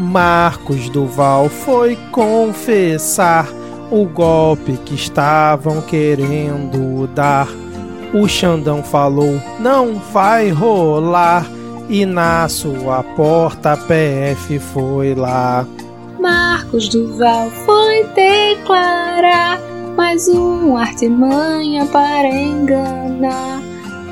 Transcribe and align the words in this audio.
Marcos 0.00 0.88
Duval 0.88 1.50
foi 1.50 1.94
confessar 2.10 3.46
o 3.90 4.06
golpe 4.06 4.78
que 4.78 4.94
estavam 4.94 5.82
querendo 5.82 7.06
dar. 7.08 7.46
O 8.14 8.26
Xandão 8.26 8.82
falou: 8.82 9.38
não 9.58 9.96
vai 10.12 10.48
rolar. 10.48 11.46
E 11.88 12.06
na 12.06 12.48
sua 12.48 13.02
porta 13.02 13.72
a 13.72 13.76
PF 13.76 14.60
foi 14.60 15.12
lá. 15.14 15.66
Marcos 16.20 16.88
Duval 16.88 17.50
foi 17.66 18.04
declarar 18.14 19.58
mais 19.96 20.28
um 20.28 20.76
artimanha 20.76 21.84
para 21.86 22.28
enganar. 22.28 23.60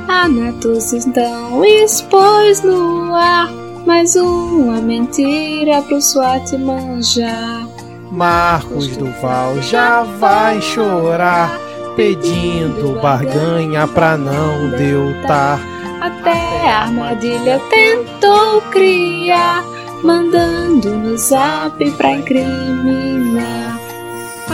A 0.08 0.28
Natus 0.28 0.92
então 0.92 1.64
expôs 1.64 2.62
no 2.64 3.14
ar 3.14 3.57
mais 3.88 4.14
uma 4.16 4.82
mentira 4.82 5.80
pro 5.80 5.98
SWAT 5.98 6.58
manjar. 6.58 7.66
Marcos 8.12 8.94
Duval 8.98 9.62
já 9.62 10.02
vai 10.02 10.60
chorar, 10.60 11.58
pedindo 11.96 13.00
barganha 13.00 13.88
pra 13.88 14.18
não 14.18 14.68
deutar. 14.76 15.58
Até 16.02 16.68
a 16.68 16.82
armadilha 16.82 17.58
tentou 17.70 18.60
criar, 18.70 19.64
mandando 20.04 20.90
no 20.90 21.16
zap 21.16 21.90
pra 21.92 22.12
incriminar. 22.12 23.27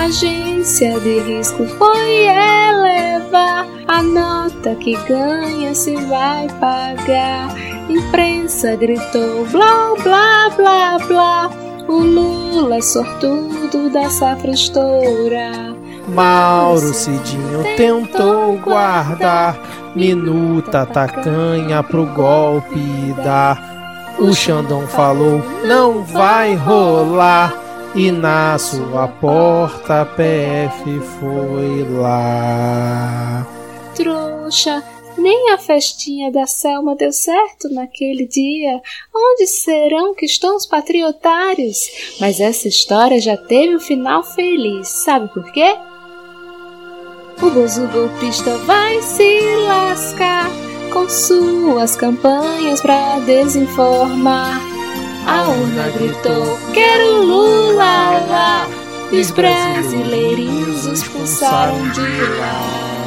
Agência 0.04 1.00
de 1.00 1.18
risco 1.20 1.64
foi 1.64 2.26
elevar 2.26 3.66
a 3.88 4.02
nota 4.02 4.74
que 4.74 4.94
ganha 5.08 5.74
se 5.74 5.96
vai 5.96 6.46
pagar. 6.60 7.48
Imprensa 7.88 8.76
gritou 8.76 9.46
blá 9.46 9.94
blá 10.02 10.50
blá 10.56 10.98
blá. 11.08 11.50
O 11.88 12.00
Lula 12.00 12.76
é 12.76 12.80
sortudo 12.82 13.88
da 13.88 14.10
safra 14.10 14.50
estoura. 14.50 15.74
Mauro 16.08 16.92
Cidinho 16.92 17.64
tentou 17.78 18.58
guardar 18.58 19.58
minuta 19.96 20.84
tacanha 20.84 21.82
pro 21.82 22.04
golpe 22.04 23.14
dar. 23.24 24.14
O 24.18 24.34
Xandão 24.34 24.86
falou: 24.86 25.42
não 25.64 26.02
vai 26.02 26.54
rolar. 26.56 27.63
E 27.96 28.10
na 28.10 28.58
sua 28.58 29.06
porta 29.06 30.04
PF 30.04 31.00
foi 31.20 31.88
lá. 31.96 33.46
Trouxa, 33.94 34.82
nem 35.16 35.52
a 35.52 35.58
festinha 35.58 36.32
da 36.32 36.44
Selma 36.44 36.96
deu 36.96 37.12
certo 37.12 37.68
naquele 37.72 38.26
dia. 38.26 38.82
Onde 39.14 39.46
serão 39.46 40.12
que 40.12 40.26
estão 40.26 40.56
os 40.56 40.66
patriotários? 40.66 41.88
Mas 42.18 42.40
essa 42.40 42.66
história 42.66 43.20
já 43.20 43.36
teve 43.36 43.76
um 43.76 43.80
final 43.80 44.24
feliz. 44.24 44.88
Sabe 44.88 45.32
por 45.32 45.44
quê? 45.52 45.76
O 47.40 47.50
bozo 47.50 47.86
golpista 47.88 48.56
vai 48.58 49.00
se 49.02 49.40
lascar 49.66 50.50
com 50.92 51.08
suas 51.08 51.94
campanhas 51.94 52.80
pra 52.80 53.20
desinformar. 53.20 54.73
A 55.26 55.42
urna 55.48 55.88
gritou: 55.90 56.58
Quero 56.72 57.22
Lula 57.22 58.20
lá! 58.28 58.68
E 59.10 59.20
os 59.20 59.30
brasileirinhos 59.30 60.86
expulsaram 60.86 61.88
de 61.90 62.00
lá. 62.00 63.03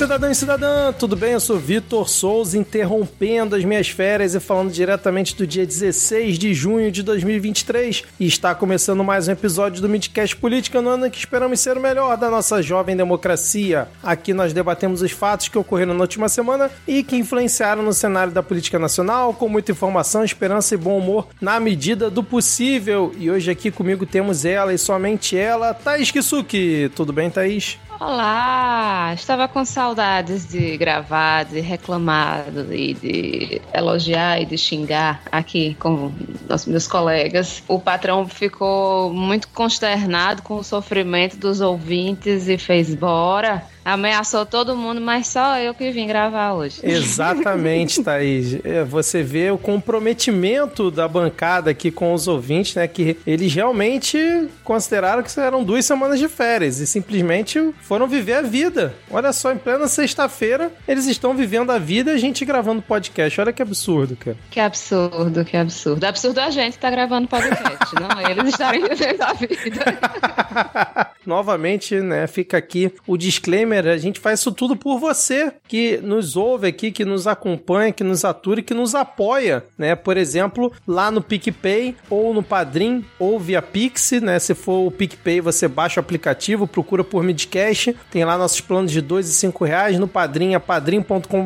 Cidadão 0.00 0.30
e 0.30 0.34
cidadã, 0.34 0.94
tudo 0.94 1.14
bem? 1.14 1.32
Eu 1.32 1.40
sou 1.40 1.58
Vitor 1.58 2.08
Souza, 2.08 2.56
interrompendo 2.56 3.54
as 3.54 3.66
minhas 3.66 3.90
férias 3.90 4.34
e 4.34 4.40
falando 4.40 4.72
diretamente 4.72 5.36
do 5.36 5.46
dia 5.46 5.66
16 5.66 6.38
de 6.38 6.54
junho 6.54 6.90
de 6.90 7.02
2023. 7.02 8.04
E 8.18 8.26
está 8.26 8.54
começando 8.54 9.04
mais 9.04 9.28
um 9.28 9.32
episódio 9.32 9.82
do 9.82 9.90
Midcast 9.90 10.34
Política 10.36 10.80
no 10.80 10.88
ano 10.88 11.10
que 11.10 11.18
esperamos 11.18 11.60
ser 11.60 11.76
o 11.76 11.80
melhor 11.82 12.16
da 12.16 12.30
nossa 12.30 12.62
jovem 12.62 12.96
democracia. 12.96 13.88
Aqui 14.02 14.32
nós 14.32 14.54
debatemos 14.54 15.02
os 15.02 15.10
fatos 15.12 15.48
que 15.48 15.58
ocorreram 15.58 15.92
na 15.92 16.00
última 16.00 16.30
semana 16.30 16.70
e 16.88 17.02
que 17.02 17.16
influenciaram 17.16 17.82
no 17.82 17.92
cenário 17.92 18.32
da 18.32 18.42
política 18.42 18.78
nacional, 18.78 19.34
com 19.34 19.50
muita 19.50 19.72
informação, 19.72 20.24
esperança 20.24 20.72
e 20.72 20.78
bom 20.78 20.96
humor 20.96 21.28
na 21.42 21.60
medida 21.60 22.08
do 22.08 22.24
possível. 22.24 23.12
E 23.18 23.30
hoje 23.30 23.50
aqui 23.50 23.70
comigo 23.70 24.06
temos 24.06 24.46
ela 24.46 24.72
e 24.72 24.78
somente 24.78 25.36
ela, 25.36 25.74
Thaís 25.74 26.10
Kisuki. 26.10 26.90
Tudo 26.96 27.12
bem, 27.12 27.28
Thaís? 27.28 27.78
Olá! 28.00 29.12
Estava 29.12 29.46
com 29.46 29.62
saudades 29.62 30.48
de 30.48 30.74
gravar, 30.78 31.44
de 31.44 31.60
reclamar 31.60 32.46
e 32.70 32.94
de 32.94 33.60
elogiar 33.74 34.40
e 34.40 34.46
de 34.46 34.56
xingar 34.56 35.20
aqui 35.30 35.74
com 35.74 36.10
os 36.48 36.64
meus 36.64 36.86
colegas. 36.86 37.62
O 37.68 37.78
patrão 37.78 38.26
ficou 38.26 39.12
muito 39.12 39.48
consternado 39.48 40.40
com 40.40 40.56
o 40.56 40.64
sofrimento 40.64 41.36
dos 41.36 41.60
ouvintes 41.60 42.48
e 42.48 42.56
fez 42.56 42.94
bora 42.94 43.66
ameaçou 43.84 44.44
todo 44.44 44.76
mundo, 44.76 45.00
mas 45.00 45.26
só 45.26 45.58
eu 45.58 45.74
que 45.74 45.90
vim 45.90 46.06
gravar 46.06 46.52
hoje. 46.54 46.80
Exatamente, 46.84 48.02
Thaís. 48.02 48.58
É, 48.64 48.84
você 48.84 49.22
vê 49.22 49.50
o 49.50 49.58
comprometimento 49.58 50.90
da 50.90 51.08
bancada 51.08 51.70
aqui 51.70 51.90
com 51.90 52.12
os 52.12 52.28
ouvintes, 52.28 52.74
né? 52.74 52.86
Que 52.86 53.16
eles 53.26 53.54
realmente 53.54 54.18
consideraram 54.64 55.22
que 55.22 55.40
eram 55.40 55.64
duas 55.64 55.84
semanas 55.84 56.18
de 56.18 56.28
férias 56.28 56.78
e 56.80 56.86
simplesmente 56.86 57.72
foram 57.80 58.06
viver 58.06 58.34
a 58.34 58.42
vida. 58.42 58.94
Olha 59.10 59.32
só, 59.32 59.52
em 59.52 59.58
plena 59.58 59.88
sexta-feira, 59.88 60.72
eles 60.86 61.06
estão 61.06 61.34
vivendo 61.34 61.70
a 61.70 61.78
vida 61.78 62.12
e 62.12 62.14
a 62.14 62.18
gente 62.18 62.44
gravando 62.44 62.82
podcast. 62.82 63.40
Olha 63.40 63.52
que 63.52 63.62
absurdo, 63.62 64.16
cara. 64.16 64.36
Que 64.50 64.60
absurdo, 64.60 65.44
que 65.44 65.56
absurdo. 65.56 66.04
Absurdo 66.04 66.38
a 66.40 66.50
gente 66.50 66.74
estar 66.74 66.88
tá 66.88 66.90
gravando 66.90 67.28
podcast, 67.28 67.94
não 67.94 68.20
eles 68.30 68.48
estarem 68.48 68.82
vivendo 68.88 69.22
a 69.22 69.32
vida. 69.32 71.10
Novamente, 71.24 72.00
né, 72.00 72.26
fica 72.26 72.56
aqui 72.56 72.92
o 73.06 73.16
disclaimer 73.16 73.69
a 73.78 73.96
gente 73.96 74.20
faz 74.20 74.40
isso 74.40 74.52
tudo 74.52 74.76
por 74.76 74.98
você, 74.98 75.52
que 75.68 75.98
nos 75.98 76.36
ouve 76.36 76.68
aqui, 76.68 76.90
que 76.90 77.04
nos 77.04 77.26
acompanha, 77.26 77.92
que 77.92 78.04
nos 78.04 78.24
atura 78.24 78.60
e 78.60 78.62
que 78.62 78.74
nos 78.74 78.94
apoia, 78.94 79.64
né? 79.78 79.94
Por 79.94 80.16
exemplo, 80.16 80.72
lá 80.86 81.10
no 81.10 81.22
PicPay, 81.22 81.96
ou 82.08 82.32
no 82.34 82.42
Padrim, 82.42 83.04
ou 83.18 83.38
via 83.38 83.62
Pix, 83.62 84.12
né? 84.22 84.38
Se 84.38 84.54
for 84.54 84.86
o 84.86 84.90
PicPay, 84.90 85.40
você 85.40 85.68
baixa 85.68 86.00
o 86.00 86.02
aplicativo, 86.02 86.66
procura 86.66 87.04
por 87.04 87.22
Midcast, 87.22 87.96
tem 88.10 88.24
lá 88.24 88.36
nossos 88.36 88.60
planos 88.60 88.92
de 88.92 89.00
dois 89.00 89.28
e 89.28 89.32
cinco 89.32 89.64
reais, 89.64 89.98
no 89.98 90.08
Padrim 90.08 90.54
é 90.54 90.58
padrim.com.br 90.58 91.36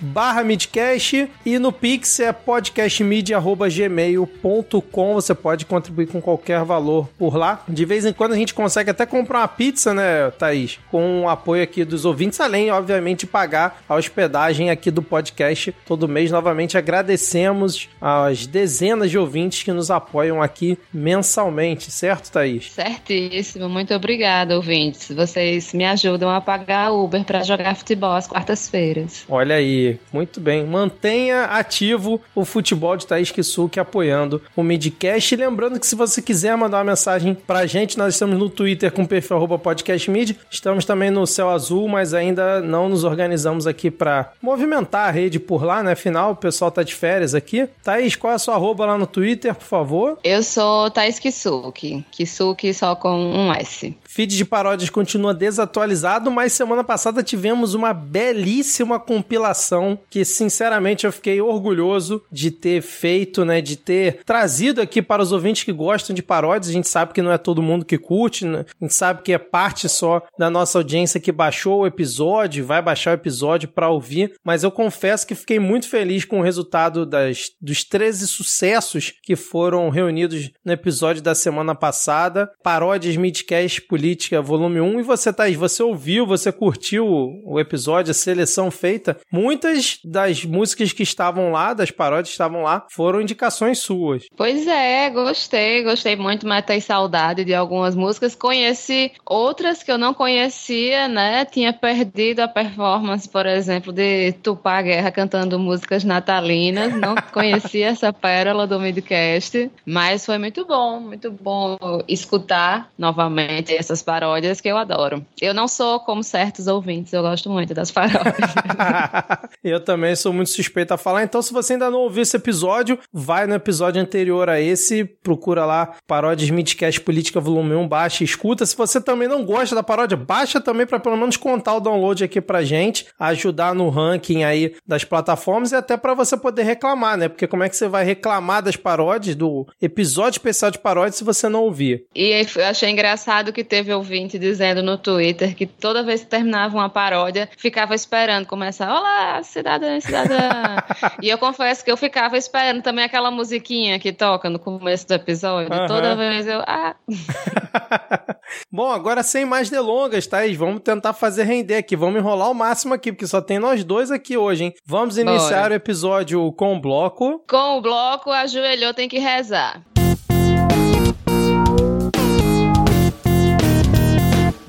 barra 0.00 0.44
Midcast, 0.44 1.28
e 1.44 1.58
no 1.58 1.72
Pix 1.72 2.20
é 2.20 2.32
podcastmedia.gmail.com, 2.32 5.14
você 5.14 5.34
pode 5.34 5.66
contribuir 5.66 6.06
com 6.06 6.20
qualquer 6.20 6.64
valor 6.64 7.08
por 7.18 7.36
lá. 7.36 7.62
De 7.68 7.84
vez 7.84 8.04
em 8.04 8.12
quando 8.12 8.32
a 8.32 8.36
gente 8.36 8.54
consegue 8.54 8.90
até 8.90 9.04
comprar 9.04 9.40
uma 9.40 9.48
pizza, 9.48 9.92
né, 9.92 10.30
Thaís? 10.32 10.78
Com 10.90 11.25
apoio 11.28 11.62
aqui 11.62 11.84
dos 11.84 12.04
ouvintes, 12.04 12.40
além, 12.40 12.70
obviamente, 12.70 13.20
de 13.20 13.26
pagar 13.26 13.82
a 13.88 13.94
hospedagem 13.94 14.70
aqui 14.70 14.90
do 14.90 15.02
podcast 15.02 15.74
todo 15.86 16.08
mês. 16.08 16.30
Novamente, 16.30 16.76
agradecemos 16.78 17.88
as 18.00 18.46
dezenas 18.46 19.10
de 19.10 19.18
ouvintes 19.18 19.62
que 19.62 19.72
nos 19.72 19.90
apoiam 19.90 20.42
aqui 20.42 20.78
mensalmente, 20.92 21.90
certo, 21.90 22.30
Thaís? 22.30 22.72
Certíssimo, 22.72 23.68
muito 23.68 23.94
obrigada, 23.94 24.54
ouvintes. 24.54 25.10
Vocês 25.14 25.72
me 25.72 25.84
ajudam 25.84 26.30
a 26.30 26.40
pagar 26.40 26.92
Uber 26.92 27.24
para 27.24 27.42
jogar 27.42 27.74
futebol 27.76 28.12
às 28.12 28.26
quartas-feiras. 28.26 29.24
Olha 29.28 29.56
aí, 29.56 29.98
muito 30.12 30.40
bem. 30.40 30.64
Mantenha 30.64 31.44
ativo 31.44 32.20
o 32.34 32.44
futebol 32.44 32.96
de 32.96 33.06
Thaís 33.06 33.30
Kisuki 33.30 33.80
apoiando 33.80 34.42
o 34.54 34.62
Midcast. 34.62 35.34
E 35.34 35.38
lembrando 35.38 35.78
que 35.80 35.86
se 35.86 35.94
você 35.94 36.20
quiser 36.20 36.56
mandar 36.56 36.78
uma 36.78 36.84
mensagem 36.84 37.34
pra 37.34 37.66
gente, 37.66 37.98
nós 37.98 38.14
estamos 38.14 38.38
no 38.38 38.48
Twitter 38.48 38.92
com 38.92 39.02
o 39.02 39.08
perfil 39.08 39.46
podcastmid. 39.58 40.36
Estamos 40.50 40.84
também 40.84 41.10
no 41.10 41.15
Céu 41.24 41.48
Azul, 41.48 41.86
mas 41.86 42.12
ainda 42.12 42.60
não 42.60 42.88
nos 42.88 43.04
organizamos 43.04 43.64
aqui 43.64 43.92
para 43.92 44.32
movimentar 44.42 45.08
a 45.08 45.12
rede 45.12 45.38
por 45.38 45.64
lá, 45.64 45.84
né? 45.84 45.92
Afinal, 45.92 46.32
o 46.32 46.36
pessoal 46.36 46.72
tá 46.72 46.82
de 46.82 46.94
férias 46.94 47.32
aqui. 47.32 47.68
Thaís, 47.84 48.16
qual 48.16 48.32
é 48.32 48.36
a 48.36 48.38
sua 48.40 48.54
arroba 48.54 48.84
lá 48.84 48.98
no 48.98 49.06
Twitter, 49.06 49.54
por 49.54 49.64
favor? 49.64 50.18
Eu 50.24 50.42
sou 50.42 50.90
Thaís 50.90 51.20
Kisuki. 51.20 52.04
Kisuki 52.10 52.74
só 52.74 52.96
com 52.96 53.14
um 53.14 53.52
S. 53.54 53.96
Feed 54.16 54.34
de 54.34 54.46
paródias 54.46 54.88
continua 54.88 55.34
desatualizado, 55.34 56.30
mas 56.30 56.54
semana 56.54 56.82
passada 56.82 57.22
tivemos 57.22 57.74
uma 57.74 57.92
belíssima 57.92 58.98
compilação 58.98 59.98
que, 60.08 60.24
sinceramente, 60.24 61.04
eu 61.04 61.12
fiquei 61.12 61.38
orgulhoso 61.42 62.22
de 62.32 62.50
ter 62.50 62.80
feito, 62.80 63.44
né? 63.44 63.60
De 63.60 63.76
ter 63.76 64.20
trazido 64.24 64.80
aqui 64.80 65.02
para 65.02 65.22
os 65.22 65.32
ouvintes 65.32 65.64
que 65.64 65.72
gostam 65.72 66.16
de 66.16 66.22
paródias. 66.22 66.70
A 66.70 66.72
gente 66.72 66.88
sabe 66.88 67.12
que 67.12 67.20
não 67.20 67.30
é 67.30 67.36
todo 67.36 67.60
mundo 67.60 67.84
que 67.84 67.98
curte, 67.98 68.46
né? 68.46 68.64
A 68.80 68.84
gente 68.86 68.94
sabe 68.94 69.20
que 69.20 69.34
é 69.34 69.38
parte 69.38 69.86
só 69.86 70.22
da 70.38 70.48
nossa 70.48 70.78
audiência 70.78 71.20
que 71.20 71.30
baixou 71.30 71.80
o 71.80 71.86
episódio, 71.86 72.64
vai 72.64 72.80
baixar 72.80 73.10
o 73.10 73.20
episódio 73.20 73.68
para 73.68 73.90
ouvir, 73.90 74.32
mas 74.42 74.64
eu 74.64 74.70
confesso 74.70 75.26
que 75.26 75.34
fiquei 75.34 75.58
muito 75.58 75.90
feliz 75.90 76.24
com 76.24 76.40
o 76.40 76.42
resultado 76.42 77.04
das, 77.04 77.50
dos 77.60 77.84
13 77.84 78.26
sucessos 78.26 79.12
que 79.22 79.36
foram 79.36 79.90
reunidos 79.90 80.50
no 80.64 80.72
episódio 80.72 81.20
da 81.20 81.34
semana 81.34 81.74
passada, 81.74 82.50
Paródias 82.62 83.14
Midcast 83.14 83.82
Política 83.82 84.05
Volume 84.42 84.80
1, 84.80 85.00
e 85.00 85.02
você, 85.02 85.32
Thaís, 85.32 85.56
você 85.56 85.82
ouviu, 85.82 86.26
você 86.26 86.52
curtiu 86.52 87.06
o 87.44 87.58
episódio, 87.58 88.10
a 88.10 88.14
seleção 88.14 88.70
feita, 88.70 89.18
muitas 89.30 89.98
das 90.04 90.44
músicas 90.44 90.92
que 90.92 91.02
estavam 91.02 91.50
lá, 91.50 91.72
das 91.72 91.90
paródias 91.90 92.28
que 92.28 92.34
estavam 92.34 92.62
lá, 92.62 92.86
foram 92.90 93.20
indicações 93.20 93.78
suas. 93.78 94.24
Pois 94.36 94.66
é, 94.66 95.10
gostei, 95.10 95.82
gostei 95.82 96.16
muito, 96.16 96.46
matei 96.46 96.80
saudade 96.80 97.44
de 97.44 97.54
algumas 97.54 97.94
músicas, 97.94 98.34
conheci 98.34 99.12
outras 99.24 99.82
que 99.82 99.90
eu 99.90 99.98
não 99.98 100.14
conhecia, 100.14 101.08
né, 101.08 101.44
tinha 101.44 101.72
perdido 101.72 102.40
a 102.40 102.48
performance, 102.48 103.28
por 103.28 103.46
exemplo, 103.46 103.92
de 103.92 104.32
Tupá 104.42 104.82
Guerra 104.82 105.10
cantando 105.10 105.58
músicas 105.58 106.04
natalinas, 106.04 106.92
não 106.94 107.14
conhecia 107.32 107.88
essa 107.88 108.12
pérola 108.12 108.66
do 108.66 108.78
Midcast, 108.78 109.70
mas 109.84 110.24
foi 110.24 110.38
muito 110.38 110.64
bom, 110.64 111.00
muito 111.00 111.30
bom 111.30 111.76
escutar 112.08 112.90
novamente 112.98 113.72
essas 113.86 114.02
paródias 114.02 114.60
que 114.60 114.68
eu 114.68 114.76
adoro. 114.76 115.24
Eu 115.40 115.54
não 115.54 115.68
sou 115.68 116.00
como 116.00 116.22
certos 116.22 116.66
ouvintes, 116.66 117.12
eu 117.12 117.22
gosto 117.22 117.48
muito 117.48 117.72
das 117.72 117.90
paródias. 117.90 118.34
eu 119.62 119.80
também 119.80 120.14
sou 120.16 120.32
muito 120.32 120.50
suspeito 120.50 120.92
a 120.92 120.98
falar, 120.98 121.22
então 121.22 121.40
se 121.40 121.52
você 121.52 121.74
ainda 121.74 121.90
não 121.90 122.00
ouviu 122.00 122.22
esse 122.22 122.36
episódio, 122.36 122.98
vai 123.12 123.46
no 123.46 123.54
episódio 123.54 124.00
anterior 124.02 124.48
a 124.48 124.60
esse, 124.60 125.04
procura 125.04 125.64
lá 125.64 125.94
Paródias 126.06 126.50
Midcast 126.50 127.00
Política 127.00 127.40
Volume 127.40 127.74
1, 127.74 127.88
baixa 127.88 128.24
e 128.24 128.26
escuta. 128.26 128.66
Se 128.66 128.76
você 128.76 129.00
também 129.00 129.28
não 129.28 129.44
gosta 129.44 129.74
da 129.74 129.82
paródia, 129.82 130.16
baixa 130.16 130.60
também 130.60 130.86
para 130.86 130.98
pelo 130.98 131.16
menos 131.16 131.36
contar 131.36 131.74
o 131.74 131.80
download 131.80 132.24
aqui 132.24 132.40
pra 132.40 132.64
gente, 132.64 133.06
ajudar 133.18 133.74
no 133.74 133.88
ranking 133.88 134.44
aí 134.44 134.74
das 134.86 135.04
plataformas 135.04 135.72
e 135.72 135.76
até 135.76 135.96
para 135.96 136.14
você 136.14 136.36
poder 136.36 136.64
reclamar, 136.64 137.16
né? 137.16 137.28
Porque 137.28 137.46
como 137.46 137.62
é 137.62 137.68
que 137.68 137.76
você 137.76 137.88
vai 137.88 138.04
reclamar 138.04 138.62
das 138.62 138.76
paródias, 138.76 139.36
do 139.36 139.66
episódio 139.80 140.38
especial 140.38 140.70
de 140.70 140.78
paródias, 140.78 141.16
se 141.16 141.24
você 141.24 141.48
não 141.48 141.62
ouvir? 141.62 142.06
E 142.14 142.44
eu 142.56 142.64
achei 142.64 142.90
engraçado 142.90 143.52
que 143.52 143.62
teve 143.62 143.75
ouvinte 143.92 144.38
dizendo 144.38 144.82
no 144.82 144.96
Twitter 144.96 145.54
que 145.54 145.66
toda 145.66 146.02
vez 146.02 146.22
que 146.22 146.26
terminava 146.26 146.76
uma 146.76 146.88
paródia, 146.88 147.48
ficava 147.56 147.94
esperando 147.94 148.46
começar, 148.46 148.92
olá, 148.92 149.42
cidadã, 149.42 149.98
cidadã. 150.00 150.76
e 151.22 151.28
eu 151.28 151.38
confesso 151.38 151.84
que 151.84 151.90
eu 151.90 151.96
ficava 151.96 152.36
esperando 152.36 152.82
também 152.82 153.04
aquela 153.04 153.30
musiquinha 153.30 153.98
que 153.98 154.12
toca 154.12 154.48
no 154.48 154.58
começo 154.58 155.06
do 155.06 155.14
episódio. 155.14 155.72
Uhum. 155.72 155.86
Toda 155.86 156.16
vez 156.16 156.46
eu, 156.46 156.60
ah. 156.60 156.96
Bom, 158.70 158.90
agora 158.90 159.22
sem 159.22 159.44
mais 159.44 159.68
delongas, 159.68 160.26
Thaís, 160.26 160.56
vamos 160.56 160.80
tentar 160.82 161.12
fazer 161.12 161.44
render 161.44 161.76
aqui. 161.76 161.96
Vamos 161.96 162.16
enrolar 162.20 162.50
o 162.50 162.54
máximo 162.54 162.94
aqui, 162.94 163.12
porque 163.12 163.26
só 163.26 163.40
tem 163.40 163.58
nós 163.58 163.84
dois 163.84 164.10
aqui 164.10 164.36
hoje, 164.36 164.64
hein? 164.64 164.74
Vamos 164.84 165.18
iniciar 165.18 165.62
Bora. 165.62 165.74
o 165.74 165.76
episódio 165.76 166.52
com 166.52 166.76
o 166.76 166.80
bloco. 166.80 167.44
Com 167.48 167.78
o 167.78 167.80
bloco, 167.80 168.30
ajoelhou, 168.30 168.94
tem 168.94 169.08
que 169.08 169.18
rezar. 169.18 169.82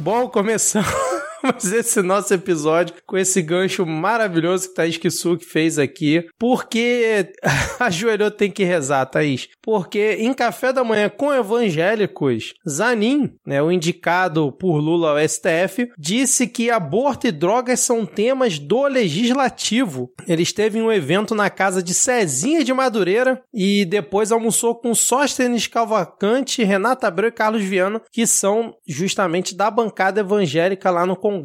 Bom, 0.08 0.30
começamos. 0.30 1.07
Mas 1.54 1.72
esse 1.72 2.02
nosso 2.02 2.34
episódio 2.34 2.96
com 3.06 3.18
esse 3.18 3.42
gancho 3.42 3.86
maravilhoso 3.86 4.70
que 4.70 4.76
Thaís 4.76 4.98
Kisuki 4.98 5.46
fez 5.46 5.80
aqui. 5.80 6.28
Porque 6.38 7.34
ajoelhou 7.80 8.30
tem 8.30 8.52
que 8.52 8.64
rezar, 8.64 9.06
Thaís. 9.06 9.48
Porque 9.62 10.18
em 10.20 10.34
café 10.34 10.74
da 10.74 10.84
manhã 10.84 11.10
com 11.10 11.34
evangélicos, 11.34 12.54
Zanin, 12.68 13.34
né, 13.46 13.62
o 13.62 13.72
indicado 13.72 14.52
por 14.52 14.78
Lula 14.78 15.12
ao 15.12 15.30
STF, 15.30 15.90
disse 15.98 16.48
que 16.48 16.70
aborto 16.70 17.28
e 17.28 17.32
drogas 17.32 17.80
são 17.80 18.06
temas 18.06 18.60
do 18.60 18.88
legislativo. 18.88 20.12
Ele 20.28 20.44
esteve 20.44 20.80
em 20.80 20.82
um 20.82 20.92
evento 20.92 21.34
na 21.34 21.50
casa 21.50 21.82
de 21.82 21.94
Cezinha 21.94 22.64
de 22.64 22.74
Madureira 22.74 23.42
e 23.54 23.86
depois 23.86 24.32
almoçou 24.32 24.76
com 24.76 24.94
Sóstenes 24.94 25.68
Calvacante, 25.68 26.64
Renata 26.64 27.08
Abreu 27.08 27.30
e 27.30 27.32
Carlos 27.32 27.64
Viana, 27.64 28.02
que 28.12 28.28
são 28.28 28.76
justamente 28.88 29.56
da 29.56 29.70
bancada 29.70 30.20
evangélica 30.20 30.90
lá 30.92 31.06
no 31.06 31.16
Congresso. 31.16 31.37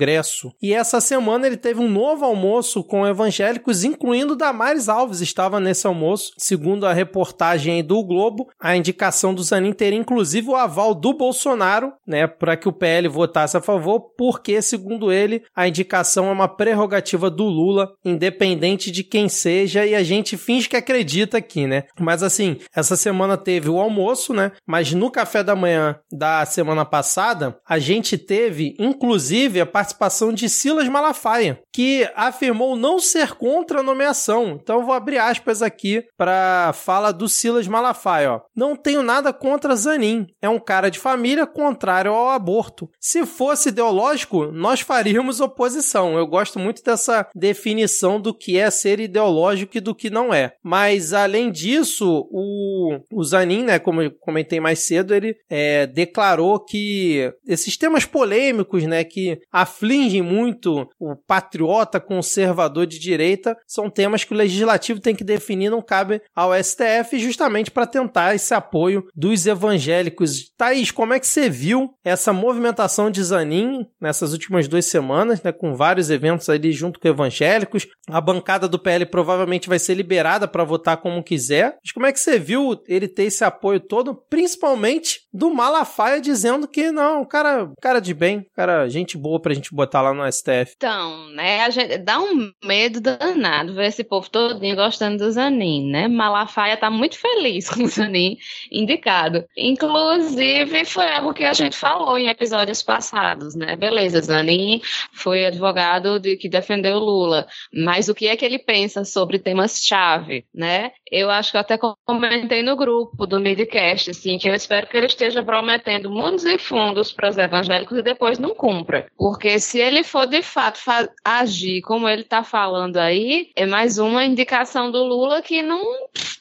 E 0.63 0.73
essa 0.73 1.01
semana 1.01 1.47
ele 1.47 1.57
teve 1.57 1.81
um 1.81 1.89
novo 1.89 2.25
almoço 2.25 2.83
com 2.85 3.07
evangélicos, 3.07 3.85
incluindo 3.85 4.37
Damares 4.37 4.89
Alves, 4.89 5.21
estava 5.21 5.61
nesse 5.61 5.87
almoço. 5.87 6.33
Segundo 6.39 6.87
a 6.87 6.93
reportagem 6.93 7.83
do 7.85 8.03
Globo, 8.05 8.49
a 8.61 8.77
indicação 8.77 9.35
do 9.35 9.43
Zanin 9.43 9.73
teria 9.73 9.99
inclusive 9.99 10.49
o 10.49 10.57
aval 10.57 10.95
do 10.95 11.15
Bolsonaro, 11.15 11.93
né, 12.07 12.27
para 12.27 12.57
que 12.57 12.69
o 12.69 12.73
PL 12.73 13.09
votasse 13.09 13.57
a 13.57 13.61
favor, 13.61 14.01
porque, 14.17 14.61
segundo 14.63 15.13
ele, 15.13 15.43
a 15.55 15.69
indicação 15.69 16.29
é 16.29 16.33
uma 16.33 16.49
prerrogativa 16.49 17.31
do 17.31 17.45
Lula, 17.45 17.93
independente 18.05 18.91
de 18.91 19.05
quem 19.05 19.29
seja, 19.29 19.87
e 19.87 19.95
a 19.95 20.03
gente 20.03 20.37
finge 20.37 20.69
que 20.69 20.77
acredita 20.77 21.39
aqui, 21.39 21.67
né? 21.67 21.85
Mas 21.99 22.23
assim, 22.23 22.59
essa 22.75 22.97
semana 22.97 23.37
teve 23.37 23.69
o 23.69 23.81
almoço, 23.81 24.33
né? 24.33 24.53
Mas 24.67 24.93
no 24.93 25.11
café 25.11 25.43
da 25.43 25.57
manhã 25.57 25.97
da 26.11 26.45
semana 26.45 26.85
passada, 26.85 27.59
a 27.69 27.79
gente 27.79 28.17
teve, 28.19 28.75
inclusive, 28.79 29.61
a 29.61 29.67
participação 29.83 30.33
de 30.33 30.49
Silas 30.49 30.89
Malafaia, 30.89 31.61
que 31.73 32.09
afirmou 32.15 32.77
não 32.77 33.01
ser 33.01 33.35
contra 33.35 33.81
a 33.81 33.83
nomeação. 33.83 34.59
Então 34.63 34.85
vou 34.85 34.95
abrir 34.95 35.19
aspas 35.19 35.61
aqui 35.61 36.05
para 36.17 36.73
fala 36.73 37.13
do 37.13 37.29
Silas 37.29 37.67
Malafaia. 37.67 38.33
Ó. 38.33 38.41
Não 38.55 38.77
tenho 38.77 39.03
nada 39.03 39.33
contra 39.33 39.75
Zanin. 39.75 40.27
É 40.41 40.49
um 40.49 40.61
cara 40.61 40.89
de 40.89 41.01
família 41.01 41.47
contrário 41.47 42.13
ao 42.13 42.31
aborto. 42.31 42.89
Se 43.01 43.27
fosse 43.27 43.71
ideológico, 43.71 44.47
nós 44.47 44.81
faríamos 44.81 45.41
oposição. 45.41 46.17
Eu 46.17 46.29
gosto 46.29 46.61
muito 46.61 46.83
dessa 46.85 47.29
definição 47.35 48.21
do 48.21 48.33
que 48.33 48.57
é 48.57 48.71
ser 48.71 49.01
ideológico 49.01 49.77
e 49.77 49.81
do 49.81 49.95
que 49.95 50.11
não 50.11 50.33
é. 50.33 50.53
Mas 50.63 51.13
além 51.13 51.51
disso, 51.51 52.29
o, 52.31 52.99
o 53.13 53.25
Zanin, 53.25 53.65
né, 53.65 53.79
como 53.81 54.03
eu 54.03 54.13
comentei 54.21 54.61
mais 54.61 54.81
cedo, 54.81 55.13
ele 55.13 55.35
é, 55.51 55.87
declarou 55.89 56.61
que 56.61 57.33
esses 57.47 57.77
temas 57.77 58.05
polêmicos, 58.05 58.85
né, 58.85 59.03
que 59.03 59.41
afligem 59.73 60.21
muito 60.21 60.87
o 61.01 61.17
patriota 61.17 61.99
conservador 61.99 62.87
de 62.87 62.99
direita, 62.99 63.57
são 63.67 63.89
temas 63.89 64.23
que 64.23 64.35
o 64.35 64.37
legislativo 64.37 65.01
tem 65.01 65.15
que 65.15 65.25
definir, 65.25 65.71
não 65.71 65.81
cabe 65.81 66.21
ao 66.37 66.53
STF, 66.55 67.19
justamente 67.19 67.71
para 67.71 67.87
tentar 67.87 68.35
esse 68.35 68.53
apoio 68.53 69.05
dos 69.17 69.47
evangélicos. 69.47 70.53
Thaís, 70.57 70.91
como 70.91 71.15
é 71.15 71.21
que 71.21 71.27
você 71.27 71.49
viu 71.49 71.95
essa 72.05 72.33
movimentação 72.33 73.11
de 73.11 73.23
Zanin 73.23 73.87
nessas 74.01 74.33
últimas 74.33 74.69
duas 74.69 74.85
semanas, 74.85 75.43
né, 75.43 75.51
com 75.51 75.75
vários 75.75 76.11
eventos 76.11 76.49
ali 76.49 76.71
junto 76.73 77.01
com 77.01 77.09
evangélicos? 77.09 77.87
A 78.09 78.21
bancada 78.21 78.69
do 78.69 78.79
PL 78.79 79.07
provavelmente 79.07 79.69
vai 79.69 79.79
ser 79.79 79.95
liberada 79.95 80.47
para 80.47 80.65
votar 80.65 80.99
como 80.99 81.23
quiser. 81.23 81.77
Mas 81.83 81.93
como 81.93 82.07
é 82.07 82.13
que 82.13 82.21
você 82.21 82.39
viu 82.39 82.81
ele 82.87 83.09
ter 83.09 83.25
esse 83.25 83.45
apoio 83.45 83.81
todo, 83.81 84.15
principalmente 84.29 85.21
do 85.33 85.53
Malafaia 85.53 86.21
dizendo 86.21 86.69
que 86.69 86.91
não, 86.91 87.25
cara, 87.25 87.71
cara 87.81 88.01
de 88.01 88.13
bem, 88.13 88.47
cara, 88.55 88.89
gente 88.89 89.17
boa 89.17 89.41
pra 89.41 89.55
gente 89.55 89.62
botar 89.73 90.03
lá 90.03 90.13
no 90.15 90.31
STF. 90.31 90.75
Então, 90.77 91.29
né, 91.31 91.61
a 91.61 91.71
gente 91.71 91.99
dá 91.99 92.21
um 92.21 92.53
medo 92.65 93.01
danado 93.01 93.75
ver 93.75 93.87
esse 93.87 94.05
povo 94.05 94.31
todinho 94.31 94.77
gostando 94.77 95.19
do 95.19 95.31
Zanin, 95.31 95.91
né? 95.91 96.09
Malafaia 96.09 96.77
tá 96.77 96.91
muito 96.91 97.19
feliz 97.19 97.69
com 97.69 97.85
o 97.85 97.89
Zanin 97.89 98.37
indicado. 98.71 99.45
Inclusive, 99.57 100.85
foi 100.85 101.09
algo 101.13 101.35
que 101.35 101.45
a 101.45 101.53
gente 101.53 101.77
falou 101.77 102.19
em 102.19 102.29
episódios 102.29 102.83
passados, 102.83 103.55
né? 103.55 103.77
Beleza, 103.77 104.21
Zanin 104.21 104.81
foi 105.13 105.47
advogado 105.47 106.19
de 106.19 106.37
que 106.37 106.49
defendeu 106.49 106.99
Lula, 106.99 107.47
mas 107.73 108.09
o 108.09 108.15
que 108.15 108.29
é 108.29 108.37
que 108.37 108.45
ele 108.45 108.59
pensa 108.59 109.05
sobre 109.05 109.39
temas-chave, 109.39 110.45
né? 110.55 110.93
Eu 111.11 111.31
acho 111.31 111.51
que 111.51 111.57
eu 111.57 111.61
até 111.61 111.79
comentei 112.07 112.63
no 112.63 112.77
grupo 112.77 113.27
do 113.27 113.39
Midcast, 113.39 114.11
assim, 114.11 114.39
que 114.39 114.49
eu 114.49 114.55
espero 114.55 114.87
que 114.87 114.97
ele 114.97 115.07
esteja 115.07 115.43
prometendo 115.43 116.11
mundos 116.11 116.45
e 116.45 116.59
fundos 116.59 117.13
para 117.13 117.29
os 117.29 117.37
evangélicos 117.37 117.99
e 117.99 118.03
depois 118.03 118.39
não 118.39 118.55
cumpra. 118.55 119.07
Porque 119.17 119.52
se 119.59 119.79
ele 119.79 120.03
for 120.05 120.27
de 120.27 120.43
fato 120.43 120.81
agir 121.25 121.83
como 121.83 122.09
ele 122.09 122.23
está 122.23 122.43
falando 122.43 122.97
aí, 122.97 123.51
é 123.57 123.67
mais 123.67 123.99
uma 123.99 124.25
indicação 124.25 124.91
do 124.91 125.03
Lula 125.03 125.43
que 125.43 125.63
não 125.63 125.83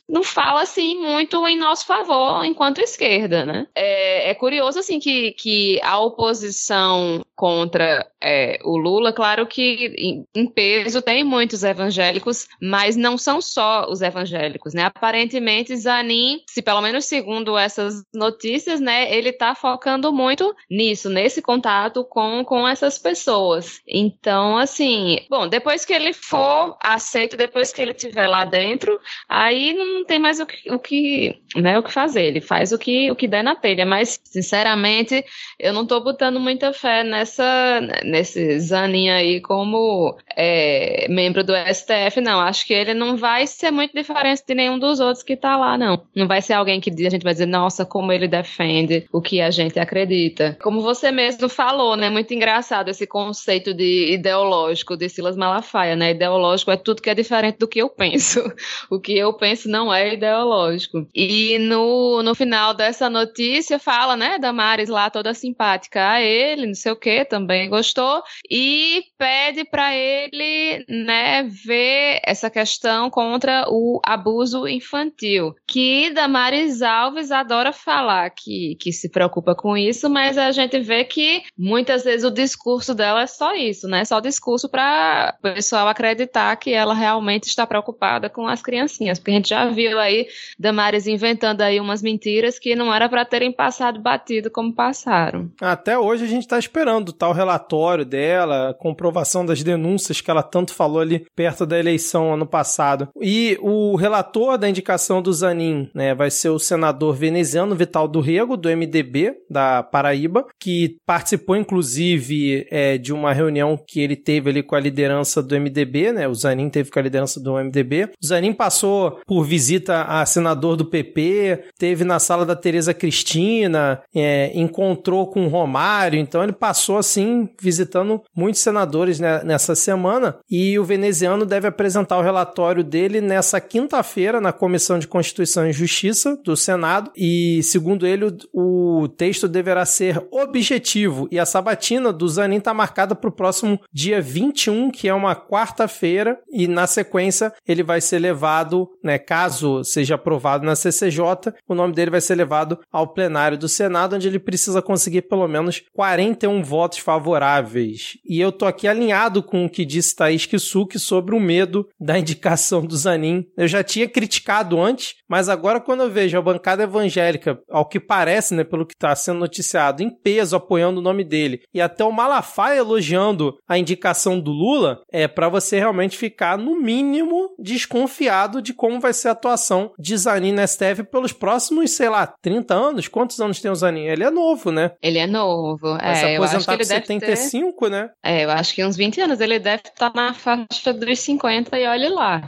não 0.07 0.23
fala 0.23 0.61
assim 0.61 0.99
muito 0.99 1.47
em 1.47 1.57
nosso 1.57 1.85
favor 1.85 2.43
enquanto 2.43 2.79
esquerda, 2.79 3.45
né? 3.45 3.67
É, 3.73 4.29
é 4.29 4.33
curioso 4.35 4.79
assim 4.79 4.99
que, 4.99 5.31
que 5.33 5.79
a 5.81 5.99
oposição 5.99 7.23
contra 7.35 8.05
é, 8.21 8.59
o 8.63 8.77
Lula, 8.77 9.11
claro 9.11 9.47
que 9.47 9.93
em, 9.97 10.25
em, 10.35 10.45
peso 10.45 11.01
tem 11.01 11.23
muitos 11.23 11.63
evangélicos, 11.63 12.47
mas 12.61 12.95
não 12.95 13.17
são 13.17 13.41
só 13.41 13.89
os 13.89 14.01
evangélicos, 14.01 14.75
né? 14.75 14.83
Aparentemente 14.83 15.75
Zanin, 15.75 16.41
se 16.47 16.61
pelo 16.61 16.81
menos 16.81 17.05
segundo 17.05 17.57
essas 17.57 18.03
notícias, 18.13 18.79
né, 18.79 19.11
ele 19.11 19.29
está 19.29 19.55
focando 19.55 20.13
muito 20.13 20.55
nisso, 20.69 21.09
nesse 21.09 21.41
contato 21.41 22.03
com, 22.03 22.43
com 22.45 22.67
essas 22.67 22.99
pessoas. 22.99 23.81
Então, 23.87 24.57
assim, 24.57 25.25
bom, 25.29 25.47
depois 25.47 25.83
que 25.83 25.93
ele 25.93 26.13
for 26.13 26.77
aceito, 26.79 27.35
depois 27.35 27.73
que 27.73 27.81
ele 27.81 27.91
estiver 27.91 28.27
lá 28.27 28.45
dentro, 28.45 28.99
aí 29.27 29.73
não 29.73 30.00
não 30.01 30.05
tem 30.05 30.19
mais 30.19 30.39
o 30.39 30.45
que, 30.45 30.71
o 30.71 30.79
que, 30.79 31.37
né, 31.55 31.77
o 31.77 31.83
que 31.83 31.91
fazer. 31.91 32.23
Ele 32.23 32.41
faz 32.41 32.71
o 32.71 32.77
que, 32.77 33.11
o 33.11 33.15
que 33.15 33.27
der 33.27 33.43
na 33.43 33.55
telha. 33.55 33.85
Mas, 33.85 34.19
sinceramente, 34.23 35.23
eu 35.59 35.71
não 35.71 35.85
tô 35.85 35.99
botando 36.01 36.39
muita 36.39 36.73
fé 36.73 37.03
nessa, 37.03 37.79
nesse 38.03 38.59
Zanin 38.59 39.09
aí 39.09 39.39
como 39.39 40.17
é, 40.35 41.05
membro 41.09 41.43
do 41.43 41.53
STF, 41.55 42.19
não. 42.19 42.39
Acho 42.39 42.65
que 42.65 42.73
ele 42.73 42.93
não 42.93 43.15
vai 43.15 43.45
ser 43.45 43.71
muito 43.71 43.93
diferente 43.93 44.43
de 44.45 44.55
nenhum 44.55 44.79
dos 44.79 44.99
outros 44.99 45.23
que 45.23 45.37
tá 45.37 45.55
lá, 45.55 45.77
não. 45.77 46.01
Não 46.15 46.27
vai 46.27 46.41
ser 46.41 46.53
alguém 46.53 46.81
que 46.81 46.89
a 46.89 47.09
gente 47.09 47.23
vai 47.23 47.33
dizer, 47.33 47.45
nossa, 47.45 47.85
como 47.85 48.11
ele 48.11 48.27
defende 48.27 49.07
o 49.11 49.21
que 49.21 49.39
a 49.39 49.51
gente 49.51 49.79
acredita. 49.79 50.57
Como 50.61 50.81
você 50.81 51.11
mesmo 51.11 51.47
falou, 51.47 51.95
né? 51.95 52.09
Muito 52.09 52.33
engraçado 52.33 52.89
esse 52.89 53.05
conceito 53.05 53.73
de 53.73 54.13
ideológico 54.13 54.97
de 54.97 55.07
Silas 55.07 55.37
Malafaia, 55.37 55.95
né? 55.95 56.11
Ideológico 56.11 56.71
é 56.71 56.77
tudo 56.77 57.01
que 57.01 57.09
é 57.09 57.13
diferente 57.15 57.59
do 57.59 57.67
que 57.67 57.79
eu 57.79 57.89
penso. 57.89 58.41
O 58.89 58.99
que 58.99 59.17
eu 59.17 59.33
penso 59.33 59.69
não 59.69 59.80
é 59.93 60.13
ideológico. 60.13 61.07
E 61.15 61.57
no, 61.59 62.21
no 62.21 62.35
final 62.35 62.73
dessa 62.73 63.09
notícia 63.09 63.79
fala, 63.79 64.17
né, 64.17 64.37
da 64.37 64.51
Maris 64.51 64.89
lá 64.89 65.09
toda 65.09 65.33
simpática 65.33 66.11
a 66.11 66.21
ele, 66.21 66.67
não 66.67 66.73
sei 66.73 66.91
o 66.91 66.95
que, 66.97 67.23
também 67.23 67.69
gostou, 67.69 68.21
e 68.49 69.03
pede 69.17 69.63
para 69.63 69.95
ele, 69.95 70.83
né, 70.89 71.43
ver 71.43 72.19
essa 72.25 72.49
questão 72.49 73.09
contra 73.09 73.65
o 73.69 74.01
abuso 74.05 74.67
infantil, 74.67 75.55
que 75.71 76.09
Damares 76.09 76.81
Alves 76.81 77.31
adora 77.31 77.71
falar 77.71 78.29
que, 78.31 78.75
que 78.77 78.91
se 78.91 79.09
preocupa 79.09 79.55
com 79.55 79.77
isso, 79.77 80.09
mas 80.09 80.37
a 80.37 80.51
gente 80.51 80.77
vê 80.81 81.05
que 81.05 81.43
muitas 81.57 82.03
vezes 82.03 82.25
o 82.25 82.29
discurso 82.29 82.93
dela 82.93 83.21
é 83.21 83.27
só 83.27 83.55
isso, 83.55 83.87
né? 83.87 84.03
Só 84.03 84.19
discurso 84.19 84.67
para 84.67 85.33
o 85.39 85.53
pessoal 85.53 85.87
acreditar 85.87 86.53
que 86.57 86.73
ela 86.73 86.93
realmente 86.93 87.45
está 87.45 87.65
preocupada 87.65 88.29
com 88.29 88.47
as 88.47 88.61
criancinhas, 88.61 89.17
porque 89.17 89.31
a 89.31 89.35
gente 89.35 89.47
já 89.47 89.65
viu 89.69 89.97
aí 89.97 90.27
Damares 90.59 91.07
inventando 91.07 91.61
aí 91.61 91.79
umas 91.79 92.01
mentiras 92.01 92.59
que 92.59 92.75
não 92.75 92.93
era 92.93 93.07
para 93.07 93.23
terem 93.23 93.53
passado 93.53 94.01
batido 94.01 94.51
como 94.51 94.75
passaram. 94.75 95.49
Até 95.61 95.97
hoje 95.97 96.25
a 96.25 96.27
gente 96.27 96.43
está 96.43 96.59
esperando 96.59 97.09
o 97.09 97.13
tal 97.13 97.31
relatório 97.31 98.03
dela, 98.03 98.75
comprovação 98.77 99.45
das 99.45 99.63
denúncias 99.63 100.19
que 100.19 100.29
ela 100.29 100.43
tanto 100.43 100.73
falou 100.73 100.99
ali 100.99 101.25
perto 101.33 101.65
da 101.65 101.79
eleição 101.79 102.33
ano 102.33 102.45
passado. 102.45 103.07
E 103.21 103.57
o 103.61 103.95
relator 103.95 104.57
da 104.57 104.67
indicação 104.67 105.21
do 105.21 105.31
Zanin, 105.31 105.60
né, 105.93 106.13
vai 106.13 106.29
ser 106.29 106.49
o 106.49 106.59
senador 106.59 107.15
veneziano 107.15 107.75
Vital 107.75 108.07
do 108.07 108.19
Rego, 108.19 108.57
do 108.57 108.69
MDB, 108.69 109.33
da 109.49 109.83
Paraíba, 109.83 110.45
que 110.59 110.97
participou 111.05 111.55
inclusive 111.55 112.67
é, 112.69 112.97
de 112.97 113.13
uma 113.13 113.33
reunião 113.33 113.77
que 113.87 113.99
ele 113.99 114.15
teve 114.15 114.49
ali 114.49 114.63
com 114.63 114.75
a 114.75 114.79
liderança 114.79 115.41
do 115.41 115.59
MDB, 115.59 116.11
né? 116.11 116.27
O 116.27 116.33
Zanin 116.33 116.69
teve 116.69 116.89
com 116.89 116.99
a 116.99 117.01
liderança 117.01 117.39
do 117.39 117.53
MDB. 117.53 118.09
O 118.21 118.25
Zanin 118.25 118.53
passou 118.53 119.19
por 119.25 119.43
visita 119.43 120.03
a 120.03 120.25
senador 120.25 120.75
do 120.75 120.85
PP, 120.85 121.65
teve 121.77 122.03
na 122.03 122.19
sala 122.19 122.45
da 122.45 122.55
Tereza 122.55 122.93
Cristina, 122.93 124.01
é, 124.15 124.51
encontrou 124.53 125.27
com 125.27 125.45
o 125.45 125.49
Romário, 125.49 126.19
então 126.19 126.43
ele 126.43 126.53
passou 126.53 126.97
assim 126.97 127.49
visitando 127.61 128.21
muitos 128.35 128.61
senadores 128.61 129.19
né, 129.19 129.41
nessa 129.43 129.75
semana 129.75 130.37
e 130.49 130.77
o 130.79 130.83
veneziano 130.83 131.45
deve 131.45 131.67
apresentar 131.67 132.17
o 132.17 132.21
relatório 132.21 132.83
dele 132.83 133.21
nessa 133.21 133.59
quinta-feira 133.59 134.39
na 134.39 134.51
Comissão 134.51 134.99
de 134.99 135.07
Constituição 135.07 135.50
e 135.67 135.73
Justiça 135.73 136.37
do 136.43 136.55
Senado 136.55 137.11
e 137.15 137.61
segundo 137.63 138.07
ele 138.07 138.25
o, 138.25 139.01
o 139.03 139.07
texto 139.07 139.47
deverá 139.47 139.85
ser 139.85 140.25
objetivo 140.31 141.27
e 141.31 141.39
a 141.39 141.45
sabatina 141.45 142.11
do 142.13 142.27
Zanin 142.27 142.57
está 142.57 142.73
marcada 142.73 143.15
para 143.15 143.29
o 143.29 143.33
próximo 143.33 143.79
dia 143.91 144.21
21, 144.21 144.91
que 144.91 145.07
é 145.07 145.13
uma 145.13 145.35
quarta-feira, 145.35 146.39
e 146.51 146.67
na 146.67 146.87
sequência 146.87 147.53
ele 147.67 147.83
vai 147.83 147.99
ser 148.01 148.19
levado, 148.19 148.89
né, 149.03 149.17
caso 149.17 149.83
seja 149.83 150.15
aprovado 150.15 150.65
na 150.65 150.75
CCJ, 150.75 151.53
o 151.67 151.75
nome 151.75 151.93
dele 151.93 152.11
vai 152.11 152.21
ser 152.21 152.35
levado 152.35 152.79
ao 152.91 153.07
plenário 153.07 153.57
do 153.57 153.67
Senado, 153.67 154.15
onde 154.15 154.27
ele 154.27 154.39
precisa 154.39 154.81
conseguir 154.81 155.23
pelo 155.23 155.47
menos 155.47 155.83
41 155.93 156.63
votos 156.63 156.99
favoráveis. 156.99 158.17
E 158.25 158.39
eu 158.39 158.51
tô 158.51 158.65
aqui 158.65 158.87
alinhado 158.87 159.43
com 159.43 159.65
o 159.65 159.69
que 159.69 159.85
disse 159.85 160.15
Thaís 160.15 160.45
Kisuki 160.45 160.99
sobre 160.99 161.35
o 161.35 161.39
medo 161.39 161.87
da 161.99 162.17
indicação 162.17 162.85
do 162.85 162.95
Zanin. 162.95 163.45
Eu 163.57 163.67
já 163.67 163.83
tinha 163.83 164.07
criticado 164.07 164.81
antes, 164.81 165.15
mas 165.27 165.40
agora 165.49 165.79
quando 165.79 166.03
eu 166.03 166.09
vejo 166.09 166.37
a 166.37 166.41
bancada 166.41 166.83
evangélica, 166.83 167.59
ao 167.69 167.87
que 167.87 167.99
parece, 167.99 168.53
né, 168.53 168.63
pelo 168.63 168.85
que 168.85 168.93
está 168.93 169.15
sendo 169.15 169.39
noticiado, 169.39 170.03
em 170.03 170.09
peso 170.09 170.55
apoiando 170.55 170.99
o 170.99 171.03
nome 171.03 171.23
dele, 171.23 171.61
e 171.73 171.81
até 171.81 172.03
o 172.03 172.11
Malafaia 172.11 172.79
elogiando 172.79 173.57
a 173.67 173.77
indicação 173.77 174.39
do 174.39 174.51
Lula, 174.51 175.01
é 175.11 175.27
para 175.27 175.49
você 175.49 175.79
realmente 175.79 176.17
ficar, 176.17 176.57
no 176.57 176.79
mínimo, 176.79 177.49
desconfiado 177.59 178.61
de 178.61 178.73
como 178.73 178.99
vai 178.99 179.13
ser 179.13 179.29
a 179.29 179.31
atuação 179.31 179.91
de 179.97 180.15
Zanin 180.17 180.51
na 180.51 180.65
STF 180.65 181.03
pelos 181.11 181.31
próximos, 181.31 181.91
sei 181.91 182.09
lá, 182.09 182.33
30 182.41 182.73
anos? 182.73 183.07
Quantos 183.07 183.39
anos 183.39 183.59
tem 183.59 183.71
o 183.71 183.75
Zanin? 183.75 184.05
Ele 184.05 184.23
é 184.23 184.31
novo, 184.31 184.71
né? 184.71 184.91
Ele 185.01 185.17
é 185.17 185.27
novo. 185.27 185.97
É, 185.97 186.35
aposentar 186.35 186.77
com 186.77 186.83
75, 186.83 187.85
ter... 187.85 187.91
né? 187.91 188.09
É, 188.23 188.45
eu 188.45 188.51
acho 188.51 188.73
que 188.73 188.83
uns 188.83 188.95
20 188.95 189.21
anos. 189.21 189.39
Ele 189.39 189.59
deve 189.59 189.83
estar 189.85 190.11
na 190.13 190.33
faixa 190.33 190.93
dos 190.93 191.19
50 191.19 191.79
e 191.79 191.87
olhe 191.87 192.09
lá. 192.09 192.41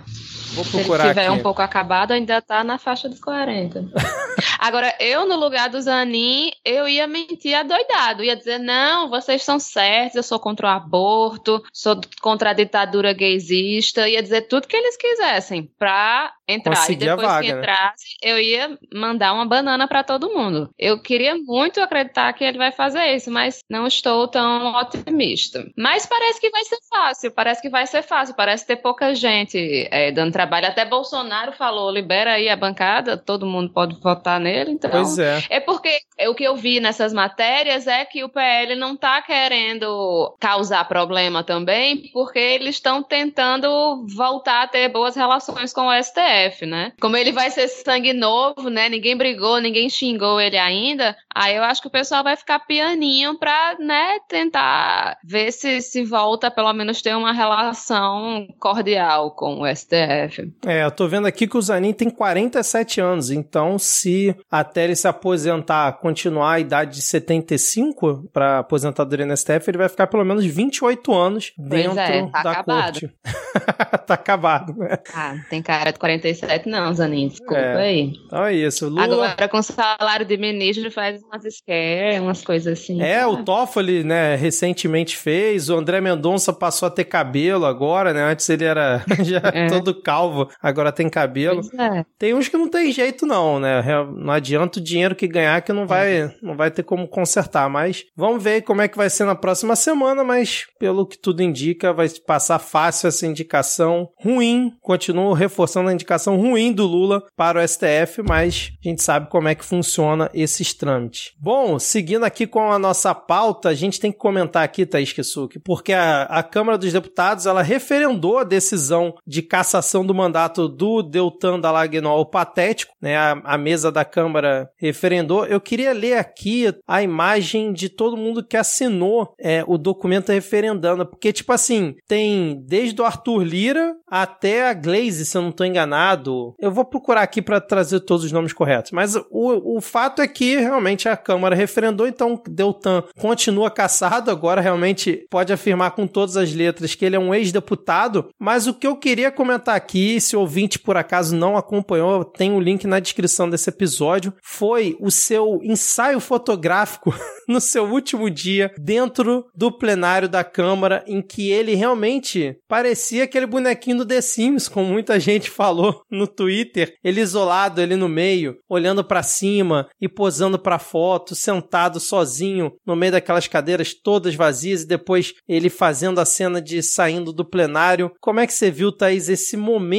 Vou 0.54 0.66
procurar 0.66 1.04
Se 1.04 1.08
ele 1.08 1.14
tiver 1.14 1.28
aqui. 1.28 1.40
um 1.40 1.44
pouco 1.44 1.62
acabado, 1.62 2.12
ainda 2.12 2.42
tá 2.42 2.64
na 2.64 2.78
faixa 2.78 3.10
dos 3.10 3.20
40. 3.20 3.86
Agora, 4.60 4.96
eu, 5.00 5.28
no 5.28 5.36
lugar 5.36 5.70
do 5.70 5.82
Zanin, 5.82 6.52
eu 6.64 6.88
ia 6.88 7.08
mentir 7.08 7.54
adoidado. 7.54 8.24
Ia 8.24 8.36
dizer, 8.36 8.60
não, 8.60 9.10
vocês 9.10 9.44
são 9.44 9.60
certos, 9.60 10.16
eu 10.16 10.24
sou 10.24 10.40
contra 10.40 10.68
o 10.68 10.70
aborto, 10.70 11.62
sou 11.74 12.00
contra 12.22 12.52
a 12.52 12.54
ditadura 12.54 13.14
gaysista. 13.14 14.08
Ia 14.08 14.22
dizer 14.22 14.44
tudo 14.44 14.68
que 14.68 14.76
eles 14.76 14.96
quisessem 14.96 15.70
pra 15.78 16.32
entrar. 16.48 16.76
Conseguir 16.76 17.06
e 17.06 17.10
depois 17.10 17.28
vaga, 17.28 17.46
que 17.46 17.54
né? 17.54 17.60
entrasse, 17.60 18.06
eu 18.22 18.40
ia 18.40 18.78
mandar 18.94 19.34
uma 19.34 19.46
banana 19.46 19.88
pra 19.88 20.04
todo 20.04 20.34
mundo. 20.34 20.70
Eu 20.78 21.02
queria 21.02 21.36
muito 21.36 21.82
acreditar 21.82 22.32
que 22.34 22.44
ele 22.44 22.58
vai 22.58 22.72
fazer 22.72 23.16
isso, 23.16 23.32
mas 23.32 23.60
não 23.70 23.88
estou 23.88 24.28
tão 24.28 24.74
otimista. 24.76 25.66
Mas 25.78 26.06
parece 26.06 26.40
que 26.40 26.50
vai 26.50 26.64
ser 26.64 26.78
fácil, 26.90 27.32
parece 27.32 27.62
que 27.62 27.70
vai 27.70 27.88
ser 27.88 28.02
fácil, 28.02 28.36
parece 28.36 28.66
ter 28.66 28.78
pouca 28.78 29.14
gente 29.16 29.88
é, 29.92 30.12
dando 30.12 30.32
trabalho. 30.32 30.43
Até 30.44 30.86
Bolsonaro 30.86 31.52
falou, 31.54 31.92
libera 31.92 32.34
aí 32.34 32.50
a 32.50 32.56
bancada, 32.56 33.18
todo 33.18 33.46
mundo 33.46 33.72
pode 33.72 34.00
votar 34.00 34.40
nele, 34.40 34.72
então... 34.72 34.92
Pois 34.92 35.20
é. 35.20 35.44
É 35.50 35.60
porque 35.60 36.00
é, 36.18 36.30
o 36.30 36.36
que 36.36 36.44
eu 36.44 36.56
vi 36.56 36.80
nessas 36.80 37.14
matérias 37.14 37.88
é 37.88 38.06
que 38.06 38.24
o 38.24 38.30
PL 38.30 38.76
não 38.76 38.94
está 38.94 39.22
querendo 39.22 40.36
causar 40.40 40.88
problema 40.88 41.44
também, 41.44 42.10
porque 42.14 42.40
eles 42.40 42.76
estão 42.76 43.04
tentando 43.04 44.06
voltar 44.16 44.64
a 44.64 44.68
ter 44.68 44.90
boas 44.90 45.16
relações 45.16 45.74
com 45.74 45.88
o 45.88 46.04
STF, 46.04 46.66
né? 46.66 46.94
Como 47.00 47.18
ele 47.18 47.32
vai 47.32 47.50
ser 47.50 47.68
sangue 47.68 48.14
novo, 48.14 48.70
né? 48.70 48.90
Ninguém 48.90 49.16
brigou, 49.16 49.60
ninguém 49.60 49.90
xingou 49.90 50.40
ele 50.40 50.58
ainda. 50.58 51.16
Aí 51.34 51.56
eu 51.56 51.64
acho 51.64 51.82
que 51.82 51.88
o 51.88 51.92
pessoal 51.92 52.24
vai 52.24 52.36
ficar 52.36 52.60
pianinho 52.60 53.38
pra, 53.38 53.76
né, 53.80 54.20
tentar 54.28 55.18
ver 55.24 55.52
se 55.52 55.82
se 55.82 56.04
volta, 56.04 56.50
pelo 56.50 56.74
menos 56.74 57.02
ter 57.02 57.16
uma 57.16 57.32
relação 57.32 58.48
cordial 58.60 59.32
com 59.32 59.62
o 59.62 59.76
STF. 59.76 60.33
É, 60.66 60.84
eu 60.84 60.92
tô 60.92 61.08
vendo 61.08 61.28
aqui 61.28 61.48
que 61.48 61.58
o 61.58 61.62
Zanin 61.62 61.94
tem 61.94 62.10
47 62.10 63.00
anos, 63.02 63.30
então 63.32 63.78
se 63.80 64.36
até 64.50 64.84
ele 64.86 64.96
se 64.96 65.08
aposentar, 65.08 65.92
continuar 65.94 66.54
a 66.54 66.60
idade 66.60 66.96
de 66.96 67.02
75 67.02 68.30
para 68.34 68.60
aposentadoria 68.60 69.26
no 69.26 69.36
STF, 69.36 69.70
ele 69.70 69.78
vai 69.78 69.90
ficar 69.90 70.08
pelo 70.08 70.24
menos 70.26 70.46
28 70.46 71.14
anos 71.14 71.54
dentro 71.58 72.00
é, 72.00 72.28
tá 72.30 72.44
da 72.44 72.52
acabado. 72.52 73.00
corte. 73.00 73.12
tá 74.06 74.14
acabado, 74.14 74.74
né? 74.78 74.98
Ah, 75.14 75.36
tem 75.50 75.62
cara 75.62 75.92
de 75.92 76.00
47 76.00 76.68
não, 76.70 76.94
Zanin, 76.94 77.28
desculpa 77.28 77.56
É. 77.56 77.76
aí. 77.78 78.14
Então 78.26 78.46
é 78.46 78.54
isso. 78.54 78.88
Lula. 78.90 79.04
Agora 79.04 79.48
com 79.48 79.62
salário 79.62 80.26
de 80.26 80.38
ministro 80.38 80.90
faz 80.92 81.22
umas 81.24 81.44
scare, 81.44 82.20
umas 82.20 82.44
coisas 82.44 82.80
assim. 82.80 83.02
É, 83.02 83.26
o 83.26 83.44
Toffoli, 83.44 84.04
né, 84.04 84.36
recentemente 84.36 85.16
fez, 85.18 85.70
o 85.70 85.76
André 85.76 86.02
Mendonça 86.02 86.52
passou 86.54 86.88
a 86.88 86.92
ter 86.92 87.06
cabelo 87.06 87.66
agora, 87.66 88.14
né, 88.14 88.24
antes 88.24 88.50
ele 88.50 88.64
era 88.64 89.04
já 89.24 89.42
É. 89.54 89.68
todo 89.68 89.94
calvo, 90.24 90.50
agora 90.62 90.92
tem 90.92 91.10
cabelo. 91.10 91.62
É. 91.80 92.06
Tem 92.18 92.34
uns 92.34 92.48
que 92.48 92.58
não 92.58 92.70
tem 92.70 92.92
jeito 92.92 93.26
não, 93.26 93.60
né, 93.60 93.84
não 94.16 94.32
adianta 94.32 94.80
o 94.80 94.84
dinheiro 94.84 95.16
que 95.16 95.28
ganhar 95.28 95.62
que 95.62 95.74
não 95.74 95.86
vai, 95.86 96.34
não 96.42 96.56
vai 96.56 96.72
ter 96.72 96.84
como 96.84 97.08
consertar, 97.08 97.70
mas 97.70 98.06
vamos 98.16 98.44
ver 98.44 98.62
como 98.62 98.82
é 98.82 98.88
que 98.88 98.98
vai 98.98 99.10
ser 99.10 99.26
na 99.26 99.36
próxima 99.36 99.76
semana, 99.76 100.24
mas 100.24 100.66
pelo 100.80 101.06
que 101.06 101.18
tudo 101.18 101.42
indica, 101.42 101.94
vai 101.94 102.08
passar 102.26 102.60
fácil 102.60 103.08
essa 103.08 103.28
indicação 103.28 104.10
ruim, 104.18 104.72
continuo 104.82 105.34
reforçando 105.34 105.90
a 105.90 105.94
indicação 105.94 106.38
ruim 106.38 106.72
do 106.72 106.86
Lula 106.86 107.24
para 107.36 107.62
o 107.62 107.68
STF, 107.68 108.22
mas 108.28 108.72
a 108.84 108.90
gente 108.90 109.04
sabe 109.04 109.30
como 109.30 109.48
é 109.48 109.56
que 109.56 109.66
funciona 109.66 110.30
esses 110.34 110.74
trâmites. 110.74 111.32
Bom, 111.40 111.78
seguindo 111.80 112.24
aqui 112.24 112.48
com 112.48 112.72
a 112.72 112.80
nossa 112.80 113.14
pauta, 113.14 113.70
a 113.70 113.74
gente 113.74 114.00
tem 114.00 114.12
que 114.12 114.18
comentar 114.18 114.64
aqui, 114.64 114.86
Thaís 114.86 115.12
Kisuki, 115.12 115.60
porque 115.60 115.94
a, 115.94 116.24
a 116.24 116.44
Câmara 116.44 116.78
dos 116.78 116.92
Deputados, 116.92 117.46
ela 117.46 117.62
referendou 117.62 118.38
a 118.38 118.44
decisão 118.44 119.14
de 119.26 119.42
cassação 119.42 120.06
do 120.06 120.13
do 120.14 120.16
mandato 120.16 120.70
do 120.70 121.02
Deltan 121.02 121.60
Dallagnol 121.60 122.26
patético, 122.28 122.94
né? 123.02 123.18
A, 123.18 123.42
a, 123.44 123.58
mesa 123.58 123.92
da 123.92 124.06
Câmara 124.06 124.70
referendou. 124.78 125.46
Eu 125.46 125.60
queria 125.60 125.92
ler 125.92 126.18
aqui 126.18 126.72
a 126.88 127.02
imagem 127.02 127.74
de 127.74 127.90
todo 127.90 128.16
mundo 128.16 128.44
que 128.44 128.56
assinou 128.56 129.34
é, 129.40 129.64
o 129.68 129.78
documento 129.78 130.32
referendando, 130.32 131.06
porque, 131.06 131.34
tipo 131.34 131.52
assim, 131.52 131.96
tem 132.08 132.62
desde 132.66 133.02
o 133.02 133.06
Arthur 133.06 133.44
Lira 133.44 133.96
até 134.08 134.70
a 134.70 134.74
Glaze, 134.74 135.26
se 135.26 135.36
eu 135.36 135.42
não 135.42 135.50
estou 135.50 135.66
enganado. 135.66 136.54
Eu 136.60 136.72
vou 136.72 136.86
procurar 136.86 137.24
aqui 137.24 137.42
para 137.42 137.60
trazer 137.60 138.02
todos 138.02 138.24
os 138.24 138.32
nomes 138.32 138.54
corretos, 138.54 138.92
mas 138.92 139.16
o, 139.16 139.78
o 139.78 139.82
fato 139.82 140.22
é 140.22 140.28
que 140.28 140.58
realmente 140.58 141.10
a 141.10 141.18
Câmara 141.18 141.56
referendou, 141.56 142.06
então 142.06 142.40
Deltan 142.48 143.04
continua 143.18 143.72
caçado, 143.72 144.30
agora 144.30 144.62
realmente 144.62 145.26
pode 145.30 145.52
afirmar 145.52 145.92
com 145.92 146.06
todas 146.06 146.38
as 146.38 146.54
letras 146.54 146.94
que 146.94 147.04
ele 147.04 147.16
é 147.16 147.20
um 147.20 147.34
ex-deputado, 147.34 148.30
mas 148.38 148.68
o 148.68 148.74
que 148.74 148.86
eu 148.86 148.96
queria 148.96 149.32
comentar 149.32 149.76
aqui, 149.76 150.03
se 150.20 150.36
o 150.36 150.40
ouvinte 150.40 150.80
por 150.80 150.98
acaso 150.98 151.36
não 151.36 151.58
acompanhou, 151.58 152.24
tem 152.26 152.52
o 152.52 152.56
um 152.56 152.60
link 152.60 152.86
na 152.86 153.00
descrição 153.00 153.50
desse 153.50 153.70
episódio, 153.70 154.34
foi 154.44 154.96
o 155.00 155.12
seu 155.12 155.60
ensaio 155.64 156.20
fotográfico 156.20 157.14
no 157.48 157.60
seu 157.60 157.86
último 157.86 158.30
dia 158.30 158.72
dentro 158.78 159.46
do 159.56 159.72
plenário 159.72 160.28
da 160.28 160.44
Câmara, 160.44 161.04
em 161.08 161.22
que 161.22 161.52
ele 161.52 161.76
realmente 161.76 162.56
parecia 162.68 163.24
aquele 163.24 163.46
bonequinho 163.46 163.98
do 163.98 164.06
The 164.06 164.22
Sims, 164.22 164.68
como 164.68 164.88
muita 164.88 165.20
gente 165.20 165.50
falou 165.50 166.02
no 166.10 166.28
Twitter, 166.28 166.94
ele 167.04 167.22
isolado 167.22 167.82
ali 167.82 167.96
no 167.96 168.10
meio, 168.10 168.58
olhando 168.70 169.04
para 169.04 169.24
cima 169.24 169.88
e 170.02 170.08
posando 170.08 170.58
para 170.60 170.80
foto, 170.80 171.36
sentado 171.36 172.00
sozinho 172.00 172.72
no 172.86 172.96
meio 172.96 173.12
daquelas 173.12 173.48
cadeiras 173.48 173.94
todas 173.94 174.36
vazias 174.36 174.84
e 174.84 174.88
depois 174.88 175.34
ele 175.48 175.70
fazendo 175.70 176.20
a 176.20 176.26
cena 176.26 176.62
de 176.62 176.82
saindo 176.82 177.32
do 177.32 177.46
plenário. 177.46 178.12
Como 178.20 178.40
é 178.40 178.48
que 178.48 178.54
você 178.54 178.72
viu, 178.72 178.92
Thaís, 178.92 179.30
esse 179.30 179.58
momento 179.58 179.93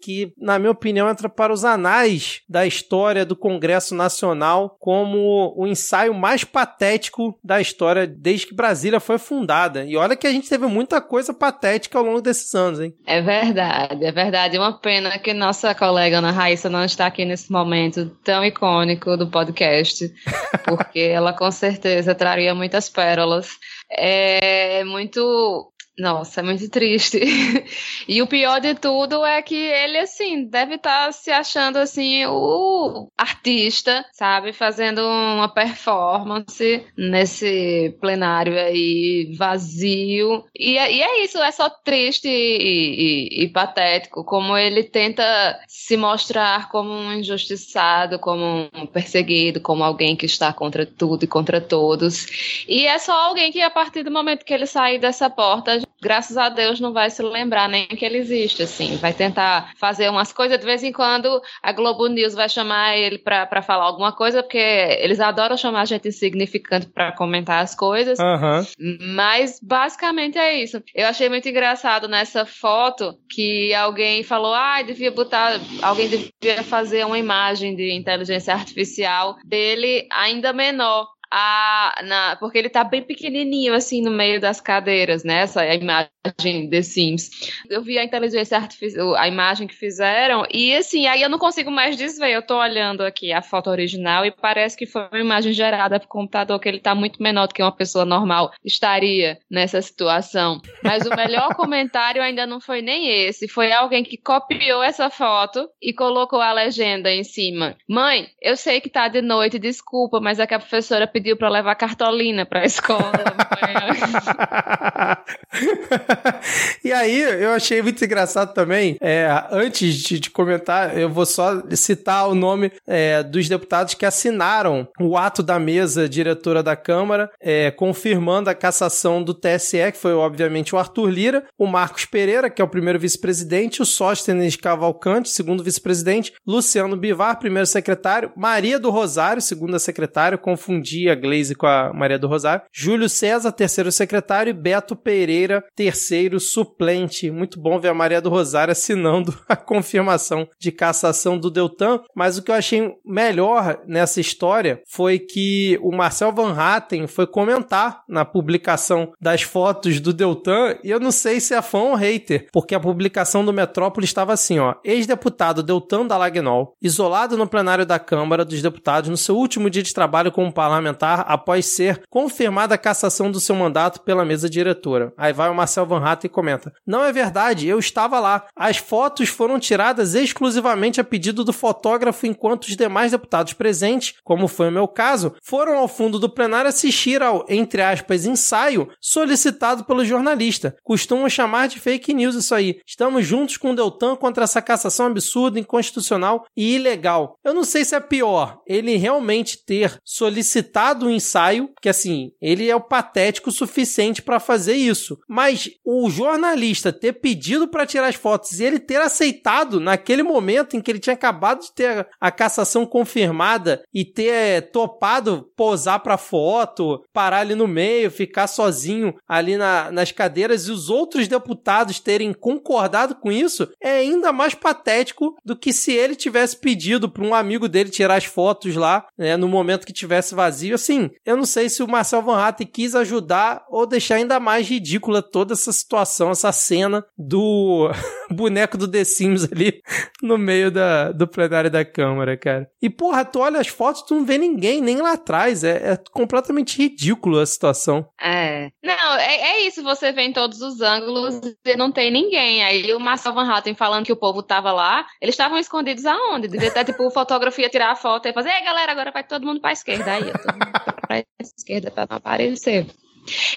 que, 0.00 0.32
na 0.36 0.58
minha 0.58 0.72
opinião, 0.72 1.08
entra 1.08 1.28
para 1.28 1.52
os 1.52 1.64
anais 1.64 2.42
da 2.48 2.66
história 2.66 3.24
do 3.24 3.36
Congresso 3.36 3.94
Nacional 3.94 4.76
como 4.80 5.54
o 5.56 5.66
ensaio 5.66 6.14
mais 6.14 6.44
patético 6.44 7.38
da 7.42 7.60
história 7.60 8.06
desde 8.06 8.46
que 8.46 8.54
Brasília 8.54 9.00
foi 9.00 9.18
fundada? 9.18 9.84
E 9.84 9.96
olha 9.96 10.16
que 10.16 10.26
a 10.26 10.32
gente 10.32 10.48
teve 10.48 10.66
muita 10.66 11.00
coisa 11.00 11.32
patética 11.32 11.98
ao 11.98 12.04
longo 12.04 12.20
desses 12.20 12.54
anos, 12.54 12.80
hein? 12.80 12.94
É 13.06 13.20
verdade, 13.20 14.04
é 14.04 14.12
verdade. 14.12 14.56
É 14.56 14.60
uma 14.60 14.78
pena 14.78 15.18
que 15.18 15.32
nossa 15.32 15.74
colega 15.74 16.18
Ana 16.18 16.30
Raíssa 16.30 16.68
não 16.68 16.84
está 16.84 17.06
aqui 17.06 17.24
nesse 17.24 17.50
momento 17.50 18.06
tão 18.24 18.44
icônico 18.44 19.16
do 19.16 19.28
podcast, 19.28 20.12
porque 20.64 21.00
ela 21.00 21.32
com 21.32 21.50
certeza 21.50 22.14
traria 22.14 22.54
muitas 22.54 22.88
pérolas. 22.88 23.50
É 23.90 24.84
muito 24.84 25.72
nossa, 25.98 26.40
é 26.40 26.44
muito 26.44 26.70
triste. 26.70 27.18
e 28.06 28.22
o 28.22 28.26
pior 28.26 28.60
de 28.60 28.74
tudo 28.74 29.24
é 29.24 29.42
que 29.42 29.56
ele, 29.56 29.98
assim, 29.98 30.44
deve 30.44 30.76
estar 30.76 31.06
tá 31.06 31.12
se 31.12 31.30
achando, 31.30 31.76
assim, 31.76 32.24
o 32.26 33.10
artista, 33.18 34.04
sabe? 34.12 34.52
Fazendo 34.52 35.00
uma 35.00 35.48
performance 35.48 36.86
nesse 36.96 37.96
plenário 38.00 38.56
aí 38.56 39.34
vazio. 39.36 40.44
E 40.56 40.78
é, 40.78 40.92
e 40.92 41.02
é 41.02 41.24
isso, 41.24 41.38
é 41.38 41.50
só 41.50 41.68
triste 41.68 42.28
e, 42.28 43.40
e, 43.40 43.44
e, 43.44 43.48
patético 43.48 44.22
como 44.24 44.56
ele 44.56 44.84
tenta 44.84 45.58
se 45.66 45.96
mostrar 45.96 46.68
como 46.68 46.90
um 46.92 47.12
injustiçado, 47.12 48.18
como 48.18 48.68
um 48.72 48.86
perseguido, 48.86 49.60
como 49.60 49.82
alguém 49.82 50.14
que 50.14 50.26
está 50.26 50.52
contra 50.52 50.86
tudo 50.86 51.24
e 51.24 51.28
contra 51.28 51.60
todos. 51.60 52.26
E 52.68 52.86
é 52.86 52.98
só 52.98 53.12
alguém 53.12 53.50
que, 53.50 53.60
a 53.60 53.70
partir 53.70 54.04
do 54.04 54.10
momento 54.10 54.44
que 54.44 54.54
ele 54.54 54.66
sair 54.66 54.98
dessa 54.98 55.28
porta, 55.28 55.80
graças 56.00 56.36
a 56.36 56.48
Deus, 56.48 56.80
não 56.80 56.92
vai 56.92 57.10
se 57.10 57.22
lembrar 57.22 57.68
nem 57.68 57.86
que 57.86 58.04
ele 58.04 58.18
existe, 58.18 58.62
assim. 58.62 58.96
Vai 58.96 59.12
tentar 59.12 59.72
fazer 59.76 60.08
umas 60.10 60.32
coisas, 60.32 60.58
de 60.58 60.64
vez 60.64 60.82
em 60.82 60.92
quando 60.92 61.40
a 61.62 61.72
Globo 61.72 62.06
News 62.06 62.34
vai 62.34 62.48
chamar 62.48 62.96
ele 62.96 63.18
para 63.18 63.62
falar 63.62 63.84
alguma 63.84 64.12
coisa, 64.12 64.42
porque 64.42 64.58
eles 64.58 65.20
adoram 65.20 65.56
chamar 65.56 65.86
gente 65.86 66.08
insignificante 66.08 66.86
para 66.86 67.12
comentar 67.12 67.62
as 67.62 67.74
coisas. 67.74 68.18
Uhum. 68.18 68.96
Mas 69.14 69.58
basicamente 69.62 70.38
é 70.38 70.62
isso. 70.62 70.82
Eu 70.94 71.06
achei 71.06 71.28
muito 71.28 71.48
engraçado 71.48 72.08
nessa 72.08 72.44
foto 72.44 73.18
que 73.30 73.74
alguém 73.74 74.22
falou: 74.22 74.54
ah, 74.54 74.82
devia 74.82 75.10
botar. 75.10 75.60
Alguém 75.82 76.08
devia 76.08 76.62
fazer 76.62 77.04
uma 77.04 77.18
imagem 77.18 77.74
de 77.74 77.92
inteligência 77.92 78.54
artificial 78.54 79.36
dele 79.44 80.06
ainda 80.10 80.52
menor 80.52 81.06
a, 81.30 82.00
na, 82.04 82.36
porque 82.36 82.58
ele 82.58 82.68
tá 82.68 82.84
bem 82.84 83.02
pequenininho 83.02 83.74
assim 83.74 84.02
no 84.02 84.10
meio 84.10 84.40
das 84.40 84.60
cadeiras, 84.60 85.24
né? 85.24 85.40
Essa 85.40 85.64
é 85.64 85.70
a 85.70 85.74
imagem 85.74 86.70
The 86.70 86.82
Sims. 86.82 87.30
Eu 87.68 87.82
vi 87.82 87.98
a 87.98 88.04
inteligência 88.04 88.56
artificial, 88.56 89.14
a 89.14 89.28
imagem 89.28 89.66
que 89.66 89.74
fizeram 89.74 90.44
e 90.52 90.74
assim, 90.74 91.06
aí 91.06 91.22
eu 91.22 91.28
não 91.28 91.38
consigo 91.38 91.70
mais 91.70 91.96
desver. 91.96 92.30
Eu 92.30 92.42
tô 92.42 92.58
olhando 92.58 93.02
aqui 93.02 93.32
a 93.32 93.42
foto 93.42 93.70
original 93.70 94.24
e 94.24 94.30
parece 94.30 94.76
que 94.76 94.86
foi 94.86 95.06
uma 95.12 95.20
imagem 95.20 95.52
gerada 95.52 96.00
por 96.00 96.08
computador 96.08 96.58
que 96.58 96.68
ele 96.68 96.80
tá 96.80 96.94
muito 96.94 97.22
menor 97.22 97.46
do 97.46 97.54
que 97.54 97.62
uma 97.62 97.72
pessoa 97.72 98.04
normal 98.04 98.52
estaria 98.64 99.38
nessa 99.50 99.80
situação. 99.82 100.60
Mas 100.82 101.06
o 101.06 101.14
melhor 101.14 101.54
comentário 101.56 102.22
ainda 102.22 102.46
não 102.46 102.60
foi 102.60 102.82
nem 102.82 103.08
esse, 103.08 103.48
foi 103.48 103.72
alguém 103.72 104.02
que 104.04 104.16
copiou 104.16 104.82
essa 104.82 105.10
foto 105.10 105.68
e 105.80 105.92
colocou 105.92 106.40
a 106.40 106.52
legenda 106.52 107.12
em 107.12 107.24
cima. 107.24 107.76
Mãe, 107.88 108.28
eu 108.40 108.56
sei 108.56 108.80
que 108.80 108.88
tá 108.88 109.08
de 109.08 109.22
noite, 109.22 109.58
desculpa, 109.58 110.20
mas 110.20 110.38
é 110.38 110.46
que 110.46 110.54
a 110.54 110.58
professora 110.58 111.06
pediu 111.18 111.36
para 111.36 111.48
levar 111.48 111.74
cartolina 111.74 112.46
para 112.46 112.60
a 112.60 112.64
escola. 112.64 113.10
e 116.84 116.92
aí, 116.92 117.20
eu 117.20 117.50
achei 117.50 117.82
muito 117.82 118.04
engraçado 118.04 118.54
também. 118.54 118.96
É, 119.00 119.28
antes 119.50 119.96
de, 119.96 120.20
de, 120.20 120.30
comentar, 120.30 120.96
eu 120.96 121.10
vou 121.10 121.26
só 121.26 121.60
citar 121.72 122.28
o 122.28 122.36
nome 122.36 122.70
é, 122.86 123.20
dos 123.22 123.48
deputados 123.48 123.94
que 123.94 124.06
assinaram 124.06 124.86
o 125.00 125.16
ato 125.16 125.42
da 125.42 125.58
mesa 125.58 126.08
diretora 126.08 126.62
da 126.62 126.76
Câmara, 126.76 127.28
é, 127.40 127.72
confirmando 127.72 128.48
a 128.48 128.54
cassação 128.54 129.20
do 129.22 129.34
TSE, 129.34 129.90
que 129.92 129.98
foi 129.98 130.12
obviamente 130.12 130.74
o 130.74 130.78
Arthur 130.78 131.10
Lira, 131.10 131.44
o 131.58 131.66
Marcos 131.66 132.04
Pereira, 132.04 132.48
que 132.48 132.62
é 132.62 132.64
o 132.64 132.68
primeiro 132.68 132.98
vice-presidente, 132.98 133.82
o 133.82 133.86
Sóstenes 133.86 134.54
Cavalcante, 134.54 135.30
segundo 135.30 135.64
vice-presidente, 135.64 136.32
Luciano 136.46 136.96
Bivar, 136.96 137.40
primeiro 137.40 137.66
secretário, 137.66 138.30
Maria 138.36 138.78
do 138.78 138.90
Rosário, 138.90 139.42
segunda 139.42 139.80
secretária, 139.80 140.38
confundia 140.38 141.07
a 141.10 141.14
Glaze 141.14 141.54
com 141.54 141.66
a 141.66 141.92
Maria 141.92 142.18
do 142.18 142.28
Rosário. 142.28 142.62
Júlio 142.72 143.08
César, 143.08 143.52
terceiro 143.52 143.90
secretário, 143.92 144.50
e 144.50 144.54
Beto 144.54 144.96
Pereira, 144.96 145.64
terceiro 145.74 146.40
suplente. 146.40 147.30
Muito 147.30 147.60
bom 147.60 147.78
ver 147.78 147.88
a 147.88 147.94
Maria 147.94 148.20
do 148.20 148.30
Rosário 148.30 148.72
assinando 148.72 149.36
a 149.48 149.56
confirmação 149.56 150.48
de 150.58 150.72
cassação 150.72 151.38
do 151.38 151.50
Deltan. 151.50 152.00
Mas 152.14 152.38
o 152.38 152.42
que 152.42 152.50
eu 152.50 152.54
achei 152.54 152.92
melhor 153.04 153.80
nessa 153.86 154.20
história 154.20 154.82
foi 154.86 155.18
que 155.18 155.78
o 155.82 155.94
Marcel 155.94 156.32
Van 156.32 156.54
Hatten 156.56 157.06
foi 157.06 157.26
comentar 157.26 158.02
na 158.08 158.24
publicação 158.24 159.12
das 159.20 159.42
fotos 159.42 160.00
do 160.00 160.12
Deltan, 160.12 160.76
e 160.82 160.90
eu 160.90 161.00
não 161.00 161.10
sei 161.10 161.40
se 161.40 161.54
é 161.54 161.62
fã 161.62 161.78
ou 161.78 161.94
hater, 161.94 162.48
porque 162.52 162.74
a 162.74 162.80
publicação 162.80 163.44
do 163.44 163.52
Metrópole 163.52 164.04
estava 164.04 164.32
assim, 164.32 164.58
ó, 164.58 164.74
ex-deputado 164.84 165.62
Deltan 165.62 166.06
Dallagnol, 166.06 166.76
isolado 166.82 167.36
no 167.36 167.46
plenário 167.46 167.86
da 167.86 167.98
Câmara 167.98 168.44
dos 168.44 168.62
Deputados 168.62 169.10
no 169.10 169.16
seu 169.16 169.36
último 169.36 169.70
dia 169.70 169.82
de 169.82 169.94
trabalho 169.94 170.32
como 170.32 170.52
parlamentar 170.52 170.97
parlamentar 170.98 171.24
após 171.28 171.66
ser 171.66 172.02
confirmada 172.10 172.74
a 172.74 172.78
cassação 172.78 173.30
do 173.30 173.40
seu 173.40 173.54
mandato 173.54 174.00
pela 174.00 174.24
mesa 174.24 174.50
diretora. 174.50 175.12
Aí 175.16 175.32
vai 175.32 175.48
o 175.48 175.54
Marcel 175.54 175.86
Van 175.86 176.04
Hatten 176.04 176.28
e 176.28 176.32
comenta: 176.32 176.72
Não 176.86 177.04
é 177.04 177.12
verdade, 177.12 177.66
eu 177.66 177.78
estava 177.78 178.18
lá. 178.18 178.46
As 178.56 178.76
fotos 178.76 179.28
foram 179.28 179.58
tiradas 179.58 180.14
exclusivamente 180.14 181.00
a 181.00 181.04
pedido 181.04 181.44
do 181.44 181.52
fotógrafo, 181.52 182.26
enquanto 182.26 182.64
os 182.64 182.76
demais 182.76 183.12
deputados 183.12 183.52
presentes, 183.52 184.14
como 184.24 184.48
foi 184.48 184.68
o 184.68 184.72
meu 184.72 184.88
caso, 184.88 185.34
foram 185.42 185.78
ao 185.78 185.88
fundo 185.88 186.18
do 186.18 186.28
plenário 186.28 186.68
assistir 186.68 187.22
ao, 187.22 187.44
entre 187.48 187.82
aspas, 187.82 188.24
ensaio 188.24 188.88
solicitado 189.00 189.84
pelo 189.84 190.04
jornalista. 190.04 190.76
Costumam 190.82 191.28
chamar 191.28 191.68
de 191.68 191.78
fake 191.78 192.12
news 192.12 192.34
isso 192.34 192.54
aí. 192.54 192.80
Estamos 192.86 193.26
juntos 193.26 193.56
com 193.56 193.70
o 193.70 193.76
Deltan 193.76 194.16
contra 194.16 194.44
essa 194.44 194.60
cassação 194.60 195.06
absurda, 195.06 195.60
inconstitucional 195.60 196.44
e 196.56 196.74
ilegal. 196.74 197.36
Eu 197.44 197.54
não 197.54 197.64
sei 197.64 197.84
se 197.84 197.94
é 197.94 198.00
pior 198.00 198.60
ele 198.66 198.96
realmente 198.96 199.64
ter 199.64 199.98
solicitado 200.04 200.87
o 201.06 201.10
ensaio, 201.10 201.70
que 201.80 201.88
assim, 201.88 202.32
ele 202.40 202.68
é 202.68 202.76
o 202.76 202.80
patético 202.80 203.50
suficiente 203.50 204.22
para 204.22 204.40
fazer 204.40 204.74
isso. 204.74 205.18
Mas 205.28 205.70
o 205.84 206.08
jornalista 206.10 206.92
ter 206.92 207.14
pedido 207.14 207.68
para 207.68 207.86
tirar 207.86 208.08
as 208.08 208.14
fotos 208.14 208.58
e 208.58 208.64
ele 208.64 208.78
ter 208.78 209.00
aceitado 209.00 209.80
naquele 209.80 210.22
momento 210.22 210.76
em 210.76 210.80
que 210.80 210.90
ele 210.90 210.98
tinha 210.98 211.14
acabado 211.14 211.62
de 211.62 211.72
ter 211.72 212.08
a 212.20 212.30
cassação 212.30 212.86
confirmada 212.86 213.82
e 213.92 214.04
ter 214.04 214.70
topado 214.70 215.50
posar 215.56 216.00
para 216.00 216.16
foto, 216.16 217.04
parar 217.12 217.40
ali 217.40 217.54
no 217.54 217.66
meio, 217.66 218.10
ficar 218.10 218.46
sozinho 218.46 219.14
ali 219.26 219.56
na, 219.56 219.90
nas 219.90 220.12
cadeiras 220.12 220.68
e 220.68 220.70
os 220.70 220.88
outros 220.88 221.28
deputados 221.28 222.00
terem 222.00 222.32
concordado 222.32 223.14
com 223.16 223.30
isso, 223.30 223.68
é 223.82 223.90
ainda 223.98 224.32
mais 224.32 224.54
patético 224.54 225.36
do 225.44 225.56
que 225.56 225.72
se 225.72 225.92
ele 225.92 226.14
tivesse 226.14 226.56
pedido 226.56 227.08
para 227.08 227.24
um 227.24 227.34
amigo 227.34 227.68
dele 227.68 227.90
tirar 227.90 228.16
as 228.16 228.24
fotos 228.24 228.74
lá, 228.74 229.06
né, 229.16 229.36
no 229.36 229.48
momento 229.48 229.86
que 229.86 229.92
tivesse 229.92 230.34
vazio 230.34 230.77
assim, 230.78 231.10
eu 231.24 231.36
não 231.36 231.44
sei 231.44 231.68
se 231.68 231.82
o 231.82 231.88
Marcel 231.88 232.22
Van 232.22 232.38
Hatten 232.38 232.66
quis 232.66 232.94
ajudar 232.94 233.64
ou 233.68 233.86
deixar 233.86 234.16
ainda 234.16 234.40
mais 234.40 234.68
ridícula 234.68 235.22
toda 235.22 235.54
essa 235.54 235.72
situação, 235.72 236.30
essa 236.30 236.52
cena 236.52 237.04
do 237.16 237.90
boneco 238.30 238.76
do 238.76 238.90
The 238.90 239.04
Sims 239.04 239.44
ali 239.50 239.82
no 240.22 240.36
meio 240.38 240.70
da, 240.70 241.12
do 241.12 241.26
plenário 241.26 241.70
da 241.70 241.84
Câmara, 241.84 242.36
cara. 242.36 242.70
E, 242.80 242.88
porra, 242.90 243.24
tu 243.24 243.40
olha 243.40 243.60
as 243.60 243.68
fotos, 243.68 244.02
tu 244.02 244.14
não 244.14 244.24
vê 244.24 244.38
ninguém, 244.38 244.80
nem 244.80 244.98
lá 244.98 245.12
atrás. 245.12 245.64
É, 245.64 245.92
é 245.92 245.98
completamente 246.12 246.78
ridículo 246.78 247.38
a 247.38 247.46
situação. 247.46 248.08
É. 248.20 248.70
Não, 248.82 249.14
é, 249.16 249.34
é, 249.36 249.66
isso, 249.66 249.82
você 249.82 250.12
vê 250.12 250.22
em 250.22 250.32
todos 250.32 250.60
os 250.60 250.80
ângulos 250.80 251.40
e 251.64 251.76
não 251.76 251.90
tem 251.90 252.10
ninguém. 252.10 252.64
Aí 252.64 252.92
o 252.92 253.00
Marcel 253.00 253.32
Van 253.32 253.48
Hatten 253.48 253.74
falando 253.74 254.06
que 254.06 254.12
o 254.12 254.16
povo 254.16 254.42
tava 254.42 254.72
lá, 254.72 255.06
eles 255.20 255.34
estavam 255.34 255.58
escondidos 255.58 256.06
aonde? 256.06 256.48
Devia 256.48 256.70
ter, 256.70 256.84
tipo, 256.84 257.10
fotografia, 257.10 257.68
tirar 257.68 257.92
a 257.92 257.96
foto 257.96 258.26
e 258.26 258.32
fazer, 258.32 258.50
ei, 258.50 258.64
galera, 258.64 258.92
agora 258.92 259.10
vai 259.10 259.24
todo 259.24 259.46
mundo 259.46 259.60
pra 259.60 259.72
esquerda. 259.72 260.12
Aí, 260.12 260.24
todo 260.24 260.52
mundo 260.52 260.72
pra 261.06 261.24
esquerda 261.40 261.90
pra 261.90 262.06
não 262.08 262.16
aparecer. 262.16 262.86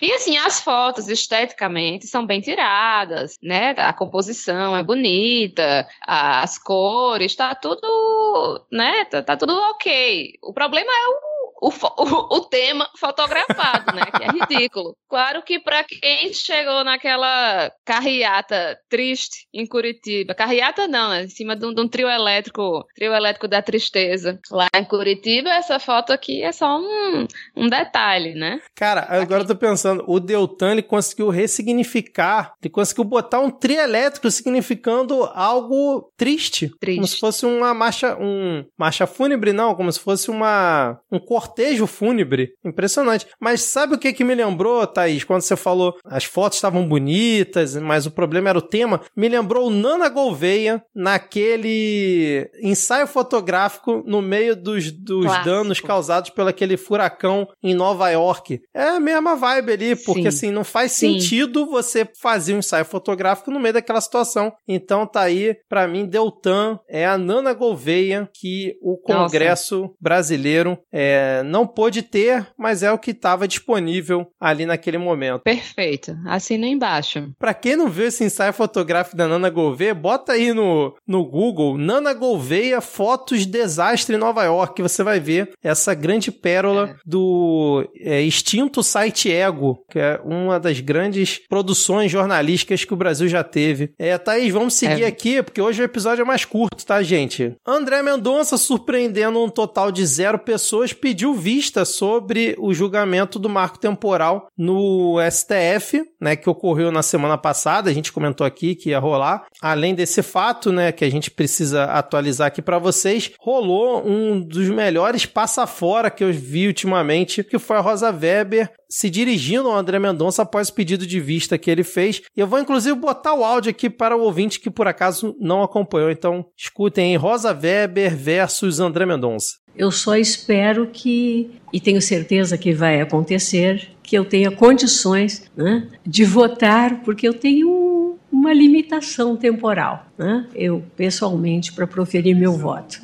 E 0.01 0.11
assim, 0.13 0.37
as 0.37 0.61
fotos 0.61 1.07
esteticamente 1.07 2.07
são 2.07 2.25
bem 2.25 2.41
tiradas, 2.41 3.37
né? 3.41 3.71
A 3.77 3.93
composição 3.93 4.75
é 4.75 4.83
bonita, 4.83 5.87
as 6.01 6.57
cores, 6.57 7.35
tá 7.35 7.55
tudo, 7.55 8.65
né? 8.71 9.05
Tá, 9.05 9.21
tá 9.21 9.37
tudo 9.37 9.53
ok. 9.53 10.33
O 10.41 10.53
problema 10.53 10.91
é 10.91 11.07
o 11.07 11.30
o, 11.61 11.69
o, 11.69 12.37
o, 12.37 12.41
tema 12.41 12.89
fotografado, 12.97 13.95
né? 13.95 14.01
Que 14.05 14.23
é 14.23 14.27
ridículo. 14.27 14.95
Claro 15.07 15.43
que 15.43 15.59
para 15.59 15.83
quem 15.83 16.33
chegou 16.33 16.83
naquela 16.83 17.71
carreata 17.85 18.77
triste 18.89 19.47
em 19.53 19.67
Curitiba, 19.67 20.33
carreata 20.33 20.87
não, 20.87 21.09
né? 21.09 21.25
Em 21.25 21.29
cima 21.29 21.55
de 21.55 21.65
um, 21.65 21.73
de 21.73 21.81
um, 21.81 21.87
trio 21.87 22.09
elétrico, 22.09 22.83
trio 22.95 23.13
elétrico 23.13 23.47
da 23.47 23.61
tristeza, 23.61 24.39
lá 24.49 24.67
em 24.75 24.83
Curitiba, 24.83 25.49
essa 25.49 25.77
foto 25.77 26.11
aqui 26.11 26.41
é 26.41 26.51
só 26.51 26.79
um, 26.79 27.27
um 27.55 27.69
detalhe, 27.69 28.33
né? 28.33 28.59
Cara, 28.75 29.05
agora 29.07 29.43
eu 29.43 29.47
tô 29.47 29.55
pensando, 29.55 30.03
o 30.07 30.19
Deltan 30.19 30.71
ele 30.71 30.81
conseguiu 30.81 31.29
ressignificar, 31.29 32.53
ele 32.61 32.71
conseguiu 32.71 33.03
botar 33.03 33.39
um 33.39 33.51
trio 33.51 33.79
elétrico 33.79 34.31
significando 34.31 35.25
algo 35.25 36.11
triste, 36.17 36.71
triste. 36.79 36.95
como 36.95 37.07
se 37.07 37.19
fosse 37.19 37.45
uma 37.45 37.73
marcha, 37.73 38.17
um 38.19 38.65
marcha 38.75 39.05
fúnebre, 39.05 39.53
não, 39.53 39.75
como 39.75 39.91
se 39.91 39.99
fosse 39.99 40.31
uma 40.31 40.99
um 41.11 41.19
corte 41.19 41.50
cortejo 41.51 41.85
fúnebre. 41.85 42.53
Impressionante. 42.63 43.27
Mas 43.39 43.61
sabe 43.61 43.95
o 43.95 43.97
que, 43.97 44.13
que 44.13 44.23
me 44.23 44.33
lembrou, 44.33 44.85
Thaís, 44.87 45.23
quando 45.23 45.41
você 45.41 45.55
falou 45.55 45.95
as 46.05 46.23
fotos 46.23 46.57
estavam 46.57 46.87
bonitas, 46.87 47.75
mas 47.75 48.05
o 48.05 48.11
problema 48.11 48.49
era 48.49 48.57
o 48.57 48.61
tema? 48.61 49.01
Me 49.15 49.27
lembrou 49.27 49.69
Nana 49.69 50.09
Gouveia 50.09 50.83
naquele 50.95 52.49
ensaio 52.61 53.07
fotográfico 53.07 54.03
no 54.05 54.21
meio 54.21 54.55
dos, 54.55 54.91
dos 54.91 55.31
danos 55.43 55.79
causados 55.79 56.29
pelo 56.29 56.49
aquele 56.49 56.77
furacão 56.77 57.47
em 57.61 57.73
Nova 57.73 58.09
York. 58.09 58.61
É 58.73 58.89
a 58.89 58.99
mesma 58.99 59.35
vibe 59.35 59.73
ali, 59.73 59.95
porque 59.95 60.23
Sim. 60.23 60.27
assim, 60.27 60.51
não 60.51 60.63
faz 60.63 60.93
Sim. 60.93 61.19
sentido 61.19 61.65
você 61.65 62.07
fazer 62.19 62.53
um 62.53 62.59
ensaio 62.59 62.85
fotográfico 62.85 63.51
no 63.51 63.59
meio 63.59 63.73
daquela 63.73 64.01
situação. 64.01 64.53
Então 64.67 65.05
tá 65.05 65.21
aí, 65.21 65.55
para 65.67 65.87
mim, 65.87 66.05
Deltan 66.05 66.79
é 66.87 67.05
a 67.05 67.17
Nana 67.17 67.53
Gouveia 67.53 68.29
que 68.33 68.75
o 68.81 68.97
Congresso 68.97 69.81
Nossa. 69.81 69.93
brasileiro 69.99 70.77
é, 70.91 71.40
não 71.43 71.65
pôde 71.65 72.01
ter, 72.01 72.47
mas 72.57 72.83
é 72.83 72.91
o 72.91 72.97
que 72.97 73.11
estava 73.11 73.47
disponível 73.47 74.27
ali 74.39 74.65
naquele 74.65 74.97
momento. 74.97 75.41
Perfeito. 75.41 76.17
Assina 76.25 76.67
embaixo. 76.67 77.31
Para 77.39 77.53
quem 77.53 77.75
não 77.75 77.89
viu 77.89 78.05
esse 78.05 78.23
ensaio 78.23 78.53
fotográfico 78.53 79.17
da 79.17 79.27
Nana 79.27 79.49
Gouveia, 79.49 79.93
bota 79.93 80.33
aí 80.33 80.53
no, 80.53 80.95
no 81.07 81.25
Google 81.25 81.77
Nana 81.77 82.13
Gouveia 82.13 82.81
Fotos 82.81 83.45
Desastre 83.45 84.15
em 84.15 84.19
Nova 84.19 84.43
York, 84.43 84.75
que 84.75 84.81
você 84.81 85.03
vai 85.03 85.19
ver 85.19 85.51
essa 85.63 85.93
grande 85.93 86.31
pérola 86.31 86.89
é. 86.89 86.95
do 87.05 87.87
é, 87.99 88.21
extinto 88.21 88.83
site 88.83 89.31
Ego, 89.31 89.83
que 89.89 89.99
é 89.99 90.19
uma 90.23 90.59
das 90.59 90.79
grandes 90.79 91.39
produções 91.47 92.11
jornalísticas 92.11 92.83
que 92.83 92.93
o 92.93 92.97
Brasil 92.97 93.27
já 93.27 93.43
teve. 93.43 93.93
É, 93.97 94.17
Thaís, 94.17 94.51
vamos 94.51 94.73
seguir 94.73 95.03
é. 95.03 95.07
aqui, 95.07 95.41
porque 95.41 95.61
hoje 95.61 95.81
o 95.81 95.85
episódio 95.85 96.21
é 96.21 96.25
mais 96.25 96.45
curto, 96.45 96.85
tá, 96.85 97.01
gente? 97.03 97.55
André 97.65 98.01
Mendonça, 98.01 98.57
surpreendendo 98.57 99.43
um 99.43 99.49
total 99.49 99.91
de 99.91 100.05
zero 100.05 100.39
pessoas, 100.39 100.93
pediu 100.93 101.30
pediu 101.31 101.33
vista 101.33 101.85
sobre 101.85 102.55
o 102.59 102.73
julgamento 102.73 103.39
do 103.39 103.49
marco 103.49 103.79
temporal 103.79 104.47
no 104.57 105.17
STF, 105.29 106.03
né, 106.19 106.35
que 106.35 106.49
ocorreu 106.49 106.91
na 106.91 107.01
semana 107.01 107.37
passada, 107.37 107.89
a 107.89 107.93
gente 107.93 108.11
comentou 108.11 108.45
aqui 108.45 108.75
que 108.75 108.89
ia 108.89 108.99
rolar. 108.99 109.45
Além 109.61 109.95
desse 109.95 110.21
fato, 110.21 110.71
né, 110.71 110.91
que 110.91 111.05
a 111.05 111.09
gente 111.09 111.31
precisa 111.31 111.85
atualizar 111.85 112.47
aqui 112.47 112.61
para 112.61 112.77
vocês, 112.77 113.31
rolou 113.39 114.05
um 114.05 114.39
dos 114.39 114.69
melhores 114.69 115.25
passa 115.25 115.65
fora 115.65 116.11
que 116.11 116.23
eu 116.23 116.31
vi 116.31 116.67
ultimamente, 116.67 117.43
que 117.43 117.57
foi 117.57 117.77
a 117.77 117.81
Rosa 117.81 118.11
Weber 118.11 118.71
se 118.91 119.09
dirigindo 119.09 119.69
ao 119.69 119.77
André 119.77 119.97
Mendonça 119.97 120.41
após 120.41 120.67
o 120.67 120.73
pedido 120.73 121.07
de 121.07 121.19
vista 121.19 121.57
que 121.57 121.71
ele 121.71 121.83
fez. 121.83 122.21
E 122.35 122.41
eu 122.41 122.45
vou 122.45 122.59
inclusive 122.59 122.93
botar 122.93 123.33
o 123.33 123.43
áudio 123.43 123.69
aqui 123.71 123.89
para 123.89 124.17
o 124.17 124.21
ouvinte 124.21 124.59
que 124.59 124.69
por 124.69 124.85
acaso 124.85 125.33
não 125.39 125.63
acompanhou. 125.63 126.11
Então, 126.11 126.45
escutem 126.57 127.11
aí 127.11 127.15
Rosa 127.15 127.53
Weber 127.53 128.15
versus 128.15 128.81
André 128.81 129.05
Mendonça. 129.05 129.60
Eu 129.75 129.91
só 129.91 130.15
espero 130.15 130.87
que, 130.91 131.51
e 131.71 131.79
tenho 131.79 132.01
certeza 132.01 132.57
que 132.57 132.73
vai 132.73 133.01
acontecer, 133.01 133.89
que 134.03 134.17
eu 134.17 134.25
tenha 134.25 134.51
condições 134.51 135.43
né, 135.55 135.87
de 136.05 136.25
votar, 136.25 137.01
porque 137.01 137.27
eu 137.27 137.33
tenho 137.33 138.17
uma 138.31 138.53
limitação 138.53 139.35
temporal, 139.35 140.05
né, 140.17 140.45
eu 140.55 140.83
pessoalmente, 140.95 141.73
para 141.73 141.87
proferir 141.87 142.35
meu 142.35 142.53
voto 142.53 142.99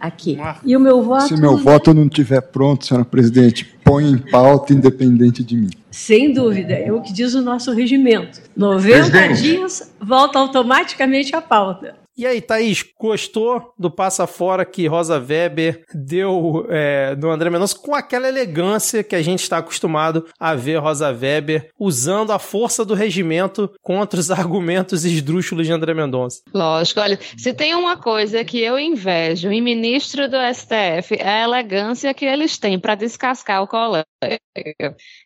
aqui. 0.00 0.38
E 0.64 0.74
o 0.74 0.80
meu 0.80 1.02
voto. 1.02 1.28
Se 1.28 1.36
meu 1.36 1.56
voto 1.58 1.92
não 1.92 2.06
estiver 2.06 2.40
pronto, 2.40 2.86
senhora 2.86 3.04
presidente, 3.04 3.70
põe 3.84 4.10
em 4.10 4.16
pauta 4.18 4.72
independente 4.72 5.44
de 5.44 5.56
mim. 5.56 5.70
Sem 5.90 6.32
dúvida, 6.32 6.72
é 6.72 6.90
o 6.90 7.02
que 7.02 7.12
diz 7.12 7.34
o 7.34 7.42
nosso 7.42 7.72
regimento. 7.72 8.40
90 8.56 9.10
presidente. 9.10 9.42
dias 9.42 9.92
volta 10.00 10.38
automaticamente 10.38 11.36
à 11.36 11.42
pauta. 11.42 11.99
E 12.16 12.26
aí, 12.26 12.40
Thaís, 12.40 12.84
gostou 12.98 13.72
do 13.78 13.90
passa 13.90 14.26
fora 14.26 14.64
que 14.64 14.86
Rosa 14.86 15.18
Weber 15.18 15.84
deu 15.94 16.66
é, 16.68 17.16
no 17.16 17.30
André 17.30 17.48
Mendonça 17.48 17.78
com 17.78 17.94
aquela 17.94 18.28
elegância 18.28 19.02
que 19.02 19.14
a 19.14 19.22
gente 19.22 19.42
está 19.42 19.58
acostumado 19.58 20.26
a 20.38 20.54
ver 20.54 20.76
Rosa 20.78 21.08
Weber 21.10 21.70
usando 21.78 22.32
a 22.32 22.38
força 22.38 22.84
do 22.84 22.94
regimento 22.94 23.70
contra 23.80 24.20
os 24.20 24.30
argumentos 24.30 25.04
esdrúxulos 25.04 25.66
de 25.66 25.72
André 25.72 25.94
Mendonça? 25.94 26.42
Lógico, 26.52 27.00
olha, 27.00 27.18
se 27.36 27.54
tem 27.54 27.74
uma 27.74 27.96
coisa 27.96 28.44
que 28.44 28.60
eu 28.60 28.78
invejo 28.78 29.50
em 29.50 29.62
ministro 29.62 30.28
do 30.28 30.36
STF 30.52 31.14
é 31.18 31.42
a 31.42 31.44
elegância 31.44 32.12
que 32.12 32.24
eles 32.24 32.58
têm 32.58 32.78
para 32.78 32.94
descascar 32.94 33.62
o 33.62 33.68
colega. 33.68 34.06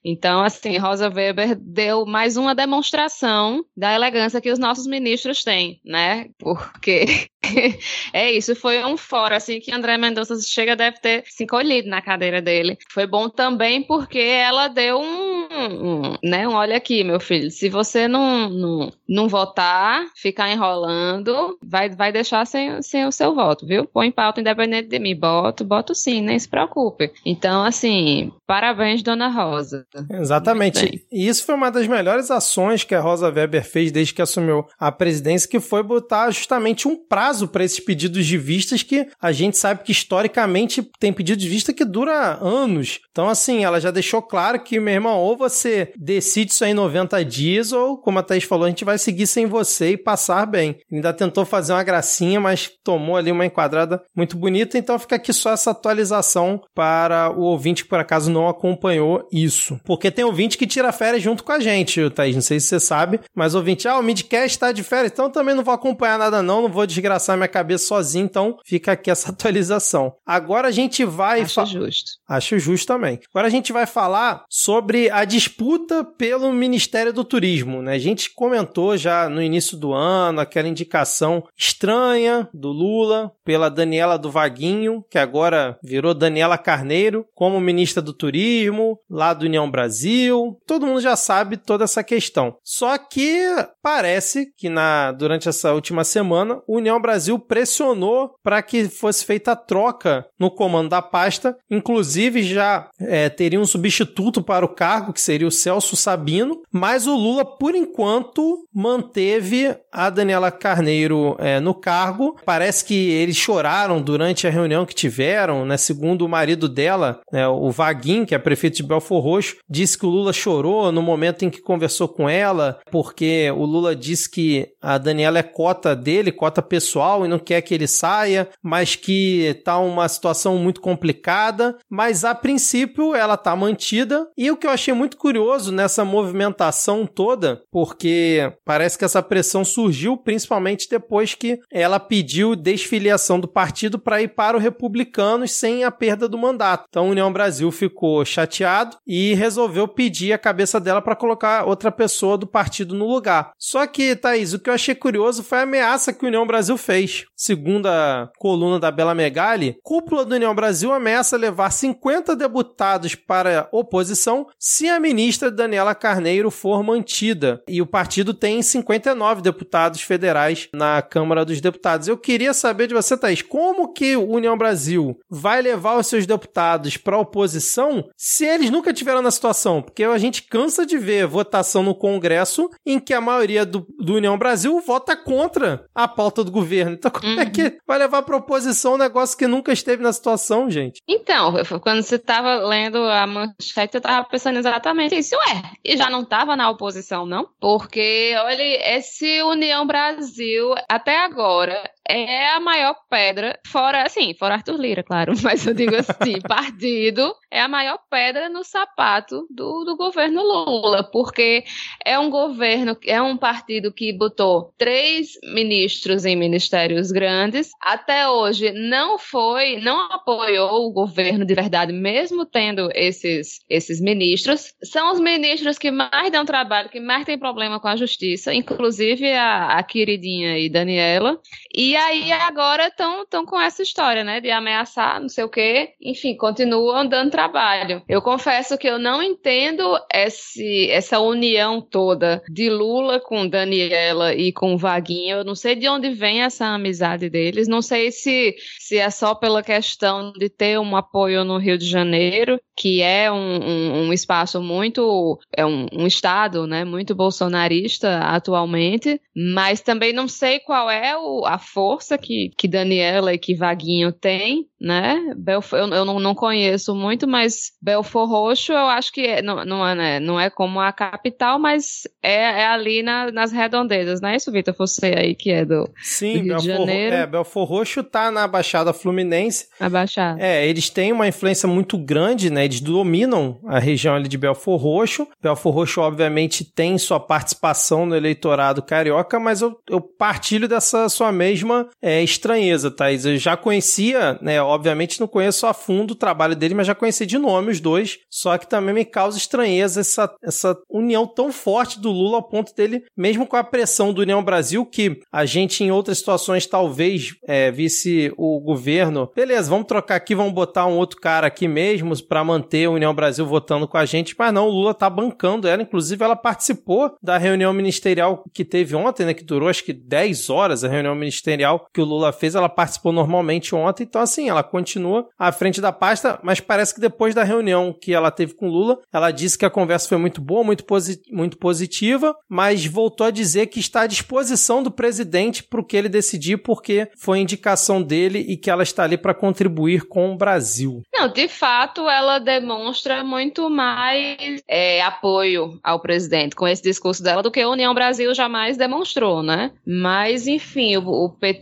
Então, 0.04 0.42
assim, 0.42 0.76
Rosa 0.76 1.08
Weber 1.08 1.56
deu 1.58 2.06
mais 2.06 2.36
uma 2.36 2.54
demonstração 2.54 3.64
da 3.76 3.92
elegância 3.92 4.40
que 4.40 4.52
os 4.52 4.58
nossos 4.58 4.86
ministros 4.86 5.42
têm, 5.42 5.80
né? 5.84 6.26
Porque 6.74 7.28
é 8.12 8.32
isso, 8.32 8.54
foi 8.56 8.84
um 8.84 8.96
fora, 8.96 9.36
assim, 9.36 9.60
que 9.60 9.72
André 9.72 9.96
Mendonça 9.96 10.36
chega 10.42 10.74
deve 10.74 10.98
ter 10.98 11.24
se 11.26 11.44
encolhido 11.44 11.88
na 11.88 12.02
cadeira 12.02 12.42
dele. 12.42 12.76
Foi 12.90 13.06
bom 13.06 13.28
também 13.28 13.82
porque 13.82 14.18
ela 14.18 14.68
deu 14.68 14.98
um, 14.98 15.46
um 15.50 16.14
né, 16.22 16.46
um 16.48 16.52
olha 16.52 16.76
aqui, 16.76 17.04
meu 17.04 17.20
filho, 17.20 17.50
se 17.50 17.68
você 17.68 18.08
não, 18.08 18.48
não, 18.50 18.92
não 19.08 19.28
votar, 19.28 20.04
ficar 20.16 20.50
enrolando, 20.50 21.56
vai, 21.62 21.88
vai 21.88 22.12
deixar 22.12 22.44
sem, 22.46 22.82
sem 22.82 23.06
o 23.06 23.12
seu 23.12 23.34
voto, 23.34 23.66
viu? 23.66 23.86
Põe 23.86 24.10
pauta 24.10 24.40
independente 24.40 24.88
de 24.88 24.98
mim, 24.98 25.16
boto, 25.16 25.64
boto 25.64 25.94
sim, 25.94 26.20
nem 26.20 26.38
se 26.38 26.48
preocupe. 26.48 27.12
Então, 27.24 27.64
assim, 27.64 28.32
parabéns, 28.46 29.02
dona 29.02 29.28
Rosa. 29.28 29.86
Exatamente. 30.10 31.04
E 31.12 31.28
isso 31.28 31.44
foi 31.46 31.54
uma 31.54 31.70
das 31.70 31.86
melhores 31.86 32.30
ações 32.30 32.82
que 32.84 32.94
a 32.94 33.00
Rosa 33.00 33.30
Weber 33.30 33.64
fez 33.64 33.92
desde 33.92 34.12
que 34.12 34.22
assumiu 34.22 34.66
a 34.78 34.90
presidência, 34.90 35.48
que 35.48 35.60
foi 35.60 35.82
botar 35.82 36.30
justamente 36.30 36.63
um 36.88 36.96
prazo 36.96 37.48
para 37.48 37.64
esses 37.64 37.80
pedidos 37.80 38.26
de 38.26 38.38
vistas 38.38 38.82
que 38.82 39.06
a 39.20 39.32
gente 39.32 39.56
sabe 39.56 39.82
que 39.82 39.92
historicamente 39.92 40.82
tem 40.98 41.12
pedido 41.12 41.38
de 41.38 41.48
vista 41.48 41.72
que 41.72 41.84
dura 41.84 42.38
anos. 42.40 43.00
Então, 43.10 43.28
assim, 43.28 43.64
ela 43.64 43.80
já 43.80 43.90
deixou 43.90 44.22
claro 44.22 44.60
que, 44.60 44.80
meu 44.80 44.94
irmão, 44.94 45.18
ou 45.18 45.36
você 45.36 45.92
decide 45.96 46.52
isso 46.52 46.64
em 46.64 46.74
90 46.74 47.24
dias, 47.24 47.72
ou, 47.72 47.98
como 47.98 48.18
a 48.18 48.22
Thaís 48.22 48.44
falou, 48.44 48.66
a 48.66 48.68
gente 48.68 48.84
vai 48.84 48.98
seguir 48.98 49.26
sem 49.26 49.46
você 49.46 49.90
e 49.90 49.96
passar 49.96 50.46
bem. 50.46 50.76
Ainda 50.92 51.12
tentou 51.12 51.44
fazer 51.44 51.72
uma 51.72 51.82
gracinha, 51.82 52.40
mas 52.40 52.70
tomou 52.82 53.16
ali 53.16 53.30
uma 53.30 53.46
enquadrada 53.46 54.02
muito 54.16 54.36
bonita. 54.36 54.78
Então, 54.78 54.98
fica 54.98 55.16
aqui 55.16 55.32
só 55.32 55.52
essa 55.52 55.70
atualização 55.70 56.62
para 56.74 57.30
o 57.30 57.42
ouvinte 57.42 57.84
que 57.84 57.88
por 57.88 57.98
acaso 57.98 58.30
não 58.30 58.48
acompanhou 58.48 59.28
isso. 59.32 59.78
Porque 59.84 60.10
tem 60.10 60.24
ouvinte 60.24 60.58
que 60.58 60.66
tira 60.66 60.92
férias 60.92 61.22
junto 61.22 61.44
com 61.44 61.52
a 61.52 61.60
gente, 61.60 62.10
Thaís. 62.10 62.34
Não 62.34 62.42
sei 62.42 62.60
se 62.60 62.66
você 62.66 62.80
sabe, 62.80 63.20
mas 63.34 63.54
ouvinte, 63.54 63.88
ah, 63.88 63.98
o 63.98 64.02
Midcast 64.02 64.56
está 64.56 64.72
de 64.72 64.82
férias, 64.82 65.12
então 65.12 65.30
também 65.30 65.54
não 65.54 65.64
vou 65.64 65.74
acompanhar 65.74 66.18
nada, 66.18 66.42
não, 66.42 66.53
não 66.62 66.68
vou 66.68 66.86
desgraçar 66.86 67.36
minha 67.36 67.48
cabeça 67.48 67.86
sozinho, 67.86 68.24
então 68.24 68.58
fica 68.64 68.92
aqui 68.92 69.10
essa 69.10 69.30
atualização. 69.32 70.14
Agora 70.26 70.68
a 70.68 70.70
gente 70.70 71.04
vai. 71.04 71.42
Acho 71.42 71.66
justo. 71.66 72.10
Acho 72.28 72.58
justo 72.58 72.86
também. 72.86 73.20
Agora 73.30 73.46
a 73.46 73.50
gente 73.50 73.72
vai 73.72 73.86
falar 73.86 74.44
sobre 74.48 75.10
a, 75.10 75.24
disputa 75.24 76.04
pelo 76.04 76.52
Ministério 76.52 77.12
do 77.12 77.24
Turismo, 77.24 77.80
né? 77.82 77.94
A 77.94 77.98
gente 77.98 78.30
comentou 78.30 78.96
já 78.96 79.28
no 79.28 79.42
início 79.42 79.76
do 79.76 79.92
ano 79.92 80.40
aquela 80.40 80.68
indicação 80.68 81.42
estranha 81.56 82.48
do 82.52 82.68
Lula 82.68 83.32
pela 83.44 83.68
Daniela 83.68 84.18
do 84.18 84.30
Vaguinho, 84.30 85.04
que 85.10 85.18
agora 85.18 85.78
virou 85.82 86.14
Daniela 86.14 86.58
Carneiro, 86.58 87.26
como 87.34 87.60
ministra 87.60 88.02
do 88.02 88.12
Turismo, 88.12 88.98
lá 89.08 89.32
do 89.32 89.46
União 89.46 89.70
Brasil. 89.70 90.60
Todo 90.66 90.86
mundo 90.86 91.00
já 91.00 91.16
sabe 91.16 91.56
toda 91.56 91.84
essa 91.84 92.04
questão. 92.04 92.56
Só 92.62 92.98
que 92.98 93.44
parece 93.82 94.52
que 94.56 94.68
na 94.68 95.12
durante 95.12 95.48
essa 95.48 95.72
última 95.72 96.04
semana, 96.04 96.43
o 96.66 96.76
União 96.76 97.00
Brasil 97.00 97.38
pressionou 97.38 98.34
para 98.42 98.62
que 98.62 98.88
fosse 98.88 99.24
feita 99.24 99.52
a 99.52 99.56
troca 99.56 100.26
no 100.38 100.50
comando 100.50 100.90
da 100.90 101.02
pasta, 101.02 101.56
inclusive 101.70 102.42
já 102.42 102.88
é, 103.00 103.28
teria 103.28 103.60
um 103.60 103.66
substituto 103.66 104.42
para 104.42 104.64
o 104.64 104.74
cargo, 104.74 105.12
que 105.12 105.20
seria 105.20 105.46
o 105.46 105.50
Celso 105.50 105.96
Sabino, 105.96 106.62
mas 106.72 107.06
o 107.06 107.14
Lula, 107.14 107.44
por 107.44 107.74
enquanto, 107.74 108.64
manteve 108.72 109.74
a 109.92 110.10
Daniela 110.10 110.50
Carneiro 110.50 111.36
é, 111.38 111.60
no 111.60 111.74
cargo. 111.74 112.36
Parece 112.44 112.84
que 112.84 113.10
eles 113.10 113.36
choraram 113.36 114.02
durante 114.02 114.46
a 114.46 114.50
reunião 114.50 114.84
que 114.84 114.94
tiveram, 114.94 115.64
né? 115.64 115.76
Segundo 115.76 116.22
o 116.22 116.28
marido 116.28 116.68
dela, 116.68 117.20
né, 117.32 117.46
o 117.46 117.70
Vaguinho, 117.70 118.26
que 118.26 118.34
é 118.34 118.38
prefeito 118.38 118.76
de 118.76 118.82
Belfor 118.82 119.22
Roxo, 119.22 119.56
disse 119.68 119.98
que 119.98 120.06
o 120.06 120.10
Lula 120.10 120.32
chorou 120.32 120.90
no 120.90 121.02
momento 121.02 121.44
em 121.44 121.50
que 121.50 121.60
conversou 121.60 122.08
com 122.08 122.28
ela, 122.28 122.78
porque 122.90 123.50
o 123.52 123.64
Lula 123.64 123.94
disse 123.94 124.30
que 124.30 124.68
a 124.82 124.98
Daniela 124.98 125.38
é 125.38 125.42
cota 125.42 125.94
dele, 125.94 126.32
cota 126.34 126.60
pessoal, 126.60 127.24
e 127.24 127.28
não 127.28 127.38
quer 127.38 127.62
que 127.62 127.74
ele 127.74 127.86
saia, 127.86 128.48
mas 128.62 128.94
que 128.94 129.60
tá 129.64 129.78
uma 129.78 130.08
situação 130.08 130.58
muito 130.58 130.80
complicada. 130.80 131.76
Mas 131.88 132.24
a 132.24 132.34
princípio 132.34 133.14
ela 133.14 133.36
tá 133.36 133.54
mantida. 133.56 134.28
E 134.36 134.50
o 134.50 134.56
que 134.56 134.66
eu 134.66 134.70
achei 134.70 134.92
muito 134.92 135.16
curioso 135.16 135.72
nessa 135.72 136.04
movimentação 136.04 137.06
toda, 137.06 137.62
porque 137.70 138.52
parece 138.64 138.98
que 138.98 139.04
essa 139.04 139.22
pressão 139.22 139.64
surgiu 139.64 140.16
principalmente 140.16 140.88
depois 140.88 141.34
que 141.34 141.60
ela 141.72 141.98
pediu 142.00 142.56
desfiliação 142.56 143.38
do 143.40 143.48
partido 143.48 143.98
para 143.98 144.22
ir 144.22 144.28
para 144.28 144.56
o 144.56 144.60
Republicanos 144.60 145.52
sem 145.52 145.84
a 145.84 145.90
perda 145.90 146.28
do 146.28 146.38
mandato. 146.38 146.86
Então, 146.88 147.06
a 147.06 147.10
União 147.10 147.32
Brasil 147.32 147.70
ficou 147.70 148.24
chateado 148.24 148.96
e 149.06 149.34
resolveu 149.34 149.86
pedir 149.86 150.32
a 150.32 150.38
cabeça 150.38 150.80
dela 150.80 151.00
para 151.00 151.16
colocar 151.16 151.64
outra 151.64 151.92
pessoa 151.92 152.36
do 152.36 152.46
partido 152.46 152.94
no 152.94 153.06
lugar. 153.06 153.52
Só 153.58 153.86
que, 153.86 154.16
Thaís, 154.16 154.52
o 154.52 154.58
que 154.58 154.68
eu 154.68 154.74
achei 154.74 154.94
curioso 154.94 155.42
foi 155.42 155.58
a 155.58 155.62
ameaça 155.62 156.12
que 156.12 156.23
a 156.24 156.28
União 156.28 156.46
Brasil 156.46 156.76
fez. 156.76 157.24
Segundo 157.36 157.86
a 157.86 158.30
coluna 158.38 158.78
da 158.78 158.90
Bela 158.90 159.14
Megali, 159.14 159.76
cúpula 159.82 160.24
do 160.24 160.34
União 160.34 160.54
Brasil 160.54 160.92
ameaça 160.92 161.36
levar 161.36 161.70
50 161.70 162.34
deputados 162.36 163.14
para 163.14 163.68
oposição 163.72 164.46
se 164.58 164.88
a 164.88 165.00
ministra 165.00 165.50
Daniela 165.50 165.94
Carneiro 165.94 166.50
for 166.50 166.82
mantida. 166.82 167.62
E 167.68 167.80
o 167.82 167.86
partido 167.86 168.32
tem 168.32 168.62
59 168.62 169.42
deputados 169.42 170.00
federais 170.00 170.68
na 170.72 171.02
Câmara 171.02 171.44
dos 171.44 171.60
Deputados. 171.60 172.08
Eu 172.08 172.16
queria 172.16 172.54
saber 172.54 172.86
de 172.86 172.94
você, 172.94 173.16
Thaís, 173.16 173.42
como 173.42 173.92
que 173.92 174.16
o 174.16 174.30
União 174.30 174.56
Brasil 174.56 175.18
vai 175.28 175.60
levar 175.62 175.96
os 175.96 176.06
seus 176.06 176.26
deputados 176.26 176.96
para 176.96 177.16
a 177.16 177.20
oposição 177.20 178.08
se 178.16 178.44
eles 178.44 178.70
nunca 178.70 178.92
tiveram 178.92 179.22
na 179.22 179.30
situação? 179.30 179.82
Porque 179.82 180.04
a 180.04 180.18
gente 180.18 180.42
cansa 180.42 180.86
de 180.86 180.98
ver 180.98 181.26
votação 181.26 181.82
no 181.82 181.94
Congresso 181.94 182.70
em 182.84 182.98
que 182.98 183.12
a 183.12 183.20
maioria 183.20 183.64
do, 183.64 183.86
do 183.98 184.14
União 184.14 184.38
Brasil 184.38 184.80
vota 184.80 185.16
contra 185.16 185.84
a 185.94 186.06
pauta 186.14 186.44
do 186.44 186.50
governo. 186.50 186.92
Então, 186.94 187.10
como 187.10 187.34
uhum. 187.34 187.40
é 187.40 187.46
que 187.46 187.78
vai 187.86 187.98
levar 187.98 188.24
a 188.26 188.36
oposição 188.36 188.94
um 188.94 188.98
negócio 188.98 189.36
que 189.36 189.46
nunca 189.46 189.72
esteve 189.72 190.02
na 190.02 190.12
situação, 190.12 190.70
gente? 190.70 191.00
Então, 191.08 191.54
quando 191.82 192.02
você 192.02 192.16
estava 192.16 192.56
lendo 192.56 192.98
a 192.98 193.26
manchete, 193.26 193.94
eu 193.94 193.98
estava 193.98 194.26
pensando 194.28 194.58
exatamente 194.58 195.16
isso. 195.16 195.36
Ué, 195.36 195.62
e 195.84 195.96
já 195.96 196.08
não 196.08 196.22
estava 196.22 196.56
na 196.56 196.70
oposição, 196.70 197.26
não? 197.26 197.48
Porque, 197.60 198.34
olha, 198.38 198.96
esse 198.96 199.42
União 199.42 199.86
Brasil, 199.86 200.74
até 200.88 201.24
agora, 201.24 201.82
é 202.08 202.50
a 202.50 202.60
maior 202.60 202.96
pedra, 203.08 203.58
fora, 203.66 204.02
assim, 204.02 204.34
fora 204.34 204.54
Arthur 204.54 204.78
Lira, 204.78 205.02
claro, 205.02 205.32
mas 205.42 205.66
eu 205.66 205.74
digo 205.74 205.96
assim, 205.96 206.40
partido 206.46 207.34
é 207.50 207.60
a 207.60 207.68
maior 207.68 207.98
pedra 208.10 208.48
no 208.48 208.62
sapato 208.62 209.46
do, 209.50 209.84
do 209.84 209.96
governo 209.96 210.42
Lula, 210.42 211.02
porque 211.02 211.64
é 212.04 212.18
um 212.18 212.28
governo, 212.28 212.96
é 213.06 213.20
um 213.22 213.36
partido 213.36 213.92
que 213.92 214.12
botou 214.12 214.72
três 214.76 215.32
ministros 215.54 216.24
em 216.24 216.36
ministérios 216.36 217.10
grandes, 217.10 217.70
até 217.80 218.28
hoje 218.28 218.72
não 218.72 219.18
foi, 219.18 219.78
não 219.80 220.12
apoiou 220.12 220.86
o 220.86 220.92
governo 220.92 221.44
de 221.44 221.54
verdade, 221.54 221.92
mesmo 221.92 222.44
tendo 222.44 222.90
esses, 222.94 223.60
esses 223.68 224.00
ministros, 224.00 224.74
são 224.82 225.12
os 225.12 225.20
ministros 225.20 225.78
que 225.78 225.90
mais 225.90 226.30
dão 226.30 226.44
trabalho, 226.44 226.88
que 226.88 227.00
mais 227.00 227.24
têm 227.24 227.38
problema 227.38 227.80
com 227.80 227.88
a 227.88 227.96
justiça, 227.96 228.52
inclusive 228.52 229.32
a, 229.32 229.78
a 229.78 229.82
queridinha 229.82 230.54
aí, 230.54 230.68
Daniela, 230.68 231.40
e 231.74 231.93
e 231.94 231.96
aí 231.96 232.32
agora 232.32 232.88
estão 232.88 233.46
com 233.46 233.60
essa 233.60 233.80
história, 233.80 234.24
né? 234.24 234.40
De 234.40 234.50
ameaçar, 234.50 235.20
não 235.20 235.28
sei 235.28 235.44
o 235.44 235.48
quê. 235.48 235.90
Enfim, 236.02 236.36
continuam 236.36 237.06
dando 237.06 237.30
trabalho. 237.30 238.02
Eu 238.08 238.20
confesso 238.20 238.76
que 238.76 238.88
eu 238.88 238.98
não 238.98 239.22
entendo 239.22 239.96
esse, 240.12 240.90
essa 240.90 241.20
união 241.20 241.80
toda 241.80 242.42
de 242.50 242.68
Lula 242.68 243.20
com 243.20 243.46
Daniela 243.46 244.34
e 244.34 244.52
com 244.52 244.76
Vaguinho. 244.76 245.36
Eu 245.36 245.44
não 245.44 245.54
sei 245.54 245.76
de 245.76 245.88
onde 245.88 246.10
vem 246.10 246.42
essa 246.42 246.66
amizade 246.66 247.30
deles. 247.30 247.68
Não 247.68 247.80
sei 247.80 248.10
se, 248.10 248.56
se 248.80 248.98
é 248.98 249.08
só 249.08 249.32
pela 249.32 249.62
questão 249.62 250.32
de 250.32 250.48
ter 250.48 250.80
um 250.80 250.96
apoio 250.96 251.44
no 251.44 251.58
Rio 251.58 251.78
de 251.78 251.86
Janeiro, 251.86 252.60
que 252.76 253.02
é 253.02 253.30
um, 253.30 253.36
um, 253.36 254.08
um 254.08 254.12
espaço 254.12 254.60
muito. 254.60 255.38
é 255.56 255.64
um, 255.64 255.86
um 255.92 256.08
estado, 256.08 256.66
né? 256.66 256.84
Muito 256.84 257.14
bolsonarista 257.14 258.18
atualmente. 258.18 259.20
Mas 259.32 259.80
também 259.80 260.12
não 260.12 260.26
sei 260.26 260.58
qual 260.58 260.90
é 260.90 261.16
o, 261.16 261.44
a 261.46 261.56
força 261.56 261.83
força 261.84 262.16
que, 262.16 262.50
que 262.56 262.66
Daniela 262.66 263.34
e 263.34 263.38
que 263.38 263.54
Vaguinho 263.54 264.10
tem, 264.10 264.66
né? 264.80 265.34
Belfor, 265.36 265.78
eu, 265.78 265.88
eu 265.88 266.04
não, 266.04 266.18
não 266.18 266.34
conheço 266.34 266.94
muito, 266.94 267.28
mas 267.28 267.72
Belfor 267.80 268.26
Roxo 268.26 268.72
eu 268.72 268.86
acho 268.86 269.12
que 269.12 269.20
é, 269.20 269.42
não, 269.42 269.66
não, 269.66 269.86
é, 269.86 269.94
né? 269.94 270.20
não 270.20 270.40
é 270.40 270.48
como 270.48 270.80
a 270.80 270.90
capital, 270.92 271.58
mas 271.58 272.08
é, 272.22 272.62
é 272.62 272.66
ali 272.66 273.02
na, 273.02 273.30
nas 273.30 273.52
redondezas, 273.52 274.22
não 274.22 274.30
é 274.30 274.36
isso, 274.36 274.50
Vitor? 274.50 274.74
Você 274.78 275.14
aí 275.14 275.34
que 275.34 275.50
é 275.50 275.66
do, 275.66 275.86
Sim, 276.02 276.32
do 276.32 276.38
Rio 276.38 276.44
Belfor, 276.44 276.62
de 276.62 276.68
Janeiro. 276.68 277.16
É, 277.16 277.26
Belfor 277.26 277.68
Roxo 277.68 278.02
tá 278.02 278.30
na 278.30 278.48
Baixada 278.48 278.94
Fluminense. 278.94 279.68
A 279.78 279.90
Baixada. 279.90 280.40
É, 280.42 280.66
eles 280.66 280.88
têm 280.88 281.12
uma 281.12 281.28
influência 281.28 281.68
muito 281.68 281.98
grande, 281.98 282.48
né? 282.48 282.64
Eles 282.64 282.80
dominam 282.80 283.60
a 283.66 283.78
região 283.78 284.14
ali 284.14 284.26
de 284.26 284.38
Belfor 284.38 284.80
Roxo. 284.80 285.28
Belfor 285.42 285.74
Roxo, 285.74 286.00
obviamente, 286.00 286.64
tem 286.64 286.96
sua 286.96 287.20
participação 287.20 288.06
no 288.06 288.16
eleitorado 288.16 288.82
carioca, 288.82 289.38
mas 289.38 289.60
eu, 289.60 289.78
eu 289.90 290.00
partilho 290.00 290.66
dessa 290.66 291.10
sua 291.10 291.30
mesma 291.30 291.73
é, 292.02 292.22
estranheza, 292.22 292.90
Thaís. 292.90 293.24
Eu 293.24 293.36
já 293.36 293.56
conhecia, 293.56 294.38
né? 294.40 294.60
Obviamente 294.62 295.20
não 295.20 295.26
conheço 295.26 295.66
a 295.66 295.74
fundo 295.74 296.12
o 296.12 296.16
trabalho 296.16 296.56
dele, 296.56 296.74
mas 296.74 296.86
já 296.86 296.94
conheci 296.94 297.26
de 297.26 297.38
nome 297.38 297.70
os 297.70 297.80
dois. 297.80 298.18
Só 298.30 298.56
que 298.58 298.68
também 298.68 298.94
me 298.94 299.04
causa 299.04 299.38
estranheza 299.38 300.00
essa, 300.00 300.32
essa 300.42 300.76
união 300.88 301.26
tão 301.26 301.52
forte 301.52 302.00
do 302.00 302.10
Lula 302.10 302.36
ao 302.36 302.48
ponto 302.48 302.74
dele, 302.74 303.04
mesmo 303.16 303.46
com 303.46 303.56
a 303.56 303.64
pressão 303.64 304.12
do 304.12 304.22
União 304.22 304.42
Brasil, 304.42 304.84
que 304.84 305.20
a 305.32 305.44
gente 305.44 305.82
em 305.82 305.90
outras 305.90 306.18
situações 306.18 306.66
talvez 306.66 307.34
é, 307.46 307.70
visse 307.70 308.32
o 308.36 308.60
governo, 308.60 309.30
beleza, 309.34 309.70
vamos 309.70 309.86
trocar 309.86 310.16
aqui, 310.16 310.34
vamos 310.34 310.52
botar 310.52 310.86
um 310.86 310.96
outro 310.96 311.20
cara 311.20 311.46
aqui 311.46 311.66
mesmo 311.66 312.14
para 312.26 312.44
manter 312.44 312.86
a 312.86 312.90
União 312.90 313.14
Brasil 313.14 313.46
votando 313.46 313.88
com 313.88 313.96
a 313.96 314.04
gente, 314.04 314.34
mas 314.38 314.52
não, 314.52 314.68
o 314.68 314.70
Lula 314.70 314.94
tá 314.94 315.08
bancando 315.08 315.68
ela, 315.68 315.82
inclusive 315.82 316.24
ela 316.24 316.36
participou 316.36 317.14
da 317.22 317.38
reunião 317.38 317.72
ministerial 317.72 318.44
que 318.52 318.64
teve 318.64 318.94
ontem, 318.94 319.26
né, 319.26 319.34
que 319.34 319.44
durou 319.44 319.68
acho 319.68 319.84
que 319.84 319.92
10 319.92 320.50
horas 320.50 320.84
a 320.84 320.88
reunião 320.88 321.14
ministerial 321.14 321.63
que 321.92 322.00
o 322.00 322.04
Lula 322.04 322.32
fez, 322.32 322.54
ela 322.54 322.68
participou 322.68 323.12
normalmente 323.12 323.74
ontem, 323.74 324.04
então 324.04 324.20
assim, 324.20 324.48
ela 324.48 324.62
continua 324.62 325.28
à 325.38 325.52
frente 325.52 325.80
da 325.80 325.92
pasta, 325.92 326.38
mas 326.42 326.60
parece 326.60 326.94
que 326.94 327.00
depois 327.00 327.34
da 327.34 327.44
reunião 327.44 327.92
que 327.92 328.12
ela 328.12 328.30
teve 328.30 328.54
com 328.54 328.68
o 328.68 328.72
Lula, 328.72 328.98
ela 329.12 329.30
disse 329.30 329.58
que 329.58 329.64
a 329.64 329.70
conversa 329.70 330.08
foi 330.08 330.18
muito 330.18 330.40
boa, 330.40 330.64
muito, 330.64 330.84
posi 330.84 331.20
muito 331.30 331.58
positiva, 331.58 332.34
mas 332.48 332.86
voltou 332.86 333.26
a 333.26 333.30
dizer 333.30 333.66
que 333.66 333.80
está 333.80 334.02
à 334.02 334.06
disposição 334.06 334.82
do 334.82 334.90
presidente 334.90 335.62
para 335.62 335.80
o 335.80 335.84
que 335.84 335.96
ele 335.96 336.08
decidir, 336.08 336.58
porque 336.58 337.08
foi 337.16 337.38
indicação 337.38 338.02
dele 338.02 338.40
e 338.40 338.56
que 338.56 338.70
ela 338.70 338.82
está 338.82 339.04
ali 339.04 339.16
para 339.16 339.34
contribuir 339.34 340.06
com 340.06 340.32
o 340.32 340.36
Brasil. 340.36 341.02
Não, 341.12 341.28
de 341.28 341.48
fato, 341.48 342.08
ela 342.08 342.38
demonstra 342.38 343.22
muito 343.22 343.70
mais 343.70 344.62
é, 344.68 345.02
apoio 345.02 345.78
ao 345.82 346.00
presidente 346.00 346.56
com 346.56 346.66
esse 346.66 346.82
discurso 346.82 347.22
dela 347.22 347.42
do 347.42 347.50
que 347.50 347.60
a 347.60 347.68
União 347.68 347.94
Brasil 347.94 348.34
jamais 348.34 348.76
demonstrou, 348.76 349.42
né? 349.42 349.72
Mas, 349.86 350.46
enfim, 350.46 350.96
o, 350.96 351.08
o 351.08 351.30
PT 351.30 351.53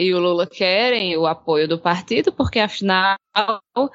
e 0.00 0.12
o 0.14 0.18
Lula 0.18 0.46
querem 0.46 1.16
o 1.16 1.26
apoio 1.26 1.68
do 1.68 1.78
partido, 1.78 2.32
porque 2.32 2.58
afinal 2.58 3.16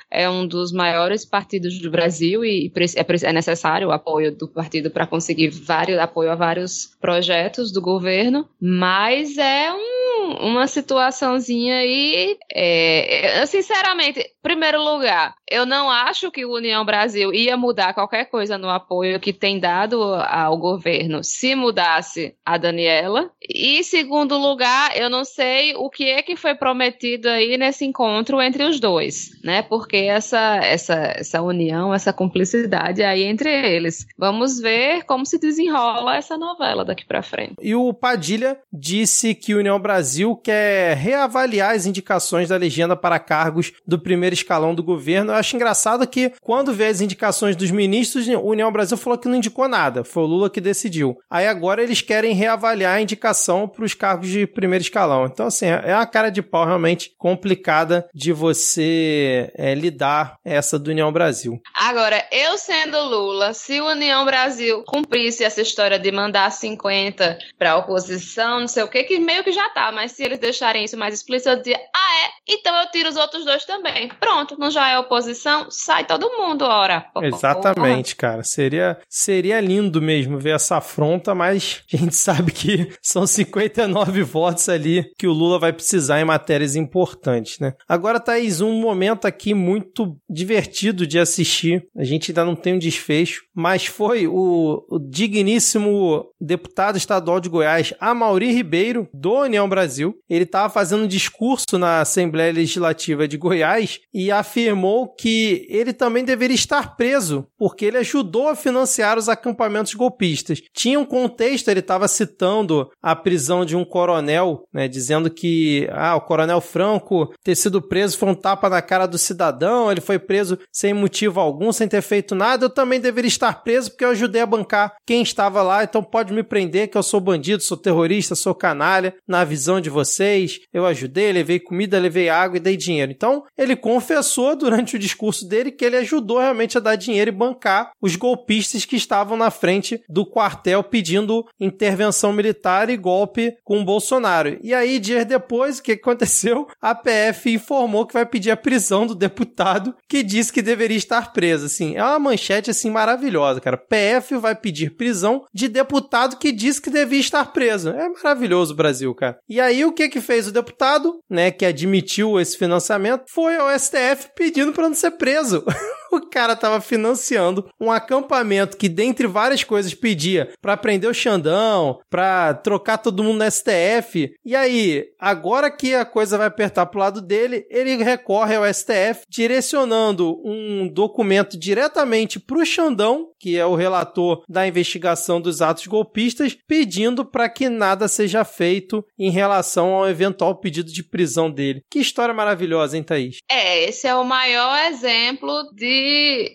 é 0.10 0.30
um 0.30 0.48
dos 0.48 0.72
maiores 0.72 1.26
partidos 1.26 1.80
do 1.80 1.92
Brasil 1.92 2.46
e 2.46 2.72
é, 2.96 3.30
é 3.30 3.34
necessário 3.34 3.90
o 3.90 3.92
apoio 3.92 4.36
do 4.36 4.48
partido 4.48 4.90
para 4.90 5.08
conseguir 5.08 5.50
vários, 5.50 6.00
apoio 6.00 6.32
a 6.32 6.36
vários 6.36 6.96
projetos 7.02 7.72
do 7.72 7.82
governo, 7.82 8.48
mas 8.60 9.38
é 9.38 9.72
um, 9.72 10.23
uma 10.40 10.68
situaçãozinha 10.68 11.78
aí, 11.78 12.38
é, 12.54 13.46
sinceramente, 13.46 14.26
primeiro 14.42 14.82
lugar, 14.82 15.36
eu 15.50 15.66
não 15.66 15.90
acho 15.90 16.32
que 16.32 16.46
o 16.46 16.56
União 16.56 16.84
Brasil 16.84 17.34
ia 17.34 17.56
mudar 17.56 17.94
qualquer 17.94 18.26
coisa 18.26 18.58
no 18.58 18.70
apoio 18.70 19.20
que 19.20 19.32
tem 19.32 19.60
dado 19.60 20.02
ao 20.02 20.58
governo 20.58 21.24
se 21.24 21.56
mudasse 21.56 22.36
a 22.46 22.58
Daniela. 22.58 23.30
E 23.42 23.84
segundo 23.84 24.38
lugar, 24.38 24.98
eu 24.98 25.10
não 25.10 25.24
sei 25.24 25.76
o 25.76 25.90
que 25.90 26.06
é 26.06 26.22
que 26.22 26.36
foi 26.36 26.56
prometido 26.56 27.30
aí 27.30 27.58
nesse 27.58 27.86
encontro 27.86 28.42
entre 28.42 28.64
os 28.64 28.80
dois, 28.80 29.30
né? 29.44 29.62
Porque 29.62 29.98
essa 29.98 30.58
essa 30.64 31.14
essa 31.16 31.42
união, 31.42 31.94
essa 31.94 32.14
cumplicidade 32.14 33.04
aí 33.04 33.24
entre 33.24 33.50
eles. 33.50 34.06
Vamos 34.18 34.60
ver 34.60 35.04
como 35.04 35.26
se 35.26 35.38
desenrola 35.38 36.16
essa 36.16 36.38
novela 36.38 36.86
daqui 36.86 37.06
para 37.06 37.22
frente. 37.22 37.56
E 37.62 37.76
o 37.76 37.94
Padilha 37.94 38.58
disse 38.72 39.36
que 39.36 39.54
o 39.54 39.60
União 39.60 39.80
Brasil 39.80 40.23
quer 40.36 40.96
reavaliar 40.96 41.76
as 41.76 41.86
indicações 41.86 42.50
da 42.50 42.58
legenda 42.58 42.96
para 42.96 43.20
cargos 43.20 43.74
do 43.86 44.00
primeiro 44.00 44.34
escalão 44.34 44.74
do 44.74 44.84
governo. 44.84 45.32
Eu 45.32 45.36
acho 45.36 45.56
engraçado 45.56 46.08
que 46.08 46.32
quando 46.42 46.74
vê 46.74 46.86
as 46.86 47.02
indicações 47.02 47.56
dos 47.56 47.72
ministros, 47.72 48.28
o 48.28 48.42
União 48.42 48.72
Brasil 48.72 48.98
falou 48.98 49.18
que 49.18 49.28
não 49.28 49.36
indicou 49.36 49.68
nada. 49.68 50.04
Foi 50.04 50.24
o 50.24 50.28
Lula 50.28 50.50
que 50.50 50.62
decidiu. 50.62 51.18
Aí 51.30 51.48
agora 51.48 51.84
eles 51.84 52.02
querem 52.02 52.34
reavaliar 52.34 52.96
a 52.96 53.02
indicação 53.02 53.68
para 53.68 53.84
os 53.84 53.94
cargos 53.94 54.30
de 54.30 54.48
primeiro 54.48 54.84
escalão. 54.84 55.26
Então, 55.26 55.48
assim, 55.48 55.66
é 55.66 55.96
uma 55.96 56.06
cara 56.06 56.30
de 56.30 56.42
pau 56.42 56.66
realmente 56.66 57.12
complicada 57.18 58.08
de 58.14 58.32
você 58.32 59.52
é, 59.56 59.74
lidar 59.74 60.36
essa 60.44 60.78
do 60.78 60.92
União 60.92 61.12
Brasil. 61.12 61.60
Agora, 61.76 62.24
eu 62.32 62.58
sendo 62.58 63.02
Lula, 63.04 63.54
se 63.54 63.80
o 63.82 63.88
União 63.88 64.26
Brasil 64.26 64.84
cumprisse 64.86 65.44
essa 65.44 65.62
história 65.62 66.00
de 66.00 66.12
mandar 66.12 66.52
50 66.52 67.38
para 67.58 67.72
a 67.72 67.78
oposição, 67.78 68.62
não 68.62 68.68
sei 68.68 68.84
o 68.84 68.88
que, 68.88 69.04
que 69.04 69.20
meio 69.20 69.44
que 69.44 69.52
já 69.52 69.70
tá, 69.70 69.92
mas 69.92 70.03
se 70.12 70.24
eles 70.24 70.40
deixarem 70.40 70.84
isso 70.84 70.98
mais 70.98 71.14
explícito, 71.14 71.50
eu 71.50 71.58
dizer, 71.58 71.76
ah, 71.76 72.26
é, 72.26 72.54
então 72.54 72.76
eu 72.76 72.92
tiro 72.92 73.10
os 73.10 73.16
outros 73.16 73.46
dois 73.46 73.66
também. 73.66 74.10
Pronto, 74.20 74.58
não 74.60 74.70
já 74.70 74.90
é 74.90 75.00
oposição, 75.00 75.70
sai 75.70 76.06
todo 76.06 76.30
mundo, 76.30 76.64
ora. 76.66 77.06
Exatamente, 77.22 78.16
cara. 78.16 78.44
Seria, 78.44 78.98
seria 79.10 79.60
lindo 79.60 80.02
mesmo 80.02 80.38
ver 80.38 80.56
essa 80.56 80.78
afronta, 80.78 81.34
mas 81.34 81.84
a 81.94 81.98
gente 81.98 82.16
sabe 82.16 82.52
que 82.52 82.92
são 83.02 83.26
59 83.26 84.24
votos 84.24 84.68
ali 84.70 85.12
que 85.18 85.28
o 85.28 85.34
Lula 85.34 85.60
vai 85.60 85.74
precisar 85.74 86.20
em 86.20 86.26
matérias 86.26 86.76
importantes, 86.76 87.60
né? 87.60 87.74
Agora, 87.88 88.20
Thaís, 88.20 88.62
um 88.62 88.74
momento 88.74 89.26
aqui 89.26 89.54
muito 89.54 90.18
divertido 90.30 91.06
de 91.08 91.20
assistir. 91.20 91.88
A 91.98 92.04
gente 92.04 92.32
ainda 92.32 92.46
não 92.46 92.56
tem 92.56 92.74
um 92.74 92.80
desfecho, 92.80 93.44
mas 93.54 93.86
foi 93.86 94.28
o, 94.28 94.84
o 94.90 95.00
digníssimo 95.00 96.26
deputado 96.40 96.98
estadual 96.98 97.40
de 97.40 97.50
Goiás, 97.50 97.94
Amauri 98.00 98.52
Ribeiro, 98.52 99.08
do 99.14 99.34
União 99.34 99.68
Brasil. 99.68 99.93
Ele 100.30 100.44
estava 100.44 100.70
fazendo 100.70 101.04
um 101.04 101.08
discurso 101.08 101.78
na 101.78 102.02
Assembleia 102.02 102.52
Legislativa 102.52 103.28
de 103.28 103.38
Goiás 103.38 104.00
e 104.14 104.32
afirmou 104.32 105.14
que 105.14 105.66
ele 105.70 105.94
também 105.94 106.24
deveria 106.24 106.56
estar 106.56 106.96
preso, 106.96 107.48
porque 107.58 107.86
ele 107.86 107.98
ajudou 107.98 108.50
a 108.50 108.56
financiar 108.56 109.18
os 109.18 109.30
acampamentos 109.30 109.94
golpistas. 109.94 110.62
Tinha 110.74 111.00
um 111.00 111.06
contexto, 111.06 111.70
ele 111.70 111.80
estava 111.80 112.08
citando 112.08 112.90
a 113.02 113.16
prisão 113.16 113.66
de 113.66 113.76
um 113.76 113.86
coronel, 113.86 114.64
né, 114.74 114.88
dizendo 114.88 115.30
que 115.30 115.88
ah, 115.92 116.16
o 116.16 116.22
coronel 116.22 116.62
Franco 116.62 117.34
ter 117.44 117.56
sido 117.56 117.82
preso 117.82 118.18
foi 118.18 118.30
um 118.30 118.36
tapa 118.36 118.70
na 118.70 118.82
cara 118.82 119.06
do 119.06 119.18
cidadão, 119.18 119.92
ele 119.92 120.02
foi 120.02 120.18
preso 120.18 120.58
sem 120.72 120.94
motivo 120.94 121.40
algum, 121.40 121.72
sem 121.72 121.88
ter 121.88 122.02
feito 122.02 122.36
nada. 122.36 122.66
Eu 122.66 122.70
também 122.70 123.00
deveria 123.00 123.28
estar 123.28 123.64
preso 123.64 123.92
porque 123.92 124.06
eu 124.06 124.10
ajudei 124.10 124.42
a 124.42 124.46
bancar 124.46 124.94
quem 125.06 125.22
estava 125.22 125.62
lá, 125.62 125.84
então 125.84 126.04
pode 126.04 126.34
me 126.34 126.44
prender 126.44 126.90
que 126.90 126.98
eu 126.98 127.04
sou 127.04 127.20
bandido, 127.20 127.64
sou 127.64 127.78
terrorista, 127.78 128.36
sou 128.36 128.56
canalha, 128.56 129.14
na 129.28 129.44
visão 129.44 129.80
de 129.84 129.90
vocês. 129.90 130.60
Eu 130.74 130.86
ajudei, 130.86 131.32
levei 131.32 131.60
comida, 131.60 132.00
levei 132.00 132.30
água 132.30 132.58
e 132.58 132.60
dei 132.60 132.76
dinheiro. 132.76 133.12
Então, 133.12 133.44
ele 133.58 133.76
confessou 133.76 134.56
durante 134.56 134.96
o 134.96 135.00
discurso 135.00 135.48
dele 135.48 135.72
que 135.72 135.86
ele 135.86 135.98
ajudou 135.98 136.40
realmente 136.40 136.78
a 136.78 136.82
dar 136.82 136.96
dinheiro 136.96 137.30
e 137.30 137.34
bancar 137.34 137.92
os 138.02 138.16
golpistas 138.16 138.86
que 138.86 138.96
estavam 138.96 139.38
na 139.38 139.52
frente 139.52 140.02
do 140.10 140.26
quartel 140.26 140.84
pedindo 140.84 141.46
intervenção 141.60 142.34
militar 142.34 142.90
e 142.90 142.98
golpe 142.98 143.54
com 143.64 143.82
o 143.82 143.86
Bolsonaro. 143.86 144.58
E 144.62 144.74
aí, 144.74 145.00
dias 145.00 145.26
depois, 145.26 145.80
o 145.80 145.84
que 145.84 145.94
aconteceu? 145.94 146.68
A 146.82 146.96
PF 146.96 147.52
informou 147.52 148.06
que 148.06 148.14
vai 148.14 148.26
pedir 148.26 148.52
a 148.52 148.58
prisão 148.58 149.06
do 149.06 149.16
deputado 149.16 149.96
que 150.08 150.24
disse 150.24 150.54
que 150.54 150.62
deveria 150.62 150.98
estar 150.98 151.34
preso. 151.34 151.66
Assim, 151.66 151.96
é 151.96 152.04
uma 152.04 152.20
manchete 152.20 152.70
assim 152.70 152.90
maravilhosa, 152.90 153.60
cara. 153.60 153.78
PF 153.78 154.38
vai 154.38 154.56
pedir 154.56 154.96
prisão 154.96 155.46
de 155.54 155.68
deputado 155.68 156.38
que 156.38 156.52
disse 156.52 156.82
que 156.82 156.90
devia 156.90 157.20
estar 157.20 157.46
preso. 157.52 157.90
É 157.90 158.08
maravilhoso 158.10 158.74
o 158.74 158.78
Brasil, 158.78 159.14
cara. 159.14 159.38
E 159.50 159.60
aí, 159.60 159.73
o 159.86 159.94
que 159.94 160.10
que 160.10 160.20
fez 160.20 160.48
o 160.48 160.52
deputado, 160.52 161.20
né, 161.30 161.52
que 161.52 161.66
admitiu 161.66 162.40
esse 162.40 162.58
financiamento, 162.58 163.24
foi 163.30 163.56
ao 163.56 163.70
STF 163.80 164.32
pedindo 164.36 164.74
para 164.74 164.90
não 164.90 164.96
ser 164.96 165.12
preso. 165.12 165.64
o 166.16 166.30
cara 166.30 166.56
tava 166.56 166.80
financiando 166.82 167.68
um 167.80 167.92
acampamento 167.92 168.78
que, 168.78 168.90
dentre 168.90 169.28
várias 169.28 169.64
coisas, 169.64 169.94
pedia 169.94 170.52
para 170.62 170.78
prender 170.78 171.10
o 171.10 171.14
Xandão, 171.14 172.00
para 172.10 172.54
trocar 172.54 172.98
todo 172.98 173.24
mundo 173.24 173.44
no 173.44 173.52
STF. 173.52 174.34
E 174.46 174.56
aí, 174.56 175.06
agora 175.20 175.72
que 175.72 175.94
a 175.94 176.06
coisa 176.06 176.38
vai 176.38 176.48
apertar 176.48 176.86
pro 176.86 177.00
lado 177.00 177.22
dele, 177.22 177.66
ele 177.70 177.96
recorre 178.04 178.56
ao 178.56 178.74
STF, 178.74 179.24
direcionando 179.30 180.42
um 180.46 180.88
documento 180.88 181.58
diretamente 181.58 182.40
pro 182.40 182.66
Xandão, 182.66 183.30
que 183.40 183.58
é 183.58 183.66
o 183.66 183.76
relator 183.76 184.44
da 184.48 184.68
investigação 184.68 185.42
dos 185.42 185.62
atos 185.62 185.88
golpistas, 185.88 186.58
pedindo 186.68 187.26
para 187.26 187.50
que 187.50 187.70
nada 187.70 188.08
seja 188.08 188.46
feito 188.46 189.04
em 189.18 189.30
relação 189.30 189.94
ao 189.94 190.10
eventual 190.10 190.56
pedido 190.60 190.92
de 190.92 191.04
prisão 191.04 191.52
dele. 191.52 191.82
Que 191.90 192.00
história 192.00 192.34
maravilhosa, 192.34 192.96
hein, 192.98 193.04
Thaís? 193.04 193.38
É, 193.50 193.84
esse 193.84 194.08
é 194.08 194.16
o 194.16 194.24
maior 194.24 194.86
exemplo 194.86 195.70
de 195.74 196.03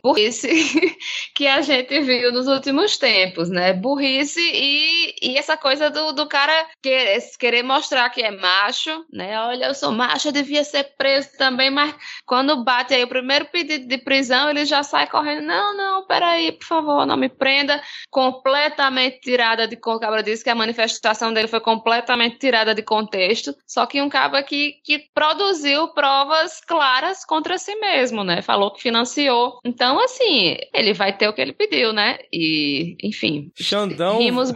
burrice 0.03 0.49
que 1.35 1.47
a 1.47 1.61
gente 1.61 2.01
viu 2.01 2.33
nos 2.33 2.47
últimos 2.47 2.97
tempos, 2.97 3.49
né? 3.49 3.73
Burrice 3.73 4.41
e, 4.41 5.15
e 5.23 5.37
essa 5.37 5.57
coisa 5.57 5.91
do, 5.91 6.13
do 6.13 6.27
cara 6.27 6.53
querer, 6.83 7.19
querer 7.39 7.63
mostrar 7.63 8.09
que 8.11 8.23
é 8.23 8.31
macho, 8.31 9.05
né? 9.13 9.41
Olha, 9.41 9.67
eu 9.67 9.75
sou 9.75 9.93
macho, 9.93 10.29
eu 10.29 10.33
devia 10.33 10.65
ser 10.65 10.85
preso 10.97 11.31
também, 11.37 11.71
mas 11.71 11.95
quando 12.27 12.65
bate 12.65 12.95
aí 12.95 13.05
o 13.05 13.09
primeiro 13.09 13.47
pedido 13.47 13.87
de 13.87 13.99
prisão, 13.99 14.51
ele 14.51 14.65
já 14.65 14.83
sai 14.83 15.07
correndo. 15.07 15.47
Não, 15.47 15.77
não, 15.77 16.07
peraí, 16.07 16.53
por 16.53 16.67
favor, 16.67 17.07
não 17.07 17.17
me 17.17 17.29
prenda. 17.29 17.81
Completamente 18.11 19.21
tirada 19.21 19.67
de. 19.67 19.77
O 19.77 19.99
cabra 19.99 20.23
disse 20.23 20.45
que 20.45 20.51
a 20.51 20.55
manifestação 20.55 21.33
dele 21.33 21.49
foi 21.49 21.61
completamente 21.61 22.39
tirada 22.39 22.75
de 22.75 22.83
contexto. 22.83 23.55
Só 23.67 23.87
que 23.87 24.03
um 24.03 24.09
cabra 24.09 24.43
que, 24.43 24.75
que 24.85 24.99
produziu 25.15 25.89
provas 25.89 26.61
claras 26.61 27.25
contra 27.25 27.59
si 27.59 27.75
mesmo, 27.77 28.23
né? 28.23 28.43
Falou 28.43 28.73
que 28.73 28.83
financiou 28.83 29.38
então, 29.65 30.03
assim, 30.03 30.57
ele 30.75 30.93
vai 30.93 31.17
ter 31.17 31.29
o 31.29 31.33
que 31.33 31.41
ele 31.41 31.53
pediu, 31.53 31.93
né? 31.93 32.19
E, 32.33 32.97
enfim. 33.03 33.51
Xandão. 33.57 34.19
Rimos 34.19 34.53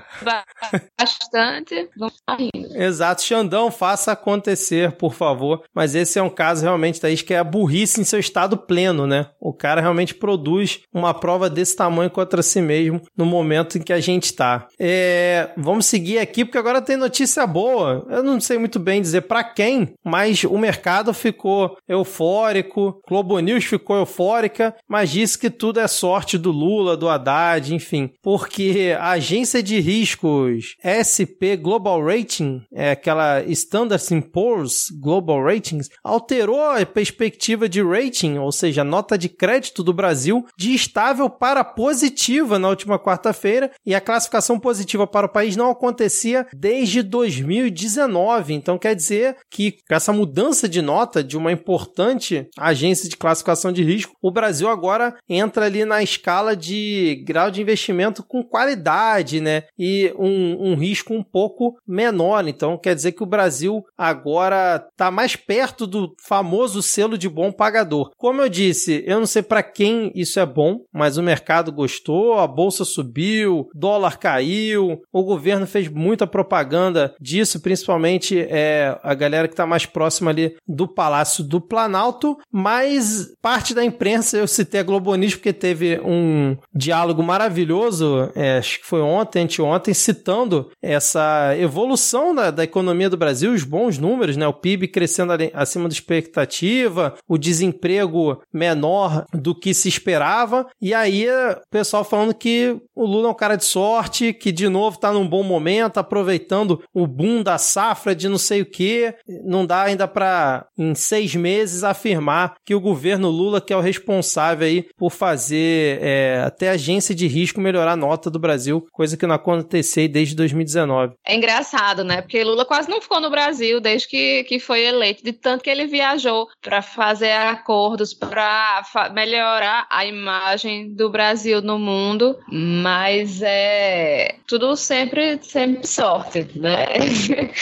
bastante. 0.99 1.89
Vamos 1.97 2.17
rindo. 2.39 2.77
Exato. 2.77 3.23
Xandão, 3.23 3.71
faça 3.71 4.13
acontecer, 4.13 4.93
por 4.93 5.15
favor. 5.15 5.63
Mas 5.75 5.95
esse 5.95 6.19
é 6.19 6.23
um 6.23 6.31
caso 6.31 6.63
realmente, 6.63 7.01
Thaís, 7.01 7.23
que 7.23 7.35
é 7.35 7.39
a 7.39 7.45
burrice 7.45 8.01
em 8.01 8.05
seu 8.05 8.19
estado 8.19 8.57
pleno, 8.57 9.07
né? 9.07 9.31
O 9.41 9.53
cara 9.53 9.81
realmente 9.81 10.15
produz 10.15 10.81
uma 10.93 11.15
prova 11.15 11.49
desse 11.49 11.77
tamanho 11.77 12.11
contra 12.11 12.43
si 12.43 12.61
mesmo 12.61 13.01
no 13.17 13.27
momento 13.27 13.79
em 13.79 13.83
que 13.83 13.93
a 13.93 14.01
gente 14.01 14.25
está. 14.25 14.67
É, 14.79 15.51
vamos 15.57 15.87
seguir 15.87 16.19
aqui, 16.19 16.45
porque 16.45 16.59
agora 16.59 16.81
tem 16.83 16.97
notícia 16.97 17.47
boa. 17.47 18.07
Eu 18.09 18.23
não 18.23 18.41
sei 18.41 18.59
muito 18.59 18.79
bem 18.79 19.01
dizer 19.01 19.23
para 19.23 19.45
quem, 19.45 19.95
mas 20.05 20.45
o 20.45 20.57
mercado 20.59 21.13
ficou 21.13 21.77
eufórico, 21.89 23.01
Globo 23.09 23.39
News 23.39 23.65
ficou 23.65 23.97
eufórica, 23.97 24.72
mas 24.89 25.11
disse 25.11 25.39
que 25.39 25.51
tudo 25.51 25.81
é 25.81 25.89
sorte 25.89 26.39
do 26.39 26.51
Lula, 26.51 26.97
do 26.97 27.09
Haddad, 27.09 27.75
enfim. 27.75 28.11
Porque 28.23 28.95
a 28.99 29.11
agência 29.11 29.63
de 29.63 29.81
riscos 29.81 30.77
SP 30.83 31.57
Global 31.57 32.03
Rating, 32.03 32.63
é 32.73 32.93
aquela 32.93 33.43
Standard 33.45 34.03
Poor's 34.33 34.87
Global 35.01 35.43
Ratings, 35.43 35.89
alterou 36.03 36.61
a 36.61 36.85
perspectiva 36.85 37.69
de 37.69 37.83
rating, 37.83 38.39
ou 38.39 38.53
seja, 38.53 38.83
a 38.83 38.85
nota 38.85 39.17
de 39.17 39.29
crédito 39.29 39.83
do 39.83 39.93
Brasil, 39.93 40.45
de 40.57 40.75
estável 40.75 41.29
para 41.29 41.65
positiva 41.65 42.59
na 42.59 42.69
última 42.69 42.99
quarta-feira, 42.99 43.71
e 43.85 43.95
a 43.95 44.01
classificação 44.01 44.59
positiva 44.59 45.07
para 45.07 45.27
o 45.27 45.33
país 45.33 45.57
não 45.57 45.71
acontecia 45.71 46.47
desde 46.55 47.03
2019. 47.03 48.55
Então 48.55 48.79
quer 48.79 48.95
dizer 48.95 49.37
que 49.51 49.73
com 49.89 49.95
essa 49.95 50.13
mudança 50.13 50.69
de 50.69 50.83
nota 50.83 51.23
de 51.23 51.37
uma 51.37 51.53
importante 51.53 52.47
agência 52.59 53.09
de 53.09 53.17
classificação 53.17 53.73
de 53.73 53.83
risco, 53.83 54.17
o 54.23 54.31
Brasil 54.31 54.62
Brasil 54.63 54.69
agora 54.69 55.17
entra 55.29 55.67
ali 55.67 55.85
na 55.85 56.03
escala 56.03 56.55
de 56.55 57.23
grau 57.27 57.51
de 57.51 57.61
investimento 57.61 58.23
com 58.23 58.43
qualidade, 58.43 59.41
né? 59.41 59.65
E 59.79 60.13
um, 60.19 60.71
um 60.71 60.75
risco 60.77 61.13
um 61.13 61.23
pouco 61.23 61.77
menor. 61.87 62.47
Então, 62.47 62.79
quer 62.79 62.95
dizer 62.95 63.13
que 63.13 63.23
o 63.23 63.27
Brasil 63.27 63.83
agora 63.97 64.87
está 64.91 65.11
mais 65.11 65.35
perto 65.35 65.87
do 65.87 66.15
famoso 66.25 66.83
selo 66.83 67.19
de 67.19 67.29
bom 67.29 67.51
pagador. 67.51 68.11
Como 68.17 68.41
eu 68.41 68.49
disse, 68.49 69.03
eu 69.07 69.19
não 69.19 69.27
sei 69.27 69.43
para 69.43 69.63
quem 69.63 70.13
isso 70.15 70.39
é 70.39 70.47
bom, 70.47 70.81
mas 70.93 71.17
o 71.17 71.23
mercado 71.23 71.73
gostou, 71.73 72.39
a 72.39 72.47
bolsa 72.47 72.85
subiu, 72.85 73.69
dólar 73.75 74.19
caiu, 74.19 75.01
o 75.13 75.25
governo 75.25 75.67
fez 75.67 75.89
muita 75.89 76.27
propaganda 76.27 77.15
disso, 77.21 77.61
principalmente 77.61 78.39
é, 78.39 78.97
a 79.03 79.15
galera 79.15 79.49
que 79.49 79.55
está 79.55 79.67
mais 79.67 79.87
próxima 79.87 80.31
ali 80.31 80.55
do 80.67 80.87
Palácio 80.87 81.43
do 81.43 81.61
Planalto, 81.61 82.37
mas 82.51 83.35
parte 83.41 83.75
da 83.75 83.85
imprensa, 83.85 84.42
eu 84.43 84.49
citei 84.49 84.81
a 84.81 84.85
Globo 84.85 85.15
News 85.15 85.35
porque 85.35 85.53
teve 85.53 86.01
um 86.01 86.57
diálogo 86.75 87.23
maravilhoso, 87.23 88.31
é, 88.35 88.59
acho 88.59 88.81
que 88.81 88.87
foi 88.87 89.01
ontem, 89.01 89.45
anteontem, 89.45 89.95
citando 89.95 90.71
essa 90.83 91.57
evolução 91.59 92.35
da, 92.35 92.51
da 92.51 92.65
economia 92.65 93.09
do 93.09 93.17
Brasil, 93.17 93.53
os 93.53 93.65
bons 93.65 93.99
números, 93.99 94.37
né? 94.37 94.47
O 94.47 94.53
PIB 94.53 94.89
crescendo 94.89 95.33
ali, 95.33 95.51
acima 95.55 95.89
da 95.89 95.93
expectativa, 95.93 97.15
o 97.29 97.39
desemprego 97.39 98.43
menor 98.53 99.25
do 99.33 99.55
que 99.55 99.73
se 99.73 99.89
esperava, 99.89 100.67
e 100.81 100.93
aí 100.93 101.27
o 101.29 101.71
pessoal 101.71 102.05
falando 102.05 102.35
que 102.35 102.77
o 102.95 103.07
Lula 103.07 103.29
é 103.29 103.31
um 103.31 103.35
cara 103.35 103.57
de 103.57 103.65
sorte, 103.65 104.33
que 104.33 104.53
de 104.53 104.69
novo 104.69 104.97
está 104.97 105.13
num 105.13 105.27
bom 105.27 105.43
momento, 105.43 105.99
aproveitando 105.99 106.83
o 106.93 107.07
boom 107.07 107.43
da 107.43 107.59
safra 107.59 108.15
de 108.15 108.29
não 108.29 108.39
sei 108.39 108.63
o 108.63 108.67
que. 108.67 109.15
Não 109.45 109.65
dá 109.65 109.83
ainda 109.83 110.07
para, 110.07 110.67
em 110.77 110.95
seis 110.95 111.35
meses, 111.35 111.85
afirmar 111.85 112.55
que 112.65 112.75
o 112.75 112.81
governo 112.81 113.29
Lula 113.29 113.61
que 113.61 113.73
é 113.73 113.77
o 113.77 113.81
responsável 113.81 114.32
aí 114.41 114.87
por 114.97 115.11
fazer 115.11 115.99
é, 116.03 116.43
até 116.45 116.69
a 116.69 116.73
agência 116.73 117.15
de 117.15 117.27
risco 117.27 117.61
melhorar 117.61 117.93
a 117.93 117.97
nota 117.97 118.31
do 118.31 118.39
Brasil, 118.39 118.87
coisa 118.93 119.17
que 119.17 119.27
não 119.27 119.35
aconteceu 119.35 120.09
desde 120.09 120.35
2019. 120.35 121.15
É 121.25 121.37
engraçado, 121.37 122.05
né? 122.05 122.23
Porque 122.23 122.43
Lula 122.43 122.65
quase 122.65 122.89
não 122.89 123.01
ficou 123.01 123.21
no 123.21 123.31
Brasil 123.31 123.81
desde 123.81 124.09
que, 124.09 124.45
que 124.45 124.59
foi 124.59 124.85
eleito, 124.85 125.23
de 125.25 125.33
tanto 125.33 125.63
que 125.63 125.71
ele 125.71 125.87
viajou 125.87 126.49
para 126.61 126.83
fazer 126.83 127.33
acordos 127.33 128.15
para 128.15 128.83
melhorar 129.13 129.87
a 129.91 130.05
imagem 130.05 130.95
do 130.95 131.11
Brasil 131.11 131.61
no 131.61 131.79
mundo, 131.79 132.39
mas 132.51 133.41
é 133.43 134.37
tudo 134.47 134.77
sempre, 134.77 135.39
sempre 135.43 135.87
sorte, 135.87 136.49
né? 136.55 136.87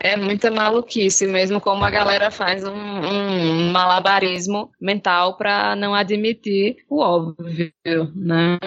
É 0.00 0.16
muita 0.16 0.50
maluquice 0.50 1.26
mesmo 1.26 1.60
como 1.60 1.84
a 1.84 1.90
galera 1.90 2.30
faz 2.30 2.64
um, 2.64 2.72
um 2.72 3.70
malabarismo 3.70 4.70
mental 4.80 5.36
para 5.36 5.76
não 5.76 5.94
admitir 6.12 6.76
o 6.88 7.00
óbvio, 7.00 7.72
né? 8.14 8.58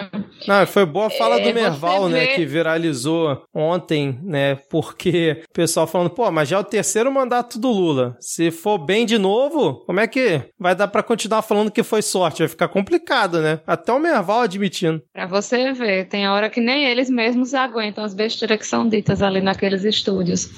Não, 0.46 0.66
foi 0.66 0.84
boa 0.84 1.06
a 1.06 1.10
fala 1.10 1.40
é, 1.40 1.48
do 1.48 1.54
Merval, 1.54 2.08
né, 2.08 2.26
que 2.28 2.44
viralizou 2.44 3.42
ontem, 3.54 4.18
né, 4.22 4.56
porque 4.70 5.42
o 5.48 5.52
pessoal 5.52 5.86
falando, 5.86 6.10
pô, 6.10 6.30
mas 6.30 6.48
já 6.48 6.56
é 6.56 6.60
o 6.60 6.64
terceiro 6.64 7.10
mandato 7.10 7.58
do 7.58 7.70
Lula. 7.70 8.16
Se 8.20 8.50
for 8.50 8.78
bem 8.78 9.06
de 9.06 9.18
novo, 9.18 9.84
como 9.86 10.00
é 10.00 10.06
que 10.06 10.42
vai 10.58 10.74
dar 10.74 10.88
para 10.88 11.02
continuar 11.02 11.42
falando 11.42 11.70
que 11.70 11.82
foi 11.82 12.02
sorte? 12.02 12.40
Vai 12.40 12.48
ficar 12.48 12.68
complicado, 12.68 13.40
né? 13.40 13.60
Até 13.66 13.92
o 13.92 13.98
Merval 13.98 14.42
admitindo. 14.42 15.02
Pra 15.12 15.26
você 15.26 15.72
ver, 15.72 16.08
tem 16.08 16.28
hora 16.28 16.50
que 16.50 16.60
nem 16.60 16.86
eles 16.86 17.08
mesmos 17.08 17.54
aguentam 17.54 18.04
as 18.04 18.14
besteiras 18.14 18.58
que 18.58 18.66
são 18.66 18.88
ditas 18.88 19.22
ali 19.22 19.40
naqueles 19.40 19.84
estúdios. 19.84 20.50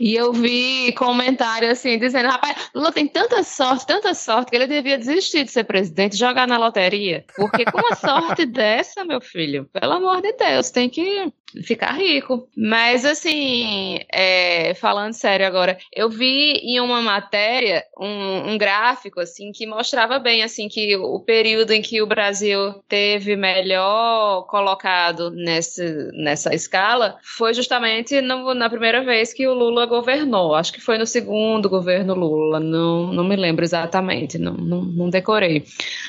e 0.00 0.14
eu 0.14 0.32
vi 0.32 0.92
comentário 0.92 1.70
assim, 1.70 1.98
dizendo, 1.98 2.28
rapaz, 2.28 2.70
Lula 2.74 2.92
tem 2.92 3.06
tanta 3.06 3.42
sorte, 3.42 3.86
tanta 3.86 4.14
sorte, 4.14 4.50
que 4.50 4.56
ele 4.56 4.66
devia 4.66 4.98
desistir 4.98 5.44
de 5.44 5.50
ser 5.50 5.64
presidente 5.64 6.16
jogar 6.22 6.46
na 6.46 6.56
loteria. 6.56 7.24
Porque 7.36 7.64
com 7.64 7.78
uma 7.78 7.96
sorte 7.96 8.46
dessa, 8.46 9.04
meu 9.04 9.20
filho, 9.20 9.68
pelo 9.72 9.92
amor 9.92 10.22
de 10.22 10.32
Deus, 10.32 10.70
tem 10.70 10.88
que 10.88 11.32
ficar 11.62 11.92
rico. 11.92 12.48
Mas, 12.56 13.04
assim, 13.04 13.98
é, 14.10 14.74
falando 14.74 15.12
sério 15.12 15.46
agora, 15.46 15.76
eu 15.94 16.08
vi 16.08 16.54
em 16.62 16.80
uma 16.80 17.02
matéria 17.02 17.84
um, 17.98 18.52
um, 18.52 18.58
gráfico, 18.58 19.20
assim, 19.20 19.52
que 19.52 19.66
mostrava 19.66 20.18
bem, 20.18 20.42
assim, 20.42 20.68
que 20.68 20.96
o 20.96 21.20
período 21.20 21.72
em 21.72 21.82
que 21.82 22.00
o 22.00 22.06
Brasil 22.06 22.74
teve 22.88 23.36
melhor 23.36 24.46
colocado 24.46 25.30
nesse, 25.30 26.10
nessa 26.12 26.54
escala 26.54 27.16
foi 27.22 27.52
justamente 27.52 28.20
no, 28.20 28.54
na 28.54 28.70
primeira 28.70 29.04
vez 29.04 29.32
que 29.32 29.46
o 29.46 29.54
Lula 29.54 29.86
governou. 29.86 30.54
Acho 30.54 30.72
que 30.72 30.80
foi 30.80 30.96
no 30.96 31.06
segundo 31.06 31.68
governo 31.68 32.14
Lula, 32.14 32.60
não, 32.60 33.12
não 33.12 33.24
me 33.24 33.36
lembro 33.36 33.64
exatamente, 33.64 34.38
não, 34.38 34.54
não, 34.54 34.82
não 34.82 35.10
decorei. 35.10 35.64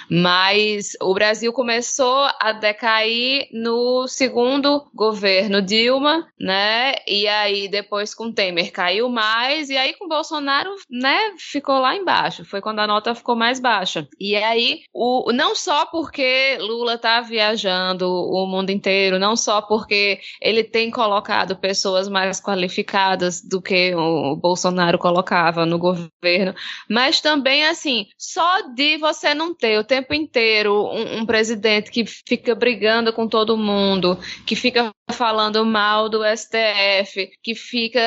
Mas 0.10 0.94
o 1.02 1.14
Brasil 1.14 1.52
começou 1.52 2.28
a 2.40 2.52
decair 2.52 3.48
no 3.52 4.08
segundo 4.08 4.86
governo 4.94 5.33
governo 5.34 5.62
Dilma, 5.62 6.28
né? 6.40 6.94
E 7.08 7.28
aí 7.28 7.68
depois 7.68 8.14
com 8.14 8.32
Temer 8.32 8.72
caiu 8.72 9.10
mais 9.10 9.70
e 9.70 9.76
aí 9.78 9.94
com 9.94 10.08
Bolsonaro, 10.08 10.70
né, 10.90 11.34
ficou 11.38 11.80
lá 11.80 11.96
embaixo. 11.96 12.46
Foi 12.46 12.62
quando 12.62 12.80
a 12.80 12.88
nota 12.88 13.16
ficou 13.16 13.36
mais 13.36 13.60
baixa. 13.60 14.08
E 14.20 14.36
aí 14.36 14.82
o 14.94 15.32
não 15.34 15.56
só 15.56 15.88
porque 15.88 16.58
Lula 16.60 16.98
tá 16.98 17.22
viajando 17.22 18.08
o 18.08 18.46
mundo 18.46 18.70
inteiro, 18.70 19.18
não 19.18 19.36
só 19.36 19.62
porque 19.62 20.20
ele 20.40 20.64
tem 20.64 20.92
colocado 20.92 21.56
pessoas 21.56 22.08
mais 22.08 22.40
qualificadas 22.40 23.42
do 23.42 23.62
que 23.62 23.96
o 23.96 24.36
Bolsonaro 24.36 25.00
colocava 25.00 25.66
no 25.66 25.80
governo, 25.80 26.54
mas 26.90 27.22
também 27.22 27.66
assim, 27.66 28.06
só 28.18 28.62
de 28.76 28.98
você 28.98 29.34
não 29.34 29.56
ter 29.56 29.80
o 29.80 29.84
tempo 29.84 30.14
inteiro 30.14 30.74
um, 30.92 31.22
um 31.22 31.26
presidente 31.26 31.90
que 31.90 32.06
fica 32.06 32.54
brigando 32.54 33.12
com 33.12 33.28
todo 33.28 33.58
mundo, 33.58 34.18
que 34.46 34.56
fica 34.56 34.94
falando 35.24 35.66
mal 35.66 36.10
do 36.10 36.20
STF, 36.26 37.32
que 37.42 37.56
fica 37.56 38.02